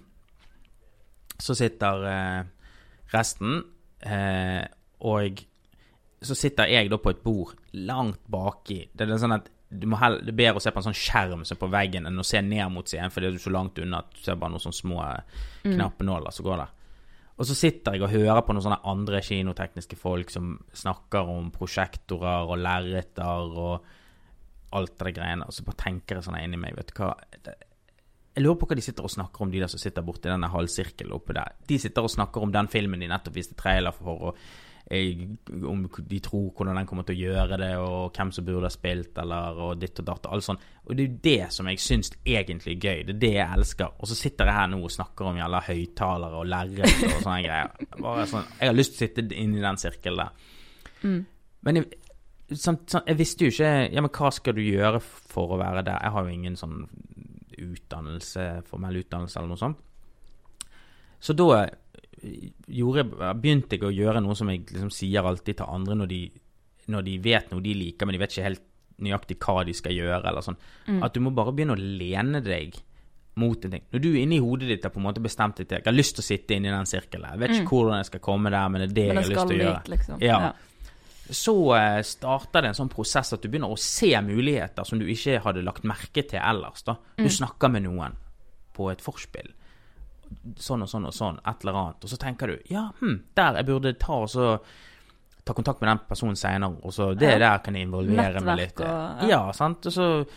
så 1.40 1.56
sitter 1.56 2.08
eh, 2.10 2.42
resten. 3.14 3.62
Eh, 4.00 4.66
og 5.08 5.46
så 6.22 6.36
sitter 6.36 6.68
jeg 6.72 6.90
da 6.92 7.00
på 7.00 7.14
et 7.14 7.24
bord 7.24 7.56
langt 7.80 8.26
baki. 8.32 8.82
Det 8.92 9.08
er 9.08 9.22
sånn 9.22 9.38
at 9.38 9.48
du 9.70 9.86
må 9.86 10.00
heller, 10.02 10.24
det 10.26 10.34
er 10.34 10.40
bedre 10.40 10.58
å 10.58 10.64
se 10.64 10.72
på 10.74 10.82
en 10.82 10.88
sånn 10.88 10.98
skjerm 10.98 11.46
som 11.46 11.54
er 11.56 11.62
på 11.62 11.70
veggen 11.70 12.10
enn 12.10 12.20
å 12.20 12.26
se 12.26 12.42
ned 12.42 12.74
mot 12.74 12.90
scenen, 12.90 13.14
for 13.14 13.22
det 13.22 13.30
er 13.30 13.44
så 13.44 13.54
langt 13.54 13.78
unna 13.80 14.02
at 14.02 14.16
du 14.16 14.24
ser 14.26 14.40
bare 14.42 14.56
noen 14.56 14.64
sånne 14.64 14.80
små 14.80 14.98
eh, 15.06 15.38
knappenåler 15.68 16.34
som 16.34 16.48
går 16.48 16.64
der. 16.64 16.74
Og 17.40 17.48
så 17.48 17.56
sitter 17.56 17.96
jeg 17.96 18.04
og 18.04 18.12
hører 18.12 18.42
på 18.44 18.56
noen 18.56 18.66
sånne 18.66 18.82
andre 18.92 19.22
kinotekniske 19.24 19.96
folk 19.96 20.34
som 20.34 20.58
snakker 20.76 21.30
om 21.32 21.54
prosjektorer 21.56 22.50
og 22.50 22.60
lerreter 22.60 23.56
og 23.62 23.86
alt 24.76 24.98
det 25.00 25.14
greiene, 25.16 25.48
og 25.48 25.56
så 25.56 25.64
bare 25.66 25.82
tenker 25.86 26.18
jeg 26.18 26.28
sånn 26.28 26.42
inni 26.42 26.60
meg, 26.60 26.76
vet 26.78 26.92
du 26.92 27.00
hva 27.00 27.14
Jeg 28.36 28.46
lurer 28.46 28.58
på 28.62 28.70
hva 28.70 28.78
de 28.78 28.86
sitter 28.86 29.06
og 29.06 29.12
snakker 29.12 29.44
om, 29.44 29.52
de 29.52 29.62
der 29.64 29.72
som 29.72 29.82
sitter 29.82 30.06
borti 30.06 30.30
denne 30.30 30.50
halvsirkelen 30.54 31.16
oppe 31.16 31.36
der. 31.36 31.56
De 31.68 31.78
sitter 31.82 32.06
og 32.06 32.12
snakker 32.14 32.44
om 32.46 32.52
den 32.54 32.70
filmen 32.72 33.02
de 33.02 33.10
nettopp 33.10 33.36
viste 33.36 33.58
trailer 33.58 33.96
for, 33.96 34.30
og 34.30 34.38
eh, 34.86 35.24
om 35.68 35.82
de 35.90 36.20
tror 36.24 36.52
hvordan 36.54 36.78
den 36.80 36.90
kommer 36.90 37.08
til 37.08 37.18
å 37.18 37.32
gjøre 37.34 37.60
det, 37.62 37.72
og 37.82 38.16
hvem 38.16 38.32
som 38.36 38.46
burde 38.48 38.70
ha 38.70 38.74
spilt, 38.74 39.18
eller 39.24 39.60
og 39.66 39.82
ditt 39.82 40.00
og 40.04 40.08
datt, 40.12 40.30
og 40.30 40.38
alt 40.38 40.46
sånt. 40.46 40.68
Og 40.86 40.94
det 40.94 41.04
er 41.04 41.10
jo 41.10 41.20
det 41.26 41.50
som 41.58 41.72
jeg 41.72 41.84
syns 41.84 42.14
egentlig 42.24 42.76
er 42.76 42.86
gøy. 42.86 43.04
Det 43.08 43.16
er 43.16 43.22
det 43.26 43.34
jeg 43.36 43.58
elsker. 43.58 43.98
Og 43.98 44.12
så 44.12 44.18
sitter 44.18 44.50
jeg 44.50 44.58
her 44.60 44.70
nå 44.72 44.82
og 44.86 44.94
snakker 44.94 45.32
om 45.32 45.42
jævla 45.42 45.64
høyttalere 45.66 46.40
og 46.44 46.50
lerret 46.54 47.04
og 47.10 47.18
sånne 47.26 47.42
greier. 47.46 47.90
Bare 47.98 48.30
sånn, 48.30 48.54
jeg 48.62 48.72
har 48.72 48.78
lyst 48.78 48.96
til 48.96 49.02
å 49.02 49.08
sitte 49.08 49.42
inni 49.42 49.66
den 49.66 49.82
sirkelen 49.82 50.24
der. 50.24 50.56
Mm. 51.04 51.20
Men 51.68 51.82
jeg, 51.82 52.02
sånn, 52.56 52.80
sånn, 52.90 53.06
jeg 53.08 53.20
visste 53.20 53.46
jo 53.46 53.54
ikke 53.54 53.70
Ja, 53.94 54.02
men 54.04 54.12
hva 54.16 54.30
skal 54.36 54.56
du 54.58 54.62
gjøre 54.64 55.00
for 55.04 55.56
å 55.56 55.60
være 55.62 55.84
der? 55.88 56.02
Jeg 56.04 56.16
har 56.16 56.26
jo 56.28 56.34
ingen 56.34 56.58
sånn 56.60 56.84
utdannelse, 57.66 58.48
formell 58.70 59.02
utdannelse 59.02 59.40
eller 59.40 59.54
noe 59.54 59.62
sånt. 59.62 59.86
Så 61.20 61.36
da 61.36 61.50
eh, 61.60 62.50
gjorde, 62.80 63.06
begynte 63.40 63.76
jeg 63.76 63.88
å 63.88 63.94
gjøre 63.94 64.24
noe 64.24 64.38
som 64.40 64.52
jeg 64.52 64.66
liksom 64.70 64.92
sier 64.94 65.26
alltid 65.28 65.60
til 65.60 65.72
andre 65.72 65.98
når 66.00 66.12
de, 66.14 66.22
når 66.94 67.08
de 67.08 67.16
vet 67.24 67.52
noe 67.52 67.64
de 67.66 67.76
liker, 67.76 68.08
men 68.08 68.16
de 68.16 68.22
vet 68.22 68.36
ikke 68.36 68.48
helt 68.48 68.68
nøyaktig 69.00 69.40
hva 69.44 69.64
de 69.68 69.74
skal 69.76 69.96
gjøre, 69.96 70.24
eller 70.28 70.44
sånn. 70.44 70.60
Mm. 70.88 71.02
At 71.06 71.16
du 71.16 71.24
må 71.24 71.32
bare 71.36 71.54
begynne 71.56 71.76
å 71.76 71.80
lene 71.80 72.42
deg 72.44 72.80
mot 73.40 73.66
en 73.66 73.76
ting. 73.76 73.84
Når 73.94 74.02
du 74.04 74.10
inni 74.20 74.40
hodet 74.44 74.68
ditt 74.68 74.84
har 74.84 74.92
på 74.92 75.00
en 75.00 75.06
måte 75.08 75.24
bestemt 75.24 75.60
deg 75.60 75.70
til 75.70 75.78
Jeg 75.80 75.88
har 75.88 75.96
lyst 75.96 76.18
til 76.18 76.26
å 76.26 76.28
sitte 76.28 76.58
inni 76.58 76.72
den 76.74 76.90
sirkelen. 76.90 77.30
Jeg 77.32 77.42
vet 77.44 77.54
ikke 77.56 77.78
hvordan 77.78 78.02
jeg 78.02 78.10
skal 78.10 78.24
komme 78.26 78.52
der, 78.52 78.72
men 78.74 78.84
det 78.84 78.90
er 78.90 78.96
det 78.96 79.06
Mm. 79.10 79.16
Men 79.16 79.24
jeg 79.24 79.24
har 79.24 79.32
lyst 79.32 79.52
til 79.52 79.60
å 79.60 79.64
gjøre. 79.64 79.78
Litt, 79.80 79.92
liksom. 79.94 80.24
Ja. 80.26 80.40
Så 81.30 81.76
eh, 81.78 82.02
starter 82.02 82.62
det 82.62 82.70
en 82.72 82.74
sånn 82.80 82.90
prosess 82.90 83.34
at 83.34 83.42
du 83.42 83.50
begynner 83.50 83.70
å 83.70 83.78
se 83.78 84.10
muligheter 84.22 84.84
som 84.86 85.00
du 85.00 85.06
ikke 85.06 85.40
hadde 85.44 85.62
lagt 85.64 85.84
merke 85.84 86.24
til 86.28 86.40
ellers. 86.40 86.82
da. 86.84 86.96
Du 87.18 87.24
Mm. 87.24 87.30
snakker 87.30 87.70
med 87.72 87.84
noen 87.84 88.16
på 88.74 88.92
et 88.92 89.02
forspill. 89.02 89.52
Sånn 90.58 90.82
og 90.84 90.90
sånn 90.90 91.06
og 91.08 91.14
sånn, 91.14 91.40
et 91.46 91.62
eller 91.66 91.74
annet. 91.74 92.04
Og 92.04 92.10
så 92.10 92.18
tenker 92.18 92.48
du 92.48 92.60
ja, 92.70 92.90
hm, 93.00 93.22
der 93.36 93.56
jeg 93.56 93.66
burde 93.66 93.94
ta 94.00 94.14
og 94.14 94.30
så 94.30 94.60
ta 95.46 95.54
kontakt 95.54 95.82
med 95.82 95.90
den 95.90 96.00
personen 96.08 96.36
senere, 96.38 96.76
og 96.84 96.92
så 96.94 97.18
det 97.18 97.32
Ja. 97.32 97.38
der 97.40 97.58
kan 97.60 97.74
jeg 97.74 97.88
involvere 97.88 98.42
meg 98.44 98.58
litt. 98.58 98.80
og- 98.80 98.86
ja. 98.88 99.28
ja, 99.28 99.52
sant. 99.52 99.86
Og 99.86 99.92
så, 99.94 100.28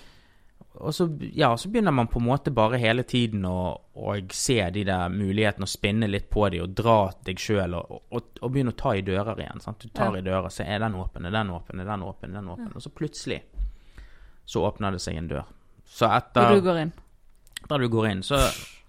og 0.74 0.94
så, 0.96 1.04
ja, 1.36 1.50
så 1.56 1.68
begynner 1.68 1.92
man 1.94 2.08
på 2.08 2.18
en 2.18 2.26
måte 2.26 2.50
bare 2.54 2.78
hele 2.80 3.02
tiden 3.04 3.44
å, 3.46 3.56
å 3.94 4.14
se 4.32 4.56
de 4.72 4.84
der 4.88 5.08
mulighetene 5.12 5.66
og 5.66 5.70
spinne 5.70 6.08
litt 6.08 6.30
på 6.32 6.46
de 6.50 6.62
og 6.64 6.72
dra 6.78 6.96
deg 7.26 7.38
sjøl 7.38 7.74
og, 7.78 7.98
og, 8.10 8.30
og 8.40 8.52
begynne 8.54 8.72
å 8.72 8.78
ta 8.80 8.94
i 8.96 9.02
dører 9.04 9.42
igjen. 9.44 9.60
Sant? 9.60 9.84
Du 9.84 9.88
tar 9.92 10.14
Ja. 10.16 10.22
i 10.22 10.26
dører, 10.26 10.48
så 10.50 10.64
er 10.64 10.78
den 10.82 10.96
åpen, 10.98 11.26
er 11.28 11.34
den 11.34 11.50
åpen, 11.52 11.80
er 11.80 11.90
den 11.90 12.02
åpen, 12.08 12.30
er 12.32 12.40
den 12.40 12.48
åpen. 12.54 12.70
Og 12.74 12.82
så 12.82 12.90
plutselig 12.90 13.42
så 14.48 14.64
åpner 14.66 14.92
det 14.96 15.00
seg 15.04 15.16
en 15.20 15.28
dør. 15.30 15.50
Så 15.86 16.08
etter 16.08 16.48
Og 16.50 16.56
du 16.62 16.66
går 16.70 16.80
inn. 16.86 16.92
da 17.68 17.78
du 17.78 17.88
går 17.92 18.08
inn. 18.10 18.22
Så 18.26 18.40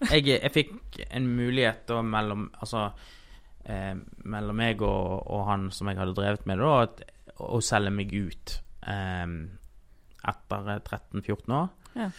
jeg, 0.09 0.25
jeg 0.39 0.51
fikk 0.55 1.01
en 1.11 1.27
mulighet 1.35 1.83
da 1.87 2.01
mellom 2.01 2.47
Altså 2.59 2.87
eh, 3.65 3.93
mellom 4.23 4.55
meg 4.59 4.81
og, 4.81 5.27
og 5.27 5.43
han 5.47 5.67
som 5.71 5.87
jeg 5.91 5.99
hadde 5.99 6.15
drevet 6.17 6.47
med, 6.49 6.59
da, 6.63 6.71
at, 6.87 7.03
å 7.43 7.59
selge 7.63 7.91
meg 7.91 8.11
ut 8.15 8.55
eh, 8.87 9.27
etter 10.31 10.69
eh, 10.75 10.81
13-14 10.81 11.55
år. 11.57 11.69
Ja. 11.97 12.09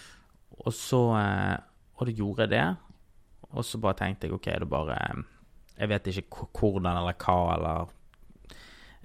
Og 0.64 0.74
så 0.76 1.00
eh, 1.18 1.56
Og 1.98 2.06
det 2.08 2.16
gjorde 2.18 2.46
jeg 2.46 2.50
det. 2.54 2.66
Og 3.54 3.64
så 3.66 3.78
bare 3.78 3.98
tenkte 3.98 4.26
jeg 4.28 4.34
OK, 4.34 4.46
det 4.60 4.70
bare 4.70 4.96
eh, 4.98 5.24
Jeg 5.78 5.90
vet 5.90 6.08
ikke 6.10 6.46
hvordan 6.58 6.90
eller 6.94 7.18
hva, 7.18 7.36
eller 7.56 7.92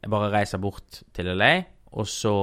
Jeg 0.01 0.13
bare 0.13 0.31
reiser 0.33 0.61
bort 0.61 1.01
til 1.13 1.29
LA, 1.35 1.63
og 1.91 2.07
så, 2.07 2.33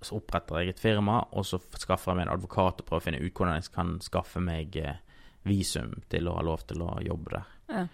så 0.00 0.16
oppretter 0.16 0.62
jeg 0.62 0.72
et 0.72 0.80
firma, 0.80 1.18
og 1.36 1.44
så 1.44 1.58
skaffer 1.76 2.12
jeg 2.12 2.16
meg 2.16 2.28
en 2.28 2.32
advokat 2.38 2.80
og 2.80 2.86
prøver 2.88 3.02
å 3.02 3.04
finne 3.04 3.20
ut 3.20 3.34
hvordan 3.34 3.58
jeg 3.58 3.72
kan 3.74 3.98
skaffe 4.00 4.40
meg 4.40 4.78
eh, 4.80 5.02
visum 5.44 5.98
til 6.08 6.30
å 6.30 6.38
ha 6.38 6.44
lov 6.46 6.64
til 6.70 6.82
å 6.86 6.94
jobbe 7.04 7.34
der. 7.34 7.50
Ja. 7.74 7.84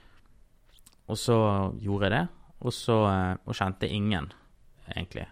Og 1.11 1.19
så 1.21 1.37
gjorde 1.83 2.09
jeg 2.09 2.15
det, 2.15 2.25
og 2.65 2.73
så 2.77 2.99
eh, 3.11 3.33
og 3.45 3.59
kjente 3.59 3.91
ingen, 3.91 4.31
egentlig. 4.95 5.27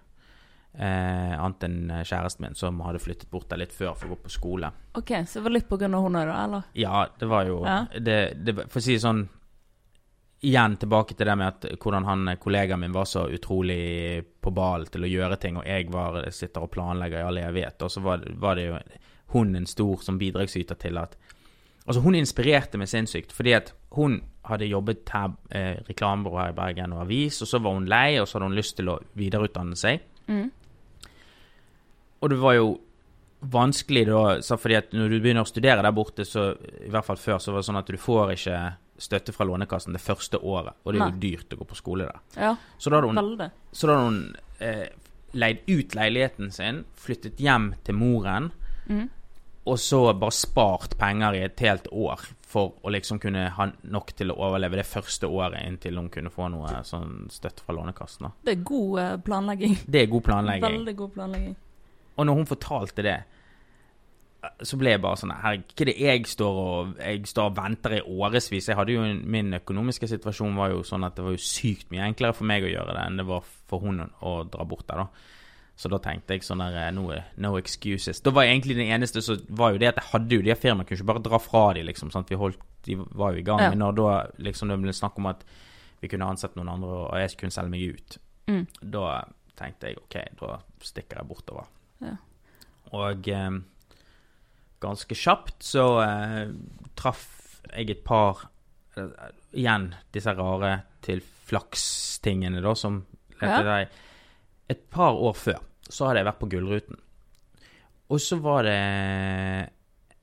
Eh, 0.72 1.32
annet 1.36 1.66
enn 1.66 1.90
kjæresten 2.00 2.46
min, 2.46 2.54
som 2.56 2.78
hadde 2.80 3.00
flyttet 3.02 3.28
bort 3.30 3.50
der 3.50 3.60
litt 3.60 3.74
før 3.76 3.92
for 3.92 4.08
å 4.08 4.14
gå 4.14 4.22
på 4.24 4.30
skole. 4.32 4.70
OK, 4.96 5.10
så 5.28 5.38
det 5.38 5.44
var 5.44 5.52
litt 5.58 5.72
av 5.72 5.82
henne, 5.84 6.22
da, 6.24 6.36
eller? 6.46 6.62
Ja, 6.72 7.06
det 7.18 7.28
var 7.28 7.44
jo 7.44 7.58
Ja. 7.66 7.86
det, 7.92 8.16
det, 8.42 8.54
For 8.70 8.80
å 8.80 8.82
si 8.82 8.94
det 8.96 9.04
sånn 9.04 9.28
Igjen 10.42 10.76
tilbake 10.76 11.14
til 11.14 11.28
det 11.28 11.36
med 11.38 11.46
at 11.46 11.78
hvordan 11.78 12.04
han 12.04 12.30
kollegaen 12.42 12.80
min 12.80 12.92
var 12.92 13.04
så 13.06 13.28
utrolig 13.30 14.24
på 14.42 14.50
ballen 14.50 14.88
til 14.90 15.04
å 15.04 15.10
gjøre 15.10 15.36
ting, 15.38 15.60
og 15.60 15.68
jeg 15.68 15.86
var, 15.92 16.24
sitter 16.34 16.64
og 16.64 16.72
planlegger 16.72 17.20
i 17.20 17.26
all 17.28 17.38
evighet. 17.38 17.84
Og 17.86 17.92
så 17.94 18.00
var, 18.02 18.24
var 18.42 18.58
det 18.58 18.64
jo 18.64 18.80
hun 19.36 19.54
en 19.54 19.68
stor 19.70 20.02
som 20.02 20.18
bidragsyter 20.18 20.74
til 20.82 20.98
at 20.98 21.14
Altså, 21.82 21.98
hun 22.04 22.14
inspirerte 22.14 22.78
meg 22.78 22.86
sinnssykt, 22.86 23.32
fordi 23.34 23.54
at 23.56 23.72
hun 23.96 24.20
hadde 24.46 24.68
jobbet 24.70 25.08
her, 25.10 25.32
eh, 25.50 25.80
reklamebyrå 25.88 26.38
her 26.38 26.52
i 26.52 26.54
Bergen 26.54 26.92
og 26.94 27.00
avis, 27.08 27.40
og 27.42 27.48
så 27.50 27.58
var 27.58 27.74
hun 27.74 27.88
lei, 27.90 28.20
og 28.20 28.28
så 28.28 28.38
hadde 28.38 28.50
hun 28.52 28.58
lyst 28.58 28.76
til 28.78 28.90
å 28.92 29.00
videreutdanne 29.18 29.74
seg. 29.78 30.04
Mm. 30.28 30.50
Og 32.22 32.30
det 32.30 32.38
var 32.38 32.54
jo 32.54 32.68
vanskelig 33.52 34.04
da, 34.06 34.22
så 34.46 34.56
fordi 34.60 34.76
at 34.78 34.92
når 34.94 35.10
du 35.10 35.18
begynner 35.20 35.42
å 35.42 35.50
studere 35.50 35.82
der 35.82 35.94
borte, 35.96 36.24
så 36.28 36.52
i 36.86 36.90
hvert 36.92 37.06
fall 37.08 37.18
før, 37.18 37.40
så 37.42 37.50
var 37.52 37.62
det 37.62 37.66
sånn 37.66 37.80
at 37.80 37.88
du 37.90 37.98
får 37.98 38.34
ikke 38.36 38.58
støtte 39.02 39.32
fra 39.34 39.46
Lånekassen 39.48 39.96
det 39.96 40.02
første 40.04 40.38
året, 40.38 40.76
og 40.84 40.92
det 40.94 41.00
er 41.00 41.08
jo 41.08 41.10
Nei. 41.10 41.22
dyrt 41.24 41.54
å 41.56 41.58
gå 41.58 41.66
på 41.72 41.78
skole 41.80 42.06
der. 42.06 42.20
Ja, 42.38 42.52
Så 42.78 42.90
da 42.92 43.00
hadde 43.00 43.08
hun, 43.10 43.50
så 43.74 43.88
da 43.90 43.96
hadde 43.96 44.04
hun 44.06 44.20
eh, 44.62 44.84
leid 45.34 45.64
ut 45.66 45.96
leiligheten 45.98 46.52
sin, 46.54 46.84
flyttet 46.94 47.40
hjem 47.42 47.72
til 47.84 47.94
moren, 47.98 48.52
Mm. 48.86 49.08
og 49.66 49.76
så 49.78 50.12
bare 50.18 50.34
spart 50.34 50.96
penger 50.98 51.34
i 51.38 51.42
et 51.46 51.60
helt 51.62 51.86
år 51.94 52.18
for 52.42 52.72
å 52.82 52.90
liksom 52.90 53.20
kunne 53.22 53.44
ha 53.54 53.66
nok 53.84 54.10
til 54.18 54.30
å 54.30 54.36
overleve 54.42 54.76
det 54.80 54.86
første 54.86 55.26
året 55.30 55.62
inntil 55.66 55.96
hun 56.00 56.08
kunne 56.10 56.30
få 56.34 56.48
noe 56.50 56.80
sånn 56.84 57.28
støtte 57.30 57.62
fra 57.62 57.74
Lånekassen. 57.74 58.26
da. 58.26 58.30
Det 58.44 58.56
er 58.58 58.62
god 58.64 58.98
eh, 58.98 59.16
planlegging. 59.18 59.76
Det 59.86 60.02
er 60.02 60.06
god 60.10 60.22
planlegging. 60.24 60.62
Veldig 60.78 60.96
god 60.96 61.12
planlegging. 61.14 61.56
Og 62.16 62.26
når 62.28 62.34
hun 62.40 62.46
fortalte 62.50 63.02
det, 63.06 63.18
så 64.66 64.74
ble 64.78 64.90
jeg 64.90 65.00
bare 65.04 65.18
sånn 65.20 65.30
Herregud, 65.38 65.68
ikke 65.70 65.84
det 65.86 65.92
jeg 66.02 66.24
står 66.26 66.56
og 66.58 66.96
Jeg 66.98 67.20
står 67.30 67.50
og 67.52 67.56
venter 67.60 67.92
i 67.94 68.00
årevis. 68.02 68.66
Jeg 68.68 68.74
hadde 68.74 68.96
jo 68.96 69.04
Min 69.30 69.54
økonomiske 69.54 70.08
situasjon 70.10 70.56
var 70.58 70.72
jo 70.72 70.80
sånn 70.86 71.06
at 71.06 71.14
det 71.14 71.22
var 71.22 71.36
jo 71.36 71.42
sykt 71.46 71.92
mye 71.94 72.08
enklere 72.08 72.34
for 72.34 72.48
meg 72.50 72.66
å 72.66 72.72
gjøre 72.72 72.96
det 72.96 73.04
enn 73.06 73.20
det 73.22 73.26
var 73.28 73.44
for 73.70 73.84
hun 73.86 74.02
å 74.02 74.32
dra 74.50 74.66
bort 74.66 74.88
der, 74.90 75.04
da. 75.04 75.28
Så 75.78 75.88
da 75.88 76.00
tenkte 76.02 76.34
jeg 76.36 76.42
sånn 76.44 76.60
der 76.60 76.90
no, 76.94 77.06
no 77.40 77.52
excuses. 77.58 78.18
Da 78.20 78.30
var 78.34 78.44
jeg 78.44 78.56
egentlig 78.58 78.76
den 78.80 78.90
eneste 78.92 79.22
så 79.24 79.38
var 79.48 79.72
jo 79.72 79.80
det 79.80 79.88
at 79.92 80.00
jeg 80.02 80.10
hadde 80.10 80.36
jo 80.36 80.42
de 80.44 80.54
firmaene. 80.58 80.84
Kunne 80.86 80.98
ikke 81.00 81.08
bare 81.14 81.22
dra 81.24 81.38
fra 81.42 81.62
de, 81.78 81.82
liksom. 81.88 82.10
Sant? 82.12 82.28
Vi 82.30 82.36
holdt 82.38 82.60
de 82.84 82.96
var 82.98 83.32
jo 83.32 83.40
i 83.40 83.46
gang. 83.46 83.62
Ja. 83.62 83.70
Men 83.72 83.80
når 83.80 83.94
da 83.96 84.10
liksom 84.42 84.68
det 84.74 84.76
ble 84.82 84.92
snakk 84.94 85.16
om 85.22 85.30
at 85.30 85.46
vi 86.02 86.10
kunne 86.12 86.26
ansette 86.28 86.58
noen 86.58 86.68
andre, 86.74 86.90
og 87.06 87.16
jeg 87.22 87.38
kunne 87.40 87.54
selge 87.54 87.70
meg 87.72 87.94
ut, 87.94 88.18
Mm. 88.50 88.66
da 88.82 89.22
tenkte 89.56 89.86
jeg 89.86 89.96
OK, 90.02 90.16
da 90.40 90.56
stikker 90.82 91.20
jeg 91.22 91.28
bortover. 91.30 91.68
Ja. 92.02 92.16
Og 92.92 93.28
eh, 93.28 93.50
ganske 94.82 95.14
kjapt 95.16 95.62
så 95.64 95.86
eh, 96.04 96.48
traff 96.98 97.28
jeg 97.72 97.90
et 97.94 98.02
par 98.04 98.48
eh, 98.96 99.28
Igjen 99.52 99.90
disse 100.12 100.32
rare 100.36 100.74
til 101.04 101.20
flaks-tingene, 101.48 102.62
da, 102.64 102.74
som 102.74 103.02
Ja. 103.42 103.46
lette 103.58 103.64
deg. 103.66 103.88
Et 104.70 104.84
par 104.90 105.12
år 105.18 105.34
før 105.36 105.58
så 105.90 106.06
hadde 106.06 106.20
jeg 106.22 106.26
vært 106.30 106.38
på 106.40 106.48
Gullruten. 106.52 106.96
Og 108.08 108.20
så 108.20 108.36
var 108.40 108.62
det 108.64 108.76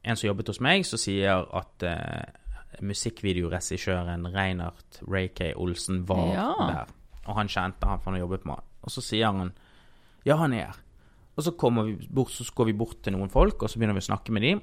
en 0.03 0.15
som 0.15 0.27
jobbet 0.30 0.47
hos 0.47 0.59
meg, 0.63 0.86
som 0.88 0.97
sier 1.01 1.43
at 1.57 1.84
eh, 1.86 2.82
musikkvideoregissøren 2.82 4.25
Reinhard 4.34 5.01
Ray. 5.07 5.30
Olsen 5.55 6.05
var 6.07 6.34
Ja. 6.34 6.53
der. 6.67 6.86
Og 7.27 7.36
han 7.36 7.47
kjente 7.47 7.86
han, 7.86 7.99
for 7.99 8.11
han 8.11 8.19
jobbet 8.21 8.45
med. 8.45 8.61
Og 8.82 8.91
så 8.91 9.01
sier 9.01 9.25
han 9.32 9.51
ja, 10.25 10.36
han 10.38 10.53
er 10.53 10.65
her. 10.65 10.77
Og 11.39 11.45
så, 11.45 11.53
vi 11.55 12.09
bort, 12.11 12.33
så 12.35 12.43
går 12.55 12.67
vi 12.67 12.75
bort 12.75 12.97
til 13.05 13.15
noen 13.15 13.31
folk, 13.31 13.63
og 13.63 13.71
så 13.71 13.79
begynner 13.79 13.95
vi 13.95 14.03
å 14.03 14.09
snakke 14.09 14.33
med 14.35 14.43
dem. 14.43 14.61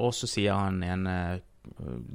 Og 0.00 0.12
så 0.12 0.28
sier 0.28 0.52
han 0.52 0.82
ene 0.84 1.14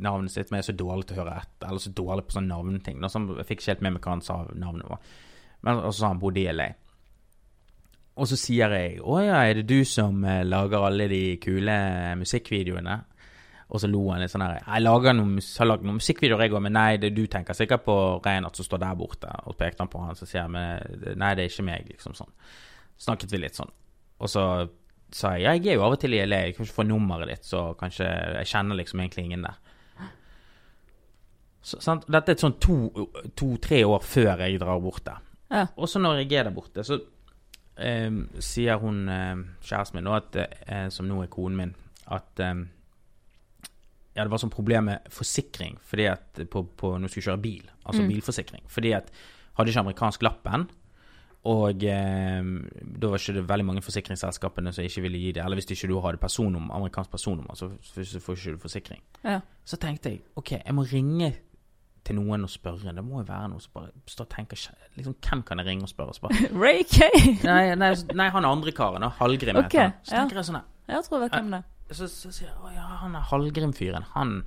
navnet 0.02 0.34
sitt, 0.34 0.50
men 0.50 0.60
jeg 0.60 0.66
er 0.66 0.72
så 0.72 0.78
dårlig 0.78 1.08
til 1.08 1.18
å 1.18 1.24
høre 1.24 1.38
etter. 1.42 1.70
Eller 1.70 1.82
så 1.82 1.94
dårlig 1.96 2.26
på 2.28 2.36
sånne 2.38 2.54
navnting. 2.54 3.02
Så 3.02 3.22
jeg 3.40 3.48
fikk 3.50 3.62
ikke 3.62 3.72
helt 3.74 3.86
med 3.86 3.96
meg 3.96 4.06
hva 4.06 4.16
han 4.16 4.26
sa 4.26 4.40
navnet 4.54 4.90
var. 4.90 5.16
Men 5.66 5.82
så 5.88 5.96
sa 5.98 6.12
han 6.12 6.22
bodde 6.22 6.42
i 6.44 6.50
LA. 6.54 6.70
Og 8.16 8.30
så 8.32 8.38
sier 8.40 8.72
jeg 8.78 9.02
å 9.04 9.18
ja, 9.20 9.42
er 9.44 9.60
det 9.60 9.66
du 9.68 9.82
som 9.88 10.22
eh, 10.24 10.46
lager 10.48 10.86
alle 10.88 11.10
de 11.12 11.24
kule 11.44 11.76
musikkvideoene? 12.22 13.00
Og 13.66 13.82
så 13.82 13.90
lo 13.90 14.04
han 14.12 14.22
litt 14.22 14.32
sånn 14.32 14.46
her. 14.46 14.62
Jeg 14.62 14.84
lager 14.86 15.18
noen, 15.18 15.40
har 15.42 15.68
lagd 15.68 15.88
noen 15.88 15.98
musikkvideoer, 15.98 16.46
jeg 16.46 16.54
òg, 16.54 16.62
men 16.68 16.78
nei, 16.78 16.92
det, 17.02 17.10
du 17.18 17.26
tenker 17.32 17.58
sikkert 17.58 17.84
på 17.88 17.96
Reinhardt 18.24 18.62
som 18.62 18.68
står 18.68 18.84
der 18.86 19.00
borte. 19.00 19.32
Og 19.50 19.58
pekte 19.58 19.84
han 19.84 19.92
på 19.92 20.04
han, 20.06 20.16
så 20.16 20.30
sier 20.30 20.46
jeg 20.46 21.18
nei, 21.18 21.32
det 21.36 21.48
er 21.48 21.50
ikke 21.50 21.66
meg, 21.66 21.90
liksom 21.90 22.16
sånn. 22.16 22.32
Snakket 23.08 23.34
vi 23.34 23.42
litt 23.42 23.58
sånn. 23.58 23.74
Og 24.20 24.32
så 24.32 24.44
sa 25.16 25.36
jeg 25.36 25.44
ja, 25.46 25.54
jeg 25.56 25.74
er 25.74 25.80
jo 25.80 25.86
av 25.86 25.96
og 25.96 26.00
til 26.02 26.16
i 26.16 26.22
LA, 26.26 26.42
jeg 26.48 26.56
kan 26.58 26.66
ikke 26.66 26.78
få 26.80 26.86
nummeret 26.88 27.30
ditt, 27.32 27.46
så 27.48 27.70
kanskje 27.80 28.08
Jeg 28.40 28.50
kjenner 28.52 28.76
liksom 28.80 29.00
egentlig 29.04 29.26
ingen 29.30 29.46
der. 29.48 29.58
Så, 31.66 31.80
sant? 31.82 32.06
Dette 32.12 32.36
er 32.36 32.38
sånn 32.42 32.60
to-tre 32.62 33.80
to, 33.82 33.90
år 33.96 34.04
før 34.06 34.44
jeg 34.46 34.60
drar 34.62 34.82
bort 34.84 35.06
der. 35.08 35.22
Ja. 35.50 35.64
Og 35.78 35.90
så 35.90 36.02
når 36.02 36.20
jeg 36.22 36.34
er 36.38 36.46
der 36.50 36.54
borte, 36.54 36.84
så 36.86 37.00
eh, 37.82 38.12
sier 38.44 38.78
hun 38.82 39.08
eh, 39.10 39.42
kjæresten 39.66 39.98
min, 39.98 40.10
at, 40.14 40.38
eh, 40.38 40.88
som 40.94 41.10
nå 41.10 41.24
er 41.24 41.32
konen 41.34 41.58
min, 41.64 41.74
at 42.14 42.42
eh, 42.44 42.62
ja, 44.16 44.24
det 44.24 44.30
var 44.32 44.40
sånn 44.44 44.54
problem 44.54 44.86
med 44.92 45.10
forsikring 45.12 45.80
fordi 45.84 46.06
at 46.08 46.44
på, 46.54 46.62
på 46.78 46.94
når 46.96 47.10
du 47.10 47.16
skulle 47.16 47.32
kjøre 47.32 47.44
bil, 47.44 47.66
altså 47.84 48.04
Mm. 48.06 48.12
bilforsikring. 48.14 48.64
Fordi 48.72 48.94
at 48.96 49.10
hadde 49.58 49.72
ikke 49.74 49.82
amerikansk 49.88 50.24
lappen, 50.24 50.70
og 51.46 51.84
eh, 51.86 52.48
da 52.82 53.10
var 53.12 53.22
ikke 53.22 53.36
det 53.38 53.44
veldig 53.50 53.66
mange 53.68 53.82
forsikringsselskapene 53.86 54.74
som 54.74 54.86
ikke 54.86 55.04
ville 55.06 55.20
gi 55.22 55.34
det. 55.38 55.44
Eller 55.46 55.60
hvis 55.60 55.70
ikke 55.76 55.92
du 55.92 56.00
hadde 56.02 56.18
personnummer, 56.22 56.74
amerikansk 56.74 57.12
personnummer, 57.14 57.54
så 57.54 57.70
får 58.20 58.40
ikke 58.40 58.56
du 58.56 58.64
forsikring. 58.64 59.04
Ja. 59.24 59.40
Så 59.66 59.78
tenkte 59.82 60.10
jeg 60.10 60.24
ok, 60.36 60.56
jeg 60.58 60.76
må 60.76 60.88
ringe 60.90 61.36
til 62.06 62.18
noen 62.18 62.46
og 62.46 62.52
spørre. 62.54 62.94
Det 62.98 63.04
må 63.06 63.22
jo 63.22 63.28
være 63.28 63.52
noe 63.54 63.62
som 63.62 63.76
bare 63.78 63.94
står 64.10 64.28
og 64.28 64.34
tenker 64.34 64.64
liksom, 64.98 65.16
Hvem 65.22 65.46
kan 65.46 65.62
jeg 65.62 65.70
ringe 65.70 65.86
og 65.86 65.94
spørre? 65.94 66.14
Og 66.14 66.20
spørre? 66.20 66.50
Ray 66.64 66.84
Kay? 66.90 67.38
nei, 67.44 67.76
nei, 67.78 67.94
nei, 68.14 68.30
han 68.34 68.50
andre 68.50 68.74
karen, 68.76 69.06
Hallgrim 69.20 69.62
okay, 69.62 69.66
heter 69.66 69.82
han. 69.82 69.96
Så 70.02 70.14
ja. 70.14 70.20
tenker 70.20 70.42
jeg 70.42 70.50
sånn 70.50 70.60
her 70.60 70.94
Jeg 70.94 71.08
tror 71.08 71.18
jeg 71.18 71.26
vet 71.28 71.40
hvem 71.40 71.56
det 71.56 71.62
er. 71.62 71.72
så, 72.02 72.10
så 72.10 72.34
sier 72.34 72.50
jeg 72.50 72.58
å 72.58 72.74
ja, 72.74 72.86
han 73.04 73.18
er 73.18 73.30
Hallgrim-fyren. 73.32 74.10
Han 74.14 74.38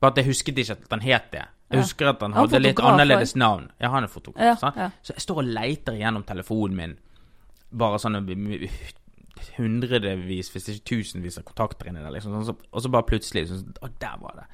Bare 0.00 0.12
at 0.12 0.16
jeg 0.20 0.26
husket 0.26 0.58
ikke 0.58 0.72
at 0.76 0.90
han 0.90 1.00
het 1.00 1.30
det. 1.32 1.44
Jeg 1.70 1.80
husker 1.82 2.08
at 2.12 2.20
han 2.22 2.32
Han 2.32 2.46
hadde 2.46 2.60
litt 2.62 2.80
annerledes 2.80 3.34
navn. 3.34 3.70
Ja, 3.80 3.88
han 3.90 4.04
er 4.04 4.08
fotograf. 4.12 4.44
Ja, 4.44 4.54
sant? 4.60 4.76
ja. 4.76 4.90
Så 5.02 5.14
jeg 5.16 5.24
står 5.24 5.40
og 5.42 5.44
leiter 5.56 5.96
gjennom 5.98 6.22
telefonen 6.28 6.76
min. 6.76 6.96
Bare 7.76 7.98
sånn 7.98 8.20
hundrevis, 9.56 10.50
hvis 10.52 10.68
ikke 10.72 10.84
tusenvis 10.92 11.38
av 11.40 11.44
kontakter 11.48 11.90
inni 11.90 12.00
der. 12.04 12.12
Liksom. 12.14 12.32
Sånn, 12.32 12.46
så- 12.46 12.66
Og 12.72 12.82
så 12.82 12.90
bare 12.90 13.02
plutselig 13.02 13.48
sånn, 13.48 13.74
Å, 13.82 13.88
der 13.98 14.16
var 14.20 14.32
det. 14.36 14.44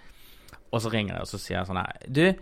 Og 0.72 0.80
så 0.80 0.90
ringer 0.90 1.14
jeg, 1.14 1.20
og 1.20 1.26
så 1.28 1.38
sier 1.38 1.58
jeg 1.58 1.66
sånn 1.66 1.76
her 1.76 1.92
Du, 2.10 2.34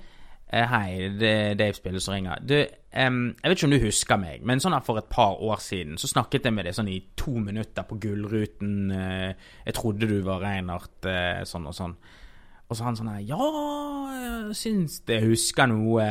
eh, 0.53 0.66
hei, 0.66 1.09
det 1.18 1.22
er 1.51 1.55
Dave 1.55 1.72
Spille 1.74 2.01
som 2.01 2.14
ringer. 2.14 2.38
Du, 2.44 2.55
um, 2.94 3.34
jeg 3.42 3.51
vet 3.51 3.59
ikke 3.59 3.64
om 3.64 3.70
du 3.70 3.78
husker 3.86 4.16
meg, 4.18 4.42
men 4.44 4.59
sånn 4.61 4.72
her 4.72 4.80
for 4.80 4.98
et 4.98 5.09
par 5.09 5.36
år 5.40 5.57
siden 5.59 5.94
så 5.98 6.07
snakket 6.09 6.44
jeg 6.44 6.53
med 6.53 6.64
deg 6.64 6.74
sånn 6.74 6.88
i 6.88 7.03
to 7.16 7.30
minutter 7.32 7.82
på 7.82 7.98
Gullruten. 7.98 8.90
Uh, 8.92 9.34
jeg 9.66 9.74
trodde 9.74 10.09
du 10.09 10.22
var 10.22 10.40
Reinhardt, 10.40 11.05
uh, 11.05 11.42
sånn 11.44 11.66
og 11.66 11.74
sånn. 11.74 11.96
Og 12.71 12.79
så 12.79 12.87
han 12.87 12.99
sånn 12.99 13.11
her 13.11 13.23
Ja, 13.27 13.47
jeg 14.14 14.57
syns 14.59 15.01
det 15.09 15.18
jeg 15.18 15.33
husker 15.33 15.68
noe 15.71 16.05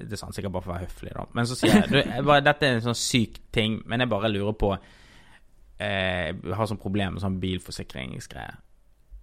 Det 0.00 0.16
sa 0.18 0.28
han 0.28 0.36
sikkert 0.36 0.54
bare 0.56 0.64
for 0.64 0.72
å 0.72 0.76
være 0.76 0.88
høflig, 0.88 1.12
da. 1.16 1.26
Men 1.36 1.48
så 1.48 1.58
sier 1.58 1.74
jeg, 1.74 1.90
du, 1.92 1.98
jeg 2.00 2.26
bare, 2.26 2.44
Dette 2.46 2.68
er 2.68 2.78
en 2.78 2.86
sånn 2.88 3.00
syk 3.00 3.40
ting, 3.54 3.80
men 3.84 4.02
jeg 4.02 4.12
bare 4.12 4.32
lurer 4.32 4.56
på 4.56 4.72
eh, 4.76 6.32
Jeg 6.32 6.56
har 6.56 6.70
sånn 6.70 6.80
problem 6.80 7.16
med 7.16 7.24
sånn 7.24 7.40
bilforsikringsgreier. 7.42 8.62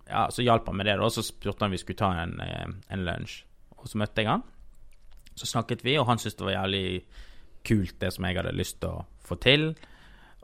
Ja, 0.10 0.28
så 0.34 0.44
hjalp 0.46 0.68
han 0.68 0.78
med 0.78 0.90
det, 0.90 0.98
da. 1.00 1.10
Så 1.10 1.24
spurte 1.26 1.64
han 1.64 1.72
om 1.72 1.78
vi 1.78 1.82
skulle 1.82 2.02
ta 2.02 2.12
en, 2.22 2.36
eh, 2.44 2.68
en 2.94 3.06
lunsj. 3.08 3.40
Og 3.80 3.88
så 3.90 4.00
møtte 4.02 4.22
jeg 4.22 4.30
han. 4.30 4.44
Så 5.40 5.48
snakket 5.50 5.84
vi, 5.86 5.96
og 5.98 6.08
han 6.10 6.20
syntes 6.22 6.38
det 6.38 6.46
var 6.46 6.58
jævlig 6.58 7.04
kult, 7.66 7.96
det 8.02 8.12
som 8.14 8.28
jeg 8.28 8.38
hadde 8.38 8.56
lyst 8.56 8.82
til 8.84 8.92
å 8.92 9.06
få 9.26 9.40
til. 9.42 9.70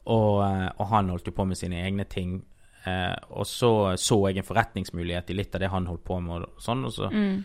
Og, 0.06 0.40
eh, 0.46 0.70
og 0.80 0.86
han 0.94 1.12
holdt 1.12 1.30
jo 1.30 1.36
på 1.36 1.46
med 1.46 1.60
sine 1.60 1.84
egne 1.84 2.08
ting. 2.10 2.40
Eh, 2.86 3.16
og 3.30 3.46
så 3.46 3.98
så 4.00 4.18
jeg 4.30 4.38
en 4.38 4.44
forretningsmulighet 4.48 5.30
i 5.30 5.34
litt 5.36 5.56
av 5.56 5.60
det 5.62 5.70
han 5.70 5.86
holdt 5.90 6.04
på 6.08 6.20
med, 6.22 6.44
og 6.48 6.62
sånn. 6.64 6.86
Og 6.86 6.92
så, 6.94 7.10
Mm. 7.12 7.44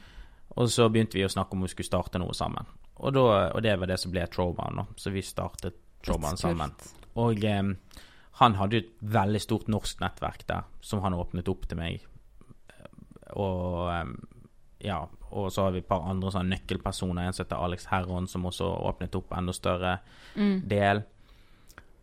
og 0.57 0.69
så 0.69 0.89
begynte 0.89 1.15
vi 1.19 1.25
å 1.25 1.29
snakke 1.33 1.53
om 1.53 1.63
vi 1.63 1.69
skulle 1.69 1.87
starte 1.91 2.19
noe 2.19 2.33
sammen. 2.35 2.67
Og, 2.97 3.13
da, 3.13 3.51
og 3.55 3.63
det 3.63 3.79
var 3.81 3.87
det 3.87 3.99
som 3.99 4.13
ble 4.13 4.27
Throwman. 4.27 4.87
Så 4.97 5.11
vi 5.11 5.21
startet 5.23 5.75
Throwman 6.03 6.37
sammen. 6.37 6.71
Og 7.17 7.45
eh, 7.45 7.63
han 8.41 8.55
hadde 8.55 8.73
jo 8.73 8.83
et 8.85 8.93
veldig 9.03 9.41
stort 9.41 9.67
norsk 9.69 10.01
nettverk 10.01 10.47
der, 10.47 10.63
som 10.81 11.01
han 11.03 11.15
åpnet 11.15 11.49
opp 11.49 11.67
til 11.69 11.79
meg. 11.79 12.01
Og 13.35 13.91
eh, 13.91 14.15
ja, 14.87 15.01
og 15.35 15.51
så 15.53 15.65
har 15.67 15.73
vi 15.75 15.81
et 15.83 15.89
par 15.89 16.05
andre 16.07 16.31
sånne 16.31 16.55
nøkkelpersoner. 16.55 17.27
En 17.27 17.33
som 17.35 17.45
heter 17.47 17.63
Alex 17.65 17.87
Herron, 17.91 18.29
som 18.31 18.45
også 18.47 18.69
åpnet 18.91 19.17
opp 19.19 19.33
enda 19.37 19.53
større 19.57 19.99
Mm. 20.37 20.63
del. 20.69 21.03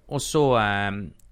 Og 0.10 0.20
så 0.24 0.42
eh, 0.60 0.92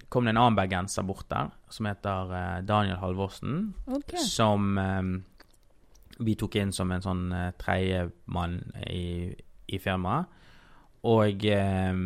kom 0.09 0.25
det 0.25 0.33
en 0.33 0.41
annen 0.41 0.57
bergenser 0.57 1.05
bort 1.05 1.27
der, 1.29 1.51
som 1.69 1.87
heter 1.89 2.33
eh, 2.33 2.61
Daniel 2.65 2.97
Halvorsen. 3.01 3.73
Okay. 3.85 4.21
Som 4.25 4.77
eh, 4.81 5.03
vi 6.19 6.35
tok 6.35 6.57
inn 6.59 6.73
som 6.75 6.91
en 6.91 7.03
sånn 7.03 7.29
uh, 7.31 7.51
tredjemann 7.59 8.57
i, 8.89 9.31
i 9.71 9.79
firmaet. 9.79 10.27
Og, 11.07 11.45
eh, 11.47 12.01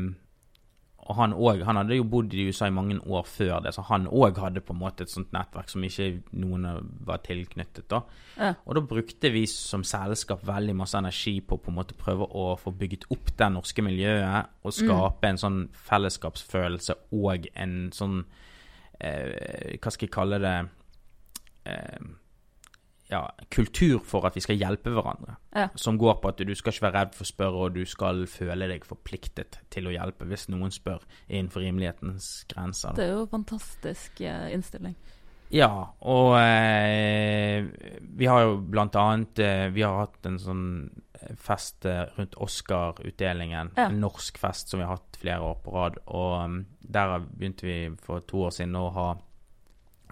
og 1.03 1.15
han 1.17 1.33
også, 1.33 1.65
Han 1.65 1.75
hadde 1.75 1.97
jo 1.97 2.05
bodd 2.07 2.33
i 2.33 2.45
USA 2.47 2.67
i 2.67 2.73
mange 2.73 2.95
år 2.99 3.25
før 3.27 3.59
det, 3.63 3.73
så 3.75 3.83
han 3.89 4.07
òg 4.07 4.39
hadde 4.39 4.61
på 4.63 4.73
en 4.73 4.79
måte 4.79 5.03
et 5.03 5.11
sånt 5.11 5.33
nettverk 5.35 5.69
som 5.71 5.83
ikke 5.83 6.23
noen 6.39 6.67
var 7.03 7.19
tilknyttet. 7.25 7.89
da. 7.91 8.01
Ja. 8.37 8.53
Og 8.65 8.75
da 8.75 8.81
brukte 8.87 9.31
vi 9.33 9.45
som 9.49 9.83
selskap 9.83 10.45
veldig 10.47 10.75
masse 10.79 10.97
energi 10.97 11.39
på 11.41 11.57
å 11.57 11.63
på 11.63 11.71
en 11.73 11.79
måte 11.81 11.97
prøve 11.99 12.27
å 12.29 12.55
få 12.59 12.71
bygget 12.71 13.09
opp 13.11 13.33
det 13.37 13.51
norske 13.51 13.83
miljøet, 13.83 14.49
og 14.63 14.75
skape 14.75 15.27
en 15.27 15.41
sånn 15.41 15.61
fellesskapsfølelse 15.89 16.95
og 17.19 17.47
en 17.55 17.77
sånn 17.93 18.23
eh, 18.99 19.75
Hva 19.81 19.91
skal 19.91 20.07
jeg 20.07 20.15
kalle 20.15 20.39
det 20.39 20.57
eh, 21.67 21.99
Ja, 23.13 23.27
kultur 23.53 23.99
for 24.07 24.25
at 24.25 24.37
vi 24.37 24.41
skal 24.41 24.57
hjelpe 24.57 24.93
hverandre. 24.93 25.37
Ja. 25.53 25.67
Som 25.77 25.99
går 26.01 26.17
på 26.23 26.31
at 26.31 26.41
du 26.41 26.53
skal 26.57 26.73
ikke 26.73 26.87
være 26.87 26.99
redd 26.99 27.17
for 27.17 27.27
å 27.27 27.29
spørre, 27.29 27.65
og 27.65 27.75
du 27.77 27.83
skal 27.89 28.23
føle 28.31 28.69
deg 28.71 28.87
forpliktet 28.87 29.59
til 29.73 29.89
å 29.89 29.93
hjelpe 29.93 30.25
hvis 30.29 30.47
noen 30.49 30.73
spør 30.73 31.03
innenfor 31.27 31.61
rimelighetens 31.61 32.31
grenser. 32.49 32.95
Det 32.97 33.05
er 33.05 33.13
jo 33.13 33.25
en 33.27 33.35
fantastisk 33.35 34.23
eh, 34.25 34.47
innstilling. 34.55 34.97
Ja, 35.53 35.69
og 36.09 36.33
eh, 36.39 37.67
vi 38.17 38.25
har 38.25 38.41
jo 38.41 38.55
blant 38.57 38.95
annet 38.97 39.37
eh, 39.43 39.67
Vi 39.69 39.83
har 39.85 39.99
hatt 39.99 40.25
en 40.25 40.39
sånn 40.41 40.63
fest 41.37 41.85
eh, 41.85 42.07
rundt 42.17 42.33
Oscar-utdelingen. 42.41 43.75
Ja. 43.77 43.85
En 43.85 44.01
norsk 44.01 44.39
fest 44.41 44.73
som 44.73 44.81
vi 44.81 44.87
har 44.87 44.97
hatt 44.97 45.19
flere 45.21 45.51
år 45.51 45.59
på 45.61 45.75
rad. 45.75 45.99
Og 46.09 46.33
um, 46.41 46.57
der 46.81 47.19
begynte 47.27 47.69
vi 47.69 47.77
for 48.01 48.25
to 48.25 48.47
år 48.47 48.55
siden 48.57 48.73
å 48.79 48.87
ha 48.97 49.07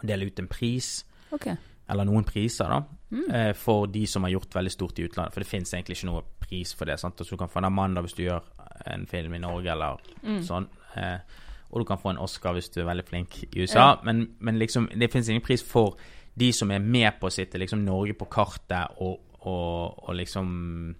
dele 0.05 0.29
ut 0.29 0.39
en 0.41 0.49
pris, 0.49 0.99
Ok. 1.31 1.47
Eller 1.91 2.07
noen 2.07 2.23
priser, 2.27 2.69
da. 2.71 2.81
Mm. 3.11 3.25
eh, 3.35 3.51
For 3.59 3.85
de 3.91 4.05
som 4.07 4.23
har 4.23 4.31
gjort 4.31 4.53
veldig 4.55 4.71
stort 4.71 4.99
i 4.99 5.03
utlandet. 5.09 5.33
For 5.35 5.43
det 5.43 5.49
finnes 5.49 5.73
egentlig 5.75 5.97
ikke 5.99 6.07
noe 6.11 6.23
pris 6.39 6.73
for 6.73 6.85
det. 6.87 6.99
sant? 6.99 7.19
Altså, 7.19 7.35
du 7.35 7.41
kan 7.41 7.49
få 7.51 7.59
en 7.59 7.67
Amanda 7.69 8.01
hvis 8.01 8.15
du 8.15 8.23
gjør 8.23 8.41
en 8.87 9.05
film 9.11 9.33
i 9.35 9.39
Norge, 9.43 9.71
eller 9.71 9.97
Mm. 10.23 10.41
sånn. 10.47 10.67
Eh, 10.95 11.19
og 11.71 11.79
du 11.79 11.85
kan 11.85 11.97
få 11.97 12.09
en 12.11 12.17
Oscar 12.23 12.53
hvis 12.53 12.69
du 12.73 12.81
er 12.81 12.85
veldig 12.89 13.05
flink 13.07 13.43
i 13.43 13.61
USA. 13.61 13.79
Ja. 13.79 13.99
Men, 14.03 14.35
men 14.39 14.57
liksom, 14.59 14.87
det 14.97 15.11
finnes 15.11 15.29
ingen 15.29 15.41
pris 15.45 15.63
for 15.63 15.95
de 16.35 16.51
som 16.53 16.71
er 16.71 16.79
med 16.79 17.19
på 17.19 17.27
å 17.27 17.31
sitte 17.31 17.59
liksom 17.59 17.83
Norge 17.85 18.13
på 18.13 18.25
kartet 18.31 18.97
og, 18.99 19.19
og, 19.41 20.03
og 20.07 20.15
liksom 20.15 20.95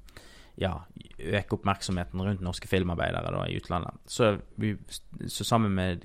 ja, 0.61 0.73
øke 1.19 1.55
oppmerksomheten 1.57 2.21
rundt 2.21 2.41
norske 2.43 2.67
filmarbeidere 2.67 3.31
da, 3.31 3.45
i 3.47 3.55
utlandet. 3.57 3.95
Så, 4.05 4.33
vi, 4.59 4.75
så 5.27 5.43
sammen 5.47 5.71
med 5.73 6.03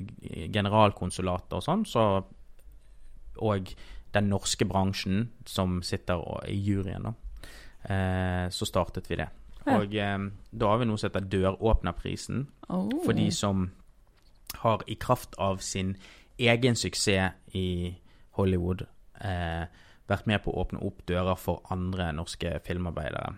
generalkonsulatet 0.54 1.52
og 1.58 1.62
sånn, 1.66 1.84
så 1.86 2.06
og 3.42 3.68
den 4.14 4.28
norske 4.30 4.64
bransjen 4.64 5.30
som 5.44 5.80
sitter 5.82 6.22
i 6.48 6.56
juryen, 6.62 7.02
da. 7.02 7.14
Eh, 7.86 8.48
så 8.50 8.66
startet 8.66 9.10
vi 9.10 9.16
det. 9.16 9.28
Og 9.66 9.94
eh, 9.94 10.18
da 10.52 10.68
har 10.70 10.78
vi 10.78 10.86
noe 10.86 10.98
som 10.98 11.10
heter 11.10 11.26
Døråpnerprisen. 11.30 12.46
Oh. 12.70 12.88
For 13.04 13.12
de 13.18 13.30
som 13.34 13.70
har 14.62 14.82
i 14.86 14.94
kraft 14.94 15.34
av 15.42 15.58
sin 15.64 15.96
egen 16.38 16.76
suksess 16.76 17.34
i 17.54 17.96
Hollywood 18.38 18.86
eh, 19.20 19.66
vært 20.06 20.26
med 20.30 20.42
på 20.44 20.52
å 20.52 20.62
åpne 20.64 20.82
opp 20.86 21.02
dører 21.08 21.38
for 21.40 21.62
andre 21.72 22.10
norske 22.14 22.58
filmarbeidere. 22.66 23.34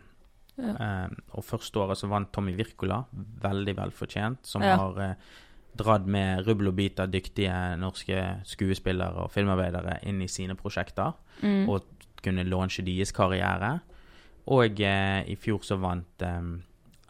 Ja. 0.59 0.73
Eh, 0.75 1.12
og 1.39 1.45
første 1.47 1.81
året 1.81 2.01
så 2.01 2.09
vant 2.11 2.33
Tommy 2.35 2.53
Wirkola, 2.59 3.05
veldig 3.45 3.77
velfortjent, 3.79 4.47
som 4.47 4.62
Ja. 4.62 4.77
har 4.77 4.99
eh, 5.01 5.14
dratt 5.79 6.07
med 6.11 6.45
rubbel 6.47 6.68
og 6.72 6.76
bit 6.79 7.01
av 7.01 7.11
dyktige 7.12 7.55
norske 7.81 8.18
skuespillere 8.49 9.24
og 9.24 9.31
filmarbeidere 9.35 9.99
inn 10.11 10.20
i 10.22 10.29
sine 10.31 10.57
prosjekter, 10.59 11.14
Mm. 11.43 11.68
og 11.70 11.85
kunne 12.22 12.43
launche 12.45 12.83
deres 12.83 13.12
karriere. 13.14 13.76
Og 14.51 14.81
eh, 14.81 15.22
i 15.31 15.37
fjor 15.39 15.61
så 15.62 15.76
vant 15.79 16.22
eh, 16.26 16.41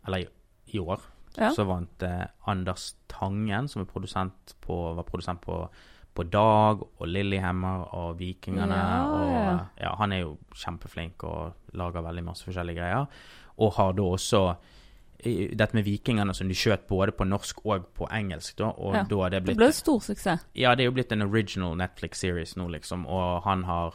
Eller 0.07 0.19
i, 0.19 0.27
i 0.75 0.79
år 0.79 1.01
Ja. 1.39 1.51
så 1.55 1.64
vant 1.64 2.03
eh, 2.03 2.27
Anders 2.47 2.95
Tangen, 3.09 3.69
som 3.69 3.87
produsent 3.87 4.55
på, 4.61 4.95
var 4.97 5.05
produsent 5.05 5.41
på, 5.41 5.69
på 6.14 6.23
Dag 6.29 6.83
og 6.83 7.07
Lillehammer 7.07 7.87
og 7.95 8.19
Vikingene. 8.19 8.75
Ja, 8.75 9.05
og 9.07 9.29
ja. 9.33 9.59
ja, 9.81 9.95
Han 9.97 10.12
er 10.12 10.19
jo 10.25 10.37
kjempeflink 10.55 11.23
og 11.25 11.55
lager 11.75 12.03
veldig 12.03 12.25
masse 12.27 12.45
forskjellige 12.45 12.77
greier. 12.81 13.07
Og 13.59 13.73
har 13.79 13.93
da 13.93 14.03
også 14.03 14.43
dette 15.25 15.75
med 15.75 15.85
Vikingene 15.85 16.35
som 16.35 16.47
de 16.49 16.55
skjøt 16.55 16.87
både 16.89 17.12
på 17.12 17.25
norsk 17.27 17.64
og 17.66 17.89
på 17.99 18.07
engelsk, 18.14 18.57
da. 18.61 18.69
Og 18.71 18.95
Ja, 18.95 19.03
da 19.03 19.16
det, 19.29 19.31
det 19.31 19.39
Det 19.39 19.45
blitt 19.49 19.57
ble 19.59 19.73
stor 19.73 20.01
suksess. 20.01 20.45
ja, 20.55 20.75
det 20.75 20.85
er 20.85 20.91
jo 20.91 20.93
blitt 20.95 21.12
en 21.12 21.23
original 21.27 21.77
Netflix-series 21.77 22.57
nå, 22.57 22.69
liksom, 22.71 23.07
og 23.07 23.43
han 23.43 23.64
har 23.64 23.95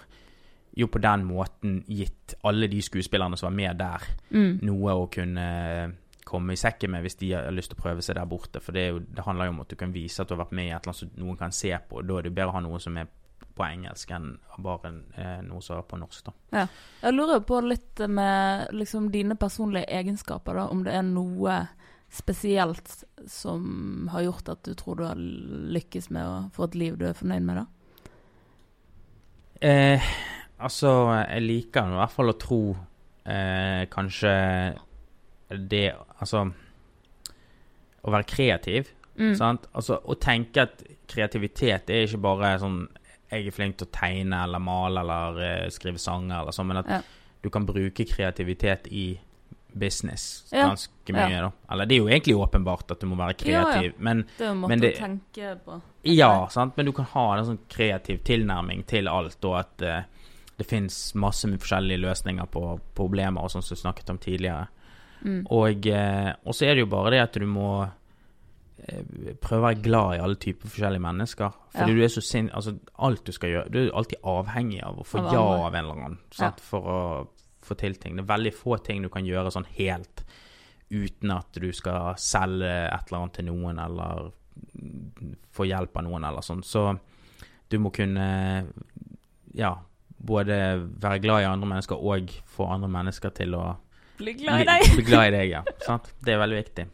jo 0.76 0.88
på 0.88 1.00
den 1.00 1.24
måten 1.26 1.84
gitt 1.88 2.34
alle 2.44 2.68
de 2.68 2.82
skuespillerne 2.82 3.38
som 3.38 3.48
var 3.52 3.56
med 3.56 3.78
der, 3.78 4.02
Mm. 4.32 4.60
noe 4.64 4.92
å 4.92 5.10
kunne 5.12 5.94
komme 6.26 6.54
i 6.54 6.56
sekken 6.56 6.90
med 6.92 7.04
hvis 7.04 7.18
de 7.20 7.32
har 7.34 7.52
lyst 7.52 7.70
til 7.72 7.78
å 7.78 7.84
prøve 7.84 8.02
seg 8.02 8.16
der 8.16 8.26
borte. 8.26 8.60
For 8.60 8.72
det, 8.72 8.88
jo, 8.90 9.00
det 9.00 9.24
handler 9.26 9.46
jo 9.46 9.52
om 9.52 9.62
at 9.62 9.70
du 9.70 9.76
kan 9.76 9.94
vise 9.94 10.20
at 10.22 10.28
du 10.28 10.36
har 10.36 10.46
vært 10.46 10.52
med 10.56 10.66
i 10.66 10.70
et 10.72 10.82
eller 10.82 10.94
annet 10.94 10.96
som 10.96 11.10
noen 11.26 11.38
kan 11.38 11.52
se 11.52 11.70
på, 11.90 11.98
og 12.00 12.08
da 12.08 12.18
er 12.18 12.22
det 12.24 12.34
bedre 12.36 12.50
å 12.50 12.54
ha 12.54 12.60
noe 12.62 12.80
som 12.80 12.98
er 12.98 13.08
på 13.54 13.66
engelsk 13.66 14.12
enn 14.16 14.32
bare 14.64 14.92
eh, 15.20 15.40
noe 15.46 15.62
som 15.62 15.78
er 15.78 15.88
på 15.88 16.00
norsk, 16.02 16.30
da. 16.30 16.66
Jeg 17.04 17.16
lurer 17.16 17.44
på 17.46 17.60
litt 17.66 18.02
med 18.10 18.74
liksom 18.74 19.12
dine 19.14 19.38
personlige 19.40 19.90
egenskaper, 19.94 20.58
da. 20.58 20.68
Om 20.74 20.84
det 20.88 20.96
er 20.98 21.06
noe 21.06 21.60
spesielt 22.14 23.04
som 23.28 24.10
har 24.14 24.22
gjort 24.28 24.50
at 24.54 24.64
du 24.66 24.74
tror 24.78 25.00
du 25.00 25.06
har 25.08 25.18
lykkes 25.18 26.12
med 26.14 26.28
å 26.30 26.36
få 26.54 26.68
et 26.68 26.78
liv 26.78 26.98
du 26.98 27.08
er 27.10 27.18
fornøyd 27.18 27.46
med, 27.48 27.62
da? 27.64 27.66
Eh, 29.64 30.10
altså, 30.58 30.92
jeg 31.24 31.46
liker 31.46 31.94
i 31.94 32.02
hvert 32.02 32.14
fall 32.14 32.34
å 32.34 32.40
tro 32.40 32.64
eh, 33.24 33.86
kanskje 33.92 34.34
det 35.54 35.86
Altså 35.94 36.48
Å 38.04 38.12
være 38.12 38.26
kreativ. 38.28 38.90
Mm. 39.16 39.36
Sant? 39.38 39.68
Altså, 39.72 40.00
å 40.04 40.18
tenke 40.20 40.66
at 40.66 40.82
kreativitet 41.08 41.92
er 41.94 42.08
ikke 42.08 42.20
bare 42.26 42.56
sånn 42.60 42.82
Jeg 43.34 43.48
er 43.50 43.56
flink 43.56 43.78
til 43.82 43.88
å 43.90 43.94
tegne 43.98 44.44
eller 44.46 44.60
male 44.64 45.02
eller 45.04 45.44
eh, 45.48 45.70
skrive 45.74 46.00
sanger 46.02 46.40
eller 46.42 46.52
sånn, 46.56 46.68
men 46.72 46.78
at 46.84 46.90
Ja. 46.90 47.02
du 47.44 47.50
kan 47.50 47.66
bruke 47.66 48.06
kreativitet 48.08 48.88
i 48.92 49.20
business 49.74 50.46
ganske 50.52 51.14
mye, 51.14 51.40
da. 51.42 51.52
Eller 51.74 51.86
det 51.90 51.96
er 51.96 52.02
jo 52.04 52.08
egentlig 52.12 52.36
åpenbart 52.38 52.92
at 52.94 53.00
du 53.02 53.08
må 53.10 53.16
være 53.18 53.34
kreativ, 53.40 53.96
men 53.98 54.26
Det 54.38 54.46
er 54.46 54.52
jo 54.52 54.52
en 54.52 54.62
måte 54.62 54.80
det- 54.82 54.96
å 54.96 55.00
tenke 55.02 55.56
på. 55.66 55.82
ja, 56.04 56.48
sant? 56.48 56.78
men 56.78 56.86
du 56.86 56.92
kan 56.92 57.06
ha 57.06 57.38
en 57.38 57.46
sånn 57.46 57.60
kreativ 57.70 58.22
tilnærming 58.24 58.86
til 58.86 59.08
alt, 59.08 59.44
og 59.46 59.58
at 59.60 59.82
uh, 59.82 60.04
det 60.60 60.68
fins 60.68 61.16
masse 61.16 61.48
med 61.48 61.60
forskjellige 61.60 62.00
løsninger 62.06 62.46
på 62.52 62.80
problemer, 62.94 63.42
og 63.42 63.50
sånn 63.50 63.64
som 63.64 63.76
du 63.76 63.82
snakket 63.82 64.10
om 64.12 64.18
tidligere. 64.20 64.68
Mm. 65.26 65.48
Og, 65.50 65.88
uh, 65.88 66.34
så 66.52 66.68
er 66.68 66.76
det 66.76 66.80
jo 66.86 66.86
bare 66.94 67.10
det 67.12 67.22
at 67.22 67.34
du 67.34 67.48
må 67.48 67.90
prøve 69.42 69.60
å 69.62 69.66
være 69.68 69.82
glad 69.84 70.16
i 70.18 70.22
alle 70.24 70.36
typer 70.42 70.68
forskjellige 70.72 71.04
mennesker. 71.06 71.54
Fordi 71.74 71.94
Ja. 71.94 71.96
du 71.96 72.04
er 72.04 72.12
så 72.12 72.22
sinn... 72.22 72.50
Altså, 72.54 72.74
alt 73.00 73.24
du 73.26 73.32
skal 73.32 73.50
gjøre 73.54 73.72
Du 73.72 73.78
er 73.86 73.92
alltid 73.96 74.20
avhengig 74.24 74.82
av 74.84 75.00
å 75.00 75.06
få 75.08 75.20
Av 75.24 75.34
ja 75.34 75.44
av 75.68 75.74
en 75.76 75.86
eller 75.86 75.94
annen 76.02 76.18
sant? 76.32 76.60
for 76.60 76.82
å 76.82 76.98
få 77.64 77.78
til 77.80 77.96
ting. 77.96 78.16
Det 78.18 78.26
er 78.26 78.32
veldig 78.38 78.54
få 78.54 78.78
ting 78.84 79.02
du 79.02 79.10
kan 79.10 79.24
gjøre 79.26 79.52
sånn 79.56 79.66
helt 79.78 80.24
uten 80.92 81.32
at 81.32 81.48
du 81.56 81.70
skal 81.74 82.14
selge 82.20 82.68
et 82.92 83.08
eller 83.08 83.22
annet 83.22 83.34
til 83.40 83.46
noen, 83.48 83.80
eller 83.80 84.32
få 85.56 85.66
hjelp 85.66 85.96
av 85.98 86.04
noen, 86.06 86.26
eller 86.28 86.44
sånn. 86.46 86.62
Så 86.68 86.84
du 87.72 87.78
må 87.80 87.90
kunne 87.96 88.68
ja, 89.56 89.72
både 90.20 90.58
være 91.02 91.22
glad 91.24 91.42
i 91.46 91.48
andre 91.50 91.70
mennesker 91.72 91.96
og 92.04 92.36
få 92.54 92.68
andre 92.76 92.90
mennesker 92.92 93.34
til 93.40 93.56
å 93.58 93.64
Bli 94.20 94.36
glad 94.38 94.62
i 94.62 94.66
deg! 94.70 94.92
bli 95.00 95.04
glad 95.08 95.28
i 95.32 95.34
deg, 95.38 95.50
ja. 95.56 95.64
Sant? 95.88 96.12
Det 96.22 96.36
er 96.36 96.44
veldig 96.44 96.60
viktig. 96.60 96.86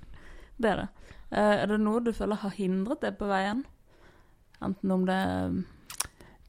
Det 0.59 0.69
er 0.71 0.83
det. 0.85 0.87
Eh, 1.32 1.61
er 1.61 1.65
det 1.67 1.80
noe 1.80 1.99
du 2.01 2.11
føler 2.13 2.36
har 2.41 2.49
hindret 2.57 3.01
deg 3.01 3.17
på 3.19 3.27
veien? 3.30 3.65
Enten 4.61 4.91
om 4.91 5.05
det 5.05 5.15
er 5.15 5.51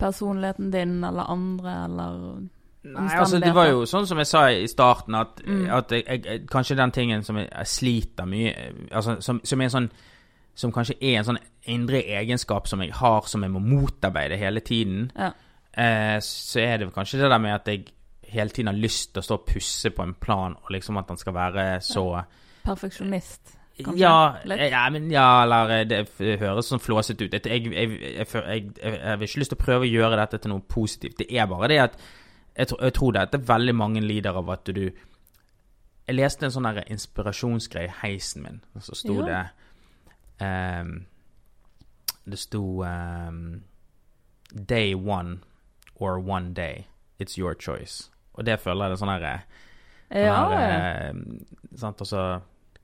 personligheten 0.00 0.70
din 0.72 1.04
eller 1.04 1.28
andre, 1.30 1.84
eller 1.84 2.48
Nei, 2.82 3.10
altså 3.12 3.36
Det 3.38 3.52
var 3.54 3.66
jo 3.68 3.82
sånn 3.84 4.06
som 4.08 4.16
jeg 4.22 4.26
sa 4.26 4.46
i 4.48 4.66
starten, 4.66 5.14
at, 5.14 5.42
Mm. 5.44 5.66
at 5.70 5.90
jeg, 5.92 6.04
jeg, 6.24 6.46
kanskje 6.48 6.76
den 6.76 6.90
tingen 6.90 7.22
som 7.22 7.36
jeg, 7.36 7.48
sliter 7.68 8.24
mye 8.24 8.54
altså, 8.90 9.18
som, 9.20 9.40
som 9.44 9.60
er 9.60 9.68
sånn 9.68 9.90
Som 10.56 10.72
kanskje 10.72 10.96
er 11.00 11.18
en 11.18 11.24
sånn 11.24 11.38
indre 11.68 12.00
egenskap 12.02 12.66
som 12.68 12.80
jeg 12.80 12.92
har, 12.92 13.20
som 13.28 13.42
jeg 13.42 13.50
må 13.52 13.60
motarbeide 13.60 14.36
hele 14.36 14.60
tiden, 14.60 15.10
Ja. 15.16 15.30
eh, 15.76 16.18
så 16.20 16.60
er 16.60 16.78
det 16.78 16.92
kanskje 16.94 17.20
det 17.20 17.30
der 17.30 17.38
med 17.38 17.54
at 17.54 17.68
jeg 17.68 17.84
hele 18.28 18.50
tiden 18.50 18.66
har 18.66 18.74
lyst 18.80 19.12
til 19.14 19.20
å 19.20 19.24
stå 19.24 19.34
og 19.34 19.46
pusse 19.46 19.90
på 19.90 20.02
en 20.02 20.14
plan, 20.14 20.56
og 20.56 20.70
liksom 20.70 20.96
at 20.98 21.06
den 21.08 21.16
skal 21.16 21.32
være 21.34 21.80
så 21.80 22.24
Perfeksjonist, 22.64 23.56
kanskje? 23.86 24.00
Ja, 24.02 24.58
ja, 24.70 24.82
men 24.90 25.10
ja, 25.12 25.26
eller 25.44 25.70
eh, 25.78 25.84
det 25.90 26.38
høres 26.40 26.68
sånn 26.70 26.82
flåsete 26.82 27.26
ut. 27.28 27.36
Jeg, 27.36 27.66
jeg, 27.72 28.00
jeg, 28.14 28.26
har 29.04 29.22
ikke 29.22 29.42
lyst 29.42 29.52
til 29.54 29.58
å 29.58 29.64
prøve 29.64 29.86
å 29.86 29.90
gjøre 29.90 30.18
dette 30.20 30.38
til 30.38 30.52
noe 30.54 30.64
positivt. 30.68 31.18
Det 31.18 31.28
er 31.36 31.46
bare 31.50 31.68
det 31.72 31.78
at 31.84 31.96
jeg, 32.56 32.66
tror- 32.72 32.82
jeg 32.84 32.94
tror 32.98 33.12
det 33.16 33.22
at 33.22 33.34
er 33.38 33.46
veldig 33.52 33.74
mange 33.78 34.00
lider 34.04 34.36
av 34.36 34.50
at 34.50 34.64
du 34.66 34.90
Jeg 36.10 36.16
leste 36.16 36.44
en 36.46 36.50
sånn 36.50 36.66
inspirasjonsgreie 36.90 37.86
i 37.86 37.96
heisen 38.02 38.42
min, 38.42 38.60
og 38.74 38.82
så 38.82 38.96
sto 38.98 39.14
Ja. 39.20 39.26
det 39.28 39.42
um, 40.82 41.06
Det 42.26 42.38
sto 42.38 42.82
um, 42.82 43.62
Day 44.52 44.94
one 44.94 45.40
or 45.94 46.18
one 46.18 46.52
day. 46.54 46.86
It's 47.20 47.38
your 47.38 47.54
choice. 47.54 48.10
Og 48.34 48.44
det 48.46 48.58
føler 48.60 48.84
jeg 48.84 48.90
det 48.90 48.96
er 48.96 49.04
sånn 49.04 49.12
herre 49.14 49.32
Ja, 50.10 50.34
Sånn 50.34 50.52
ja. 50.52 50.58
her, 50.58 51.10
eh, 51.10 51.76
sant, 51.78 52.00
altså 52.02 52.40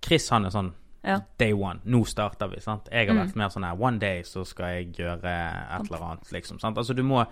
Chris 0.07 0.29
han 0.31 0.45
er 0.47 0.51
sånn 0.55 0.73
ja. 1.07 1.21
day 1.39 1.53
one. 1.53 1.81
Nå 1.85 2.05
starter 2.07 2.49
vi. 2.51 2.61
sant? 2.61 2.89
Jeg 2.93 3.07
har 3.09 3.15
Mm. 3.15 3.23
vært 3.27 3.37
mer 3.37 3.49
sånn 3.49 3.65
her 3.65 3.77
One 3.81 3.99
day 3.99 4.23
så 4.23 4.45
skal 4.47 4.67
jeg 4.83 4.93
gjøre 4.99 5.25
et 5.25 5.87
eller 5.91 6.03
annet, 6.11 6.33
liksom. 6.33 6.59
sant? 6.61 6.77
Altså 6.77 6.95
du 6.95 7.03
må, 7.03 7.25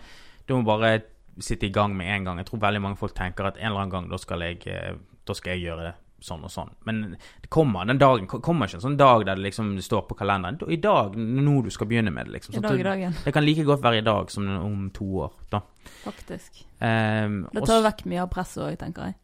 du 0.46 0.54
må 0.54 0.64
bare 0.64 1.02
sitte 1.40 1.66
i 1.66 1.70
gang 1.70 1.96
med 1.96 2.06
en 2.06 2.24
gang. 2.24 2.36
Jeg 2.38 2.46
tror 2.46 2.60
veldig 2.60 2.80
mange 2.80 2.96
folk 2.96 3.12
tenker 3.14 3.44
at 3.46 3.56
en 3.58 3.66
eller 3.72 3.80
annen 3.80 3.90
gang 3.90 4.08
da 4.08 4.16
skal 4.16 4.40
jeg, 4.40 4.66
eh, 4.68 4.94
da 5.26 5.32
skal 5.34 5.52
jeg 5.58 5.64
gjøre 5.68 5.82
det 5.88 5.94
sånn 6.24 6.42
og 6.44 6.48
sånn. 6.50 6.70
Men 6.86 7.16
det 7.42 7.50
kommer, 7.50 7.84
den 7.86 7.98
dagen 7.98 8.26
kommer 8.26 8.66
ikke 8.66 8.76
en 8.76 8.80
sånn 8.80 8.96
dag 8.96 9.26
der 9.26 9.34
det 9.34 9.42
liksom 9.44 9.76
står 9.82 10.06
på 10.08 10.16
kalenderen. 10.16 10.56
I 10.70 10.76
dag, 10.76 11.12
nå 11.16 11.62
du 11.64 11.68
skal 11.70 11.86
begynne 11.86 12.10
med 12.12 12.26
det, 12.26 12.32
liksom. 12.40 12.54
I 12.56 12.60
dag 12.60 12.80
i 12.80 12.82
dagen, 12.82 13.14
Det 13.24 13.34
kan 13.34 13.44
like 13.44 13.64
godt 13.64 13.82
være 13.82 13.98
i 13.98 14.00
dag 14.00 14.30
som 14.30 14.48
om 14.48 14.90
to 14.90 15.04
år, 15.04 15.32
da. 15.50 15.60
faktisk. 16.04 16.64
Um, 16.80 17.48
Det 17.52 17.66
tar 17.66 17.82
vekk 17.82 18.06
mye 18.06 18.22
av 18.22 18.30
presset 18.30 18.62
òg, 18.62 18.78
tenker 18.78 19.02
jeg. 19.04 19.14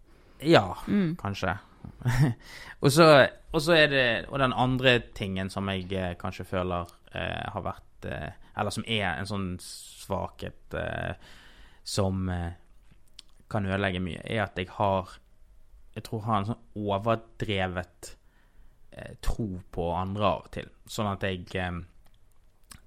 Ja, 0.51 0.74
Mm. 0.86 1.16
kanskje. 1.16 1.59
og, 2.82 2.88
så, 2.92 3.07
og 3.53 3.61
så 3.62 3.74
er 3.76 3.86
det 3.92 4.05
Og 4.32 4.38
den 4.40 4.53
andre 4.57 4.94
tingen 5.14 5.51
som 5.53 5.68
jeg 5.68 5.90
eh, 5.92 6.14
kanskje 6.20 6.46
føler 6.48 6.88
eh, 7.12 7.51
har 7.53 7.62
vært 7.66 8.07
eh, 8.09 8.30
Eller 8.57 8.70
som 8.72 8.84
er 8.88 9.18
en 9.18 9.28
sånn 9.28 9.48
svakhet 9.61 10.76
eh, 10.80 11.12
som 11.84 12.28
eh, 12.32 12.53
kan 13.51 13.66
ødelegge 13.66 14.01
mye, 14.01 14.22
er 14.24 14.44
at 14.46 14.57
jeg 14.61 14.68
har 14.78 15.12
Jeg 15.96 16.05
tror 16.07 16.24
har 16.24 16.38
en 16.40 16.48
sånn 16.53 16.64
overdrevet 16.78 18.14
eh, 18.92 19.14
tro 19.20 19.48
på 19.74 19.90
andre 19.96 20.24
av 20.28 20.44
og 20.46 20.51
til. 20.55 20.68
Sånn 20.86 21.11
at 21.12 21.24
jeg 21.26 21.46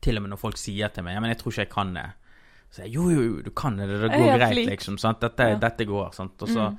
Til 0.04 0.18
og 0.18 0.24
med 0.26 0.34
når 0.34 0.42
folk 0.42 0.58
sier 0.58 0.90
til 0.96 1.04
meg 1.06 1.18
Ja, 1.18 1.22
men 1.24 1.34
jeg 1.34 1.42
tror 1.44 1.54
ikke 1.54 1.66
jeg 1.68 1.74
kan 1.76 1.94
det. 1.98 2.08
Så 2.74 2.82
jeg, 2.88 2.96
jo, 2.96 3.10
jo, 3.14 3.22
jo, 3.28 3.42
du 3.46 3.52
kan 3.54 3.76
det. 3.78 3.86
Det 3.92 4.10
går 4.10 4.32
greit, 4.40 4.64
liksom. 4.72 4.96
Dette, 5.22 5.46
Ja. 5.54 5.58
dette 5.62 5.86
går. 5.86 6.10
Sant? 6.18 6.42
Og 6.42 6.50
så 6.50 6.72
Mm. 6.72 6.78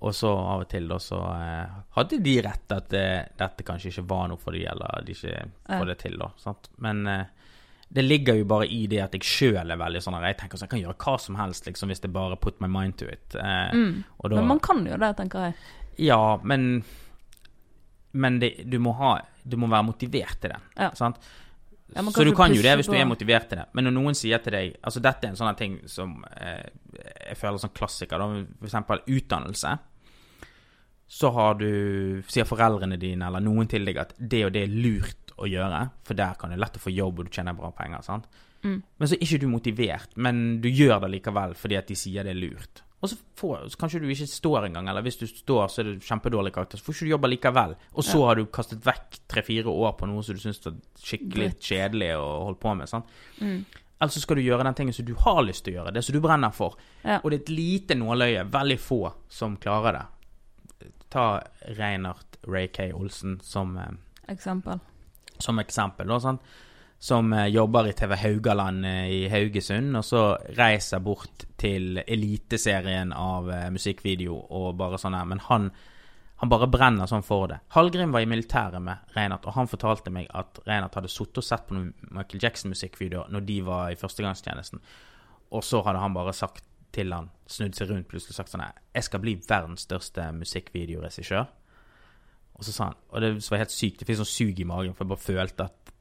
Og 0.00 0.12
så 0.14 0.28
av 0.36 0.60
og 0.60 0.68
til 0.68 0.88
da 0.90 0.98
så 1.00 1.18
eh, 1.40 1.76
hadde 1.96 2.18
de 2.22 2.34
rett 2.44 2.72
at 2.76 2.88
det, 2.92 3.06
dette 3.40 3.64
kanskje 3.64 3.88
ikke 3.94 4.04
var 4.10 4.26
noe 4.28 4.36
for 4.42 4.52
de, 4.52 4.66
eller 4.68 5.02
de 5.06 5.14
ikke 5.16 5.46
får 5.70 5.86
det 5.88 5.98
til, 6.02 6.18
da. 6.20 6.28
Sant? 6.42 6.68
Men 6.84 7.06
eh, 7.08 7.24
det 7.88 8.02
ligger 8.04 8.34
jo 8.40 8.44
bare 8.50 8.66
i 8.68 8.82
det 8.90 8.98
at 9.04 9.14
jeg 9.16 9.22
sjøl 9.24 9.70
er 9.72 9.78
veldig 9.80 10.02
sånn 10.02 10.18
jeg 10.20 10.36
tenker 10.40 10.58
sånn, 10.58 10.66
jeg 10.66 10.74
kan 10.74 10.82
gjøre 10.84 10.98
hva 11.06 11.16
som 11.22 11.38
helst, 11.40 11.66
liksom, 11.70 11.88
hvis 11.88 12.02
jeg 12.04 12.12
bare 12.12 12.36
put 12.36 12.60
my 12.60 12.68
mind 12.68 12.98
to 13.00 13.08
it. 13.08 13.34
Eh, 13.34 13.72
Mm. 13.72 14.04
da, 14.22 14.28
Men 14.36 14.46
man 14.52 14.60
kan 14.60 14.84
jo 14.86 14.96
det, 15.00 15.12
tenker 15.16 15.48
jeg. 15.48 15.54
Ja, 15.98 16.36
men 16.44 16.84
Men 18.12 18.38
det, 18.40 18.64
du 18.64 18.78
må 18.78 18.92
ha 18.96 19.20
Du 19.44 19.56
må 19.56 19.66
være 19.68 19.84
motivert 19.84 20.40
til 20.40 20.50
det. 20.50 20.60
Ja. 20.76 20.90
Sant? 20.94 21.16
Ja, 21.94 22.02
så 22.10 22.24
du 22.26 22.32
kan 22.34 22.54
jo 22.54 22.62
det 22.64 22.72
hvis 22.80 22.88
du 22.90 22.96
er 22.98 23.06
motivert 23.08 23.46
til 23.50 23.60
det. 23.60 23.68
Men 23.76 23.86
når 23.86 23.94
noen 23.94 24.16
sier 24.18 24.40
til 24.42 24.56
deg 24.56 24.72
Altså, 24.82 25.00
dette 25.04 25.28
er 25.28 25.32
en 25.32 25.38
sånn 25.38 25.58
ting 25.58 25.76
som 25.88 26.16
eh, 26.34 26.66
jeg 27.28 27.38
føler 27.38 27.62
som 27.62 27.72
klassiker, 27.74 28.18
da. 28.18 28.40
For 28.58 28.70
eksempel 28.70 29.04
utdannelse. 29.06 29.76
Så 31.06 31.30
har 31.30 31.54
du 31.60 31.70
Sier 32.26 32.48
foreldrene 32.48 32.98
dine 32.98 33.28
eller 33.28 33.44
noen 33.44 33.70
til 33.70 33.86
deg 33.86 34.02
at 34.02 34.16
det 34.18 34.42
og 34.48 34.56
det 34.56 34.64
er 34.66 34.74
lurt 34.74 35.36
å 35.36 35.46
gjøre, 35.50 35.82
for 36.06 36.18
der 36.18 36.36
kan 36.40 36.52
det 36.52 36.58
lett 36.58 36.78
å 36.78 36.80
få 36.80 36.90
jobb, 36.94 37.20
og 37.20 37.28
du 37.28 37.34
tjener 37.36 37.56
bra 37.56 37.68
penger. 37.76 38.02
sant? 38.02 38.24
Mm. 38.64 38.80
Men 38.80 39.08
så 39.08 39.14
er 39.14 39.24
ikke 39.26 39.42
du 39.42 39.50
motivert, 39.52 40.16
men 40.16 40.62
du 40.64 40.70
gjør 40.70 41.02
det 41.04 41.12
likevel 41.12 41.52
fordi 41.58 41.76
at 41.78 41.90
de 41.90 41.96
sier 41.98 42.24
det 42.26 42.32
er 42.32 42.40
lurt. 42.40 42.82
Og 43.06 43.12
så, 43.12 43.16
får, 43.38 43.64
så 43.70 43.78
kanskje 43.80 44.00
du 44.02 44.08
ikke 44.10 44.26
står 44.28 44.66
engang, 44.66 44.88
eller 44.90 45.04
hvis 45.06 45.18
du 45.20 45.26
står, 45.30 45.68
så 45.70 45.80
er 45.82 45.88
det 45.92 46.02
kjempedårlig 46.08 46.50
karakter. 46.56 46.80
Så 46.80 46.86
får 46.88 46.96
ikke 46.98 47.06
du 47.06 47.12
jobbe 47.14 47.30
likevel. 47.30 47.74
Og 47.94 48.02
så 48.04 48.18
Ja. 48.18 48.26
har 48.26 48.40
du 48.40 48.46
kastet 48.50 48.82
vekk 48.84 49.18
tre-fire 49.30 49.70
år 49.70 49.94
på 50.00 50.08
noe 50.10 50.22
som 50.26 50.34
du 50.34 50.40
syns 50.42 50.58
var 50.64 50.74
skikkelig 50.98 51.52
kjedelig 51.62 52.10
å 52.18 52.26
holde 52.48 52.58
på 52.66 52.74
med. 52.76 52.88
sant? 52.90 53.06
Mm. 53.40 53.64
Eller 54.00 54.12
så 54.12 54.20
skal 54.20 54.36
du 54.36 54.42
gjøre 54.42 54.64
den 54.66 54.74
tingen 54.74 54.92
som 54.92 55.06
du 55.08 55.14
har 55.14 55.38
lyst 55.46 55.64
til 55.64 55.72
å 55.72 55.76
gjøre, 55.78 55.92
det 55.94 56.02
som 56.04 56.12
du 56.12 56.20
brenner 56.20 56.50
for. 56.52 56.74
Ja. 57.04 57.20
Og 57.24 57.30
det 57.30 57.38
er 57.38 57.42
et 57.46 57.54
lite 57.56 57.94
nåløye, 57.96 58.42
veldig 58.50 58.78
få, 58.82 59.12
som 59.32 59.56
klarer 59.56 59.92
det. 60.00 60.90
Ta 61.08 61.40
Reinert 61.78 62.36
Ray 62.46 62.66
K. 62.68 62.90
Olsen 62.92 63.38
som 63.42 63.76
eh, 63.78 63.94
Eksempel. 64.28 64.80
som 65.38 65.58
eksempel, 65.58 66.06
da, 66.08 66.18
sant? 66.20 66.40
Som 66.98 67.32
eh, 67.32 67.46
jobber 67.46 67.88
i 67.88 67.92
TV 67.92 68.14
Haugaland 68.16 68.86
eh, 68.86 69.08
i 69.10 69.28
Haugesund, 69.28 69.96
og 69.96 70.04
så 70.04 70.22
reiser 70.56 71.02
bort 71.04 71.44
til 71.60 72.00
eliteserien 72.06 73.12
av 73.12 73.50
eh, 73.52 73.68
musikkvideo 73.72 74.38
og 74.56 74.76
bare 74.80 75.00
sånn 75.00 75.16
her. 75.16 75.26
Men 75.28 75.42
han, 75.48 75.68
han 76.42 76.52
bare 76.52 76.70
brenner 76.72 77.10
sånn 77.10 77.26
for 77.26 77.50
det. 77.52 77.60
Hallgrim 77.76 78.14
var 78.14 78.24
i 78.24 78.30
militæret 78.30 78.82
med 78.82 79.12
Reinert, 79.16 79.44
og 79.44 79.58
han 79.58 79.70
fortalte 79.70 80.14
meg 80.14 80.30
at 80.36 80.62
Reinert 80.68 80.96
hadde 80.96 81.12
sittet 81.12 81.42
og 81.42 81.48
sett 81.48 81.68
på 81.68 81.76
noen 81.76 81.92
Michael 82.08 82.42
Jackson-musikkvideoer 82.46 83.34
når 83.34 83.44
de 83.50 83.60
var 83.66 83.92
i 83.92 84.00
førstegangstjenesten, 84.00 84.82
og 85.54 85.62
så 85.64 85.82
hadde 85.86 86.02
han 86.02 86.16
bare 86.16 86.34
sagt 86.34 86.64
til 86.96 87.12
han, 87.12 87.28
snudd 87.50 87.76
seg 87.76 87.90
rundt 87.90 88.08
plutselig 88.08 88.32
og 88.32 88.38
sagt 88.38 88.52
sånn 88.54 88.62
her 88.64 88.78
Jeg 88.96 89.04
skal 89.04 89.20
bli 89.20 89.34
verdens 89.44 89.84
største 89.84 90.24
musikkvideoregissør. 90.38 91.44
Og 92.56 92.64
så 92.64 92.72
sa 92.72 92.86
han 92.88 92.96
Og 93.10 93.20
det 93.20 93.30
var 93.50 93.60
helt 93.60 93.74
sykt. 93.74 94.00
Det 94.00 94.08
fikk 94.08 94.22
sånn 94.22 94.30
sug 94.30 94.62
i 94.62 94.68
magen, 94.68 94.94
for 94.96 95.04
jeg 95.04 95.12
bare 95.12 95.26
følte 95.26 95.66
at, 95.68 95.92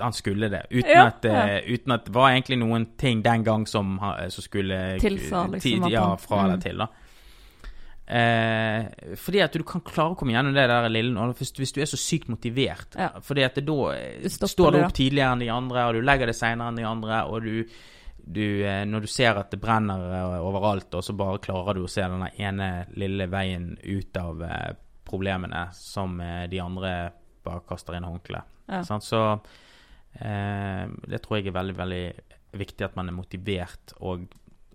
han 0.00 0.12
skulle 0.16 0.48
det. 0.50 0.66
Uten, 0.70 0.90
Ja, 0.90 1.06
at, 1.06 1.26
ja. 1.28 1.60
uten 1.64 1.94
at 1.94 2.06
det 2.08 2.14
var 2.14 2.32
egentlig 2.32 2.58
noen 2.58 2.86
ting 2.98 3.22
den 3.22 3.44
gang 3.46 3.66
som, 3.70 3.96
som 4.28 4.44
skulle 4.44 4.98
Tilsa, 5.02 5.46
liksom, 5.46 5.60
tid, 5.60 5.88
Ja, 5.92 6.08
fra 6.18 6.44
eller 6.44 6.60
mm. 6.60 6.64
til, 6.64 6.84
da. 6.84 6.88
Eh, 8.06 9.14
fordi 9.16 9.40
at 9.40 9.54
du 9.56 9.62
kan 9.64 9.80
klare 9.80 10.12
å 10.12 10.18
komme 10.18 10.34
gjennom 10.34 10.52
det 10.52 10.66
der 10.68 10.90
lille 10.92 11.14
nå, 11.14 11.30
hvis, 11.38 11.54
hvis 11.56 11.72
du 11.72 11.80
er 11.80 11.88
så 11.88 11.98
sykt 12.00 12.28
motivert. 12.28 12.98
Ja. 13.00 13.14
Fordi 13.24 13.46
at 13.46 13.56
det 13.56 13.64
da 13.68 13.94
eh, 13.96 14.28
står 14.28 14.74
du 14.74 14.80
opp 14.82 14.96
tidligere 14.96 15.32
enn 15.32 15.44
de 15.44 15.50
andre, 15.52 15.86
og 15.88 15.96
du 15.96 16.04
legger 16.04 16.28
det 16.28 16.36
seinere 16.36 16.72
enn 16.72 16.80
de 16.82 16.86
andre, 16.88 17.22
og 17.30 17.48
du, 17.48 17.64
du 18.24 18.44
eh, 18.66 18.84
Når 18.88 19.06
du 19.06 19.10
ser 19.10 19.40
at 19.40 19.52
det 19.54 19.60
brenner 19.62 20.04
eh, 20.20 20.36
overalt, 20.44 20.92
og 20.92 21.04
så 21.06 21.16
bare 21.16 21.40
klarer 21.44 21.80
du 21.80 21.86
å 21.86 21.90
se 21.90 22.04
den 22.04 22.28
ene 22.28 22.70
lille 23.00 23.28
veien 23.32 23.72
ut 23.80 24.20
av 24.20 24.44
eh, 24.44 24.72
problemene 25.08 25.70
som 25.76 26.20
eh, 26.20 26.44
de 26.52 26.60
andre 26.60 26.94
bare 27.44 27.64
kaster 27.68 27.96
inn 27.96 28.08
håndkleet. 28.08 28.52
Ja. 28.68 28.84
Sånn, 28.84 29.04
Så 29.04 29.22
eh, 29.32 29.62
det 30.20 31.22
tror 31.22 31.38
jeg 31.38 31.46
er 31.50 31.56
veldig, 31.58 31.76
veldig 31.76 32.04
viktig 32.54 32.84
at 32.86 32.96
man 32.96 33.08
er 33.10 33.16
motivert, 33.16 33.94
og 34.00 34.26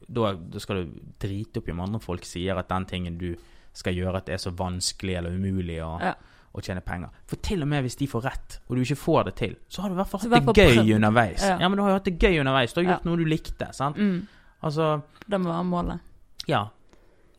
da, 0.09 0.33
da 0.35 0.59
skal 0.59 0.83
du 0.83 0.97
drite 1.21 1.61
opp 1.61 1.69
i 1.69 1.71
om 1.71 1.79
andre 1.85 1.99
folk 2.03 2.25
sier 2.27 2.57
at 2.59 2.67
den 2.71 2.85
tingen 2.89 3.17
du 3.17 3.35
skal 3.73 3.93
gjøre, 3.95 4.17
at 4.17 4.25
det 4.25 4.33
er 4.35 4.41
så 4.43 4.51
vanskelig 4.57 5.15
eller 5.19 5.35
umulig 5.37 5.77
å, 5.85 5.93
Ja. 6.01 6.15
å 6.55 6.61
tjene 6.65 6.81
penger. 6.81 7.09
For 7.29 7.37
til 7.37 7.61
og 7.61 7.67
med 7.69 7.83
hvis 7.85 7.95
de 7.99 8.07
får 8.07 8.23
rett, 8.25 8.59
og 8.67 8.75
du 8.75 8.81
ikke 8.81 8.97
får 8.97 9.23
det 9.29 9.35
til, 9.35 9.55
så 9.69 9.81
har 9.83 9.89
du 9.89 9.95
i 9.95 9.99
hvert 10.01 10.07
fall 10.09 10.19
hatt 10.25 10.45
det 10.45 10.55
gøy 10.57 10.75
prøvd. 10.75 10.95
underveis. 10.95 11.41
Ja. 11.45 11.57
Ja. 11.59 11.69
men 11.69 11.77
du 11.77 11.83
har 11.83 11.89
jo 11.91 11.99
hatt 11.99 12.09
det 12.09 12.17
gøy 12.19 12.39
underveis. 12.41 12.73
Du 12.73 12.81
har 12.81 12.85
Ja. 12.89 12.97
gjort 12.97 13.05
noe 13.05 13.17
du 13.17 13.25
likte. 13.25 13.73
sant? 13.73 13.95
Mm. 13.97 14.27
Altså, 14.63 15.01
Det 15.29 15.39
må 15.39 15.53
være 15.53 15.63
målet. 15.65 15.99
ja. 16.47 16.65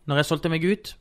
Når 0.07 0.17
jeg 0.17 0.25
solgte 0.25 0.49
meg 0.51 0.65
ut 0.65 0.95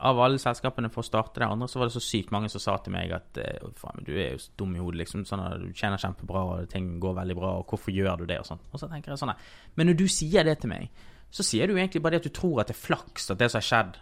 av 0.00 0.20
alle 0.22 0.38
selskapene 0.38 0.90
for 0.94 1.02
å 1.02 1.06
starte 1.08 1.40
det 1.42 1.48
andre, 1.48 1.66
så 1.68 1.80
var 1.80 1.88
det 1.88 1.94
så 1.96 2.02
sykt 2.04 2.30
mange 2.30 2.48
som 2.52 2.60
sa 2.62 2.76
til 2.78 2.92
meg 2.94 3.10
at 3.16 3.38
eh, 3.42 3.64
faen, 3.80 4.04
du 4.06 4.12
er 4.14 4.36
jo 4.36 4.42
dum 4.60 4.76
i 4.76 4.78
hodet, 4.78 5.00
liksom. 5.00 5.24
Sånn 5.26 5.42
at 5.42 5.58
du 5.60 5.72
tjener 5.74 5.98
kjempebra, 5.98 6.42
og 6.52 6.68
ting 6.70 7.00
går 7.02 7.16
veldig 7.18 7.36
bra, 7.38 7.52
og 7.58 7.66
hvorfor 7.72 7.90
gjør 7.94 8.20
du 8.22 8.26
det, 8.30 8.38
og 8.38 8.46
sånn. 8.46 8.60
Og 8.72 8.78
så 8.78 8.88
tenker 8.90 9.10
jeg 9.10 9.18
sånn 9.18 9.32
her, 9.34 9.38
Men 9.74 9.90
når 9.90 9.96
du 9.98 10.06
sier 10.08 10.44
det 10.46 10.60
til 10.62 10.70
meg, 10.70 10.88
så 11.30 11.42
sier 11.42 11.66
du 11.66 11.74
egentlig 11.76 12.00
bare 12.02 12.16
det 12.16 12.22
at 12.26 12.30
du 12.30 12.36
tror 12.40 12.60
at 12.62 12.70
det 12.70 12.76
er 12.76 12.84
flaks 12.86 13.30
at 13.30 13.38
det 13.42 13.50
som 13.50 13.58
har 13.58 13.66
skjedd, 13.68 13.98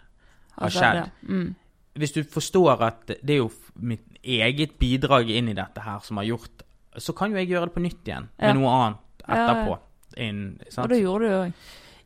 har 0.61 0.69
skjedd. 0.69 1.09
Mm. 1.27 1.49
Hvis 1.97 2.13
du 2.13 2.21
forstår 2.23 2.81
at 2.85 3.05
det 3.09 3.33
er 3.33 3.41
jo 3.41 3.49
mitt 3.81 4.05
eget 4.23 4.77
bidrag 4.79 5.29
inn 5.33 5.49
i 5.49 5.57
dette 5.57 5.81
her 5.81 5.99
som 6.05 6.17
har 6.21 6.27
gjort 6.29 6.63
Så 7.01 7.13
kan 7.17 7.31
jo 7.31 7.37
jeg 7.37 7.49
gjøre 7.49 7.67
det 7.69 7.73
på 7.75 7.81
nytt 7.81 8.07
igjen, 8.09 8.29
Ja. 8.39 8.47
med 8.53 8.55
noe 8.61 8.69
annet 8.73 8.97
Ja, 9.27 9.35
ja. 9.35 9.43
etterpå. 9.49 9.79
Inn? 10.17 10.59
Og 10.77 10.89
det 10.89 11.01
gjorde 11.01 11.19
du 11.25 11.31
jo 11.31 11.41
òg. 11.43 11.53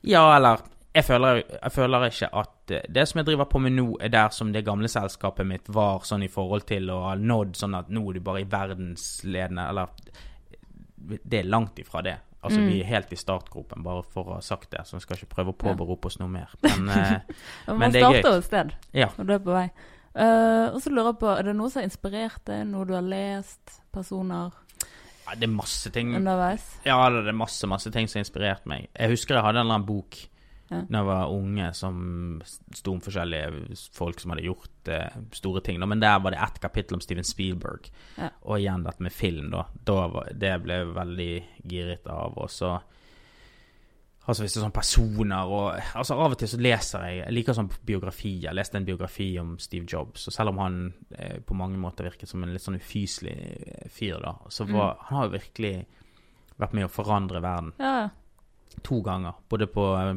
Ja, 0.04 0.24
eller 0.36 0.60
jeg 0.94 1.06
føler, 1.08 1.42
jeg 1.62 1.72
føler 1.72 2.06
ikke 2.10 2.28
at 2.42 2.72
eh, 2.76 2.82
det 2.92 3.06
som 3.08 3.20
jeg 3.22 3.26
driver 3.30 3.46
på 3.52 3.60
med 3.64 3.72
nå, 3.78 3.86
er 4.04 4.10
der 4.12 4.30
som 4.36 4.52
det 4.54 4.66
gamle 4.68 4.90
selskapet 4.92 5.48
mitt 5.48 5.70
var 5.72 6.04
sånn 6.08 6.24
i 6.26 6.32
forhold 6.32 6.66
til 6.68 6.90
å 6.92 6.98
ha 7.10 7.14
nådd 7.16 7.56
sånn 7.56 7.78
at 7.80 7.90
nå 7.90 8.04
er 8.10 8.14
du 8.20 8.26
bare 8.26 8.42
i 8.44 8.50
verdensledende 8.52 9.70
Eller 9.70 9.88
det 11.24 11.40
er 11.40 11.48
langt 11.50 11.80
ifra 11.82 12.02
det. 12.06 12.18
Altså, 12.44 12.60
Mm. 12.60 12.68
vi 12.70 12.80
er 12.82 12.86
helt 12.86 13.12
i 13.14 13.16
startgropen, 13.16 13.84
bare 13.84 14.04
for 14.04 14.24
å 14.26 14.34
ha 14.36 14.42
sagt 14.42 14.72
det. 14.72 14.82
Så 14.86 14.98
vi 14.98 15.02
skal 15.02 15.18
ikke 15.18 15.36
prøve 15.36 15.50
å 15.54 15.58
påberope 15.58 16.08
oss 16.10 16.20
noe 16.20 16.28
mer. 16.30 16.50
Men 16.64 16.90
eh, 16.90 17.20
Man 17.68 17.78
Men 17.80 17.92
det 17.92 18.02
er 18.02 18.06
starter 18.06 18.22
gøy. 18.22 18.32
jo 18.32 18.38
et 18.38 18.46
sted, 18.46 18.72
ja. 18.94 19.08
og 19.18 19.28
du 19.28 19.34
er 19.34 19.40
på 19.40 19.54
vei. 19.54 19.70
Uh, 20.12 20.74
og 20.76 20.82
så 20.84 20.90
lurer 20.92 21.14
jeg 21.14 21.20
på, 21.22 21.28
er 21.40 21.44
det 21.48 21.54
noe 21.56 21.70
som 21.72 21.80
har 21.80 21.86
inspirert 21.88 22.42
deg? 22.50 22.66
Noe 22.68 22.84
du 22.86 22.94
har 22.98 23.06
lest? 23.06 23.78
Personer 23.94 24.52
ja, 25.22 25.36
det 25.40 25.46
er 25.48 25.54
masse 25.54 25.90
ting 25.94 26.10
underveis? 26.18 26.66
Ja, 26.84 26.98
det 27.14 27.28
er 27.32 27.38
masse, 27.38 27.68
masse 27.70 27.92
ting 27.94 28.10
som 28.10 28.18
har 28.20 28.26
inspirert 28.26 28.66
meg. 28.68 28.90
Jeg 28.98 29.14
husker 29.14 29.38
jeg 29.38 29.44
hadde 29.46 29.62
en 29.62 29.66
eller 29.70 29.78
annen 29.78 29.88
bok 29.88 30.18
Ja. 30.72 30.86
da 30.88 31.02
jeg 31.02 31.08
var 31.10 31.34
unge 31.36 31.66
som 31.76 31.98
sto 32.72 32.94
om 32.96 33.02
forskjellige 33.04 33.76
folk 33.92 34.22
som 34.24 34.32
hadde 34.32 34.46
gjort 34.46 34.88
eh, 34.88 35.18
store 35.36 35.60
ting. 35.66 35.82
Da. 35.84 35.90
Men 35.92 36.00
der 36.00 36.22
var 36.24 36.32
det 36.32 36.40
ett 36.40 36.62
kapittel 36.64 36.96
om 36.96 37.04
Steven 37.04 37.28
Spielberg. 37.28 37.90
Ja. 38.16 38.30
Og 38.48 38.62
igjen 38.62 38.86
dette 38.88 39.04
med 39.04 39.12
film, 39.12 39.50
da. 39.52 39.66
da 39.84 39.98
var, 40.14 40.32
det 40.32 40.54
ble 40.64 40.80
jeg 40.80 40.94
veldig 40.96 41.32
giret 41.68 42.08
av. 42.08 42.40
Og 42.40 42.50
så 42.50 42.78
Altså 44.22 44.44
hvis 44.44 44.54
det 44.54 44.60
er 44.60 44.66
sånne 44.68 44.76
personer 44.78 45.50
og 45.50 45.96
Altså 45.98 46.14
Av 46.14 46.36
og 46.36 46.38
til 46.38 46.50
så 46.52 46.60
leser 46.62 47.06
jeg 47.10 47.16
Jeg 47.24 47.34
liker 47.34 47.56
sånn 47.58 47.72
biografi. 47.90 48.36
Jeg 48.44 48.54
leste 48.54 48.78
en 48.78 48.86
biografi 48.86 49.32
om 49.42 49.56
Steve 49.60 49.88
Jobs, 49.90 50.28
og 50.30 50.36
selv 50.36 50.54
om 50.54 50.60
han 50.62 50.76
eh, 51.18 51.40
på 51.42 51.58
mange 51.58 51.80
måter 51.82 52.06
virket 52.06 52.30
som 52.30 52.44
en 52.46 52.54
litt 52.54 52.62
sånn 52.62 52.78
ufyselig 52.78 53.34
eh, 53.34 53.88
fyr, 53.90 54.20
da, 54.22 54.36
så 54.54 54.68
var 54.70 55.00
Han 55.08 55.18
har 55.18 55.26
jo 55.26 55.34
virkelig 55.40 55.74
vært 56.62 56.76
med 56.78 56.86
å 56.86 56.92
forandre 56.94 57.42
verden 57.42 57.74
Ja, 57.82 57.94
ja. 58.06 58.78
to 58.86 59.02
ganger. 59.02 59.42
Både 59.50 59.68
på 59.74 59.88
eh, 59.98 60.14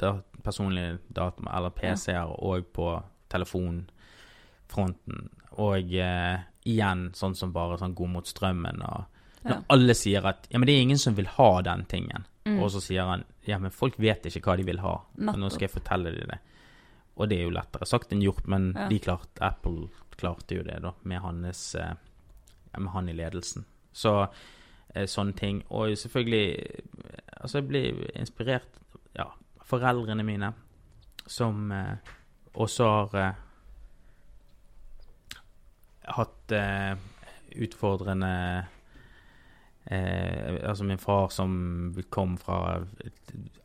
da, 0.00 0.14
personlige 0.44 0.98
data, 1.12 1.42
eller 1.56 1.70
PC-er, 1.70 2.30
og 2.42 2.64
på 2.72 3.02
telefonfronten. 3.28 5.28
Og 5.60 5.92
eh, 5.94 6.40
igjen 6.68 7.08
sånn 7.16 7.34
som 7.36 7.52
bare 7.54 7.78
sånn 7.80 7.94
god 7.98 8.12
mot 8.14 8.26
strømmen. 8.28 8.82
Og 8.86 9.04
når 9.44 9.56
Ja. 9.56 9.62
alle 9.68 9.94
sier 9.94 10.26
at 10.28 10.46
ja, 10.50 10.58
men 10.58 10.66
det 10.66 10.74
er 10.76 10.82
ingen 10.82 10.98
som 10.98 11.14
vil 11.16 11.26
ha 11.26 11.62
den 11.62 11.84
tingen. 11.86 12.24
Mm. 12.44 12.62
Og 12.62 12.70
så 12.70 12.80
sier 12.80 13.04
han 13.04 13.24
ja, 13.46 13.58
men 13.58 13.70
folk 13.70 13.94
vet 13.98 14.24
ikke 14.26 14.40
hva 14.44 14.56
de 14.56 14.62
vil 14.64 14.78
ha. 14.80 15.00
Nå 15.18 15.50
skal 15.50 15.68
jeg 15.68 15.80
fortelle 15.80 16.12
dem 16.16 16.28
det. 16.28 16.38
Og 17.16 17.28
det 17.28 17.38
er 17.38 17.42
jo 17.44 17.50
lettere 17.50 17.86
sagt 17.86 18.12
enn 18.12 18.22
gjort, 18.22 18.46
men 18.48 18.72
Ja. 18.76 18.88
de 18.88 18.98
klarte, 18.98 19.40
Apple 19.40 19.88
klarte 20.16 20.54
jo 20.56 20.62
det, 20.62 20.80
da, 20.82 20.92
med 21.04 21.20
hans 21.20 21.74
eh, 21.74 21.94
ja, 22.72 22.78
Med 22.80 22.92
han 22.92 23.08
i 23.08 23.12
ledelsen. 23.12 23.64
Så 23.92 24.28
eh, 24.94 25.04
sånne 25.06 25.34
ting. 25.36 25.62
Og 25.70 25.96
selvfølgelig 25.96 26.58
eh, 26.58 26.80
Altså, 27.42 27.58
jeg 27.58 27.68
blir 27.68 28.10
inspirert 28.20 28.68
foreldrene 29.70 30.24
mine, 30.26 30.52
som 31.30 31.70
eh, 31.72 32.10
også 32.58 32.88
har 32.90 33.16
eh, 33.20 33.38
hatt 36.16 36.52
eh, 36.56 36.96
utfordrende 37.60 38.30
eh, 39.90 40.66
Altså 40.68 40.84
min 40.86 40.98
far 41.02 41.28
som 41.34 41.94
kom 42.12 42.36
fra 42.38 42.80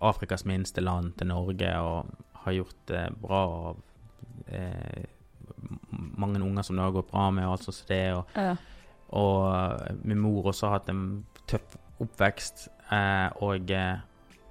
Afrikas 0.05 0.45
minste 0.45 0.81
land 0.81 1.13
til 1.19 1.27
Norge 1.29 1.71
og 1.81 2.13
har 2.45 2.55
gjort 2.59 2.79
det 2.89 3.03
bra. 3.21 3.41
Og, 3.69 3.81
eh, 4.47 5.05
mange 6.17 6.41
unger 6.41 6.63
som 6.65 6.77
det 6.77 6.85
har 6.85 6.93
gått 6.95 7.11
bra 7.11 7.27
med, 7.33 7.45
og 7.47 7.55
alt 7.57 7.65
sånt 7.67 7.77
som 7.79 7.89
det. 7.89 8.03
Og, 8.15 8.25
Ja. 8.35 8.55
og 9.09 10.05
min 10.05 10.19
mor 10.21 10.43
også 10.51 10.67
har 10.69 10.79
hatt 10.79 10.89
en 10.89 11.25
tøff 11.47 11.77
oppvekst, 12.01 12.67
eh, 12.91 13.29
og 13.41 13.69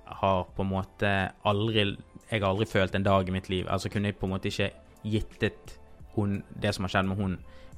har 0.07 0.45
på 0.57 0.63
en 0.63 0.71
måte 0.71 1.11
aldri 1.45 1.85
Jeg 2.31 2.41
har 2.43 2.49
aldri 2.51 2.67
følt 2.67 2.95
en 2.95 3.03
dag 3.07 3.29
i 3.29 3.33
mitt 3.35 3.49
liv 3.53 3.67
Altså 3.71 3.89
kunne 3.93 4.09
jeg 4.11 4.17
på 4.21 4.27
en 4.27 4.33
måte 4.35 4.49
ikke 4.51 4.71
gittet 5.05 5.79
hun, 6.17 6.43
det 6.61 6.73
som 6.75 6.85
har 6.87 6.93
skjedd 6.95 7.09
med 7.11 7.17
hun, 7.19 7.33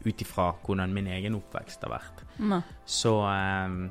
ut 0.05 0.21
ifra 0.23 0.51
hvordan 0.67 0.93
min 0.95 1.07
egen 1.11 1.35
oppvekst 1.39 1.83
har 1.83 1.91
vært. 1.97 2.21
Ne. 2.39 2.59
Så 2.87 3.15
um, 3.25 3.89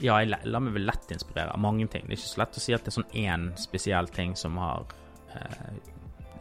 ja, 0.00 0.16
jeg 0.22 0.30
la- 0.32 0.40
lar 0.48 0.64
meg 0.64 0.74
vel 0.74 0.86
lett 0.88 1.12
inspirere 1.14 1.52
av 1.52 1.60
mange 1.62 1.86
ting. 1.92 2.06
Det 2.08 2.16
er 2.16 2.18
ikke 2.22 2.30
så 2.32 2.40
lett 2.42 2.56
å 2.58 2.62
si 2.64 2.74
at 2.74 2.82
det 2.82 2.90
er 2.90 2.96
sånn 2.96 3.12
én 3.20 3.44
spesiell 3.60 4.08
ting 4.10 4.32
som 4.40 4.56
har 4.58 4.88
uh, 5.36 5.70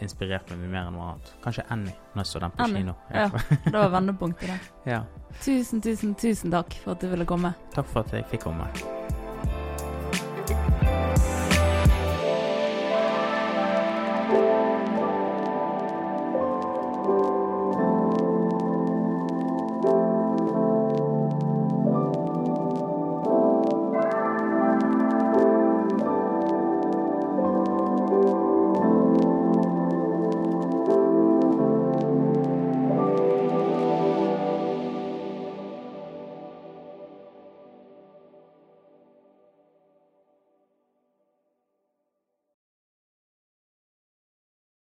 inspirert 0.01 0.49
meg 0.49 0.63
mye 0.63 0.71
mer 0.73 0.87
enn 0.89 0.95
noe 0.97 1.09
annet. 1.11 1.33
Kanskje 1.43 1.67
Annie, 1.75 1.93
når 2.15 2.23
jeg 2.23 2.31
så 2.31 2.41
den 2.47 2.55
på 2.57 2.65
Annie, 2.65 2.81
kino. 2.81 2.95
Ja, 3.13 3.27
det 3.67 3.75
var 3.77 3.93
vendepunktet, 3.99 4.49
det. 4.55 4.93
ja. 4.95 5.03
Tusen, 5.43 5.83
tusen, 5.85 6.15
tusen 6.17 6.55
takk 6.55 6.73
for 6.81 6.95
at 6.95 7.03
du 7.05 7.11
ville 7.13 7.27
komme. 7.29 7.53
Takk 7.75 7.91
for 7.93 8.01
at 8.07 8.15
jeg 8.17 8.25
fikk 8.33 8.47
komme. 8.49 8.71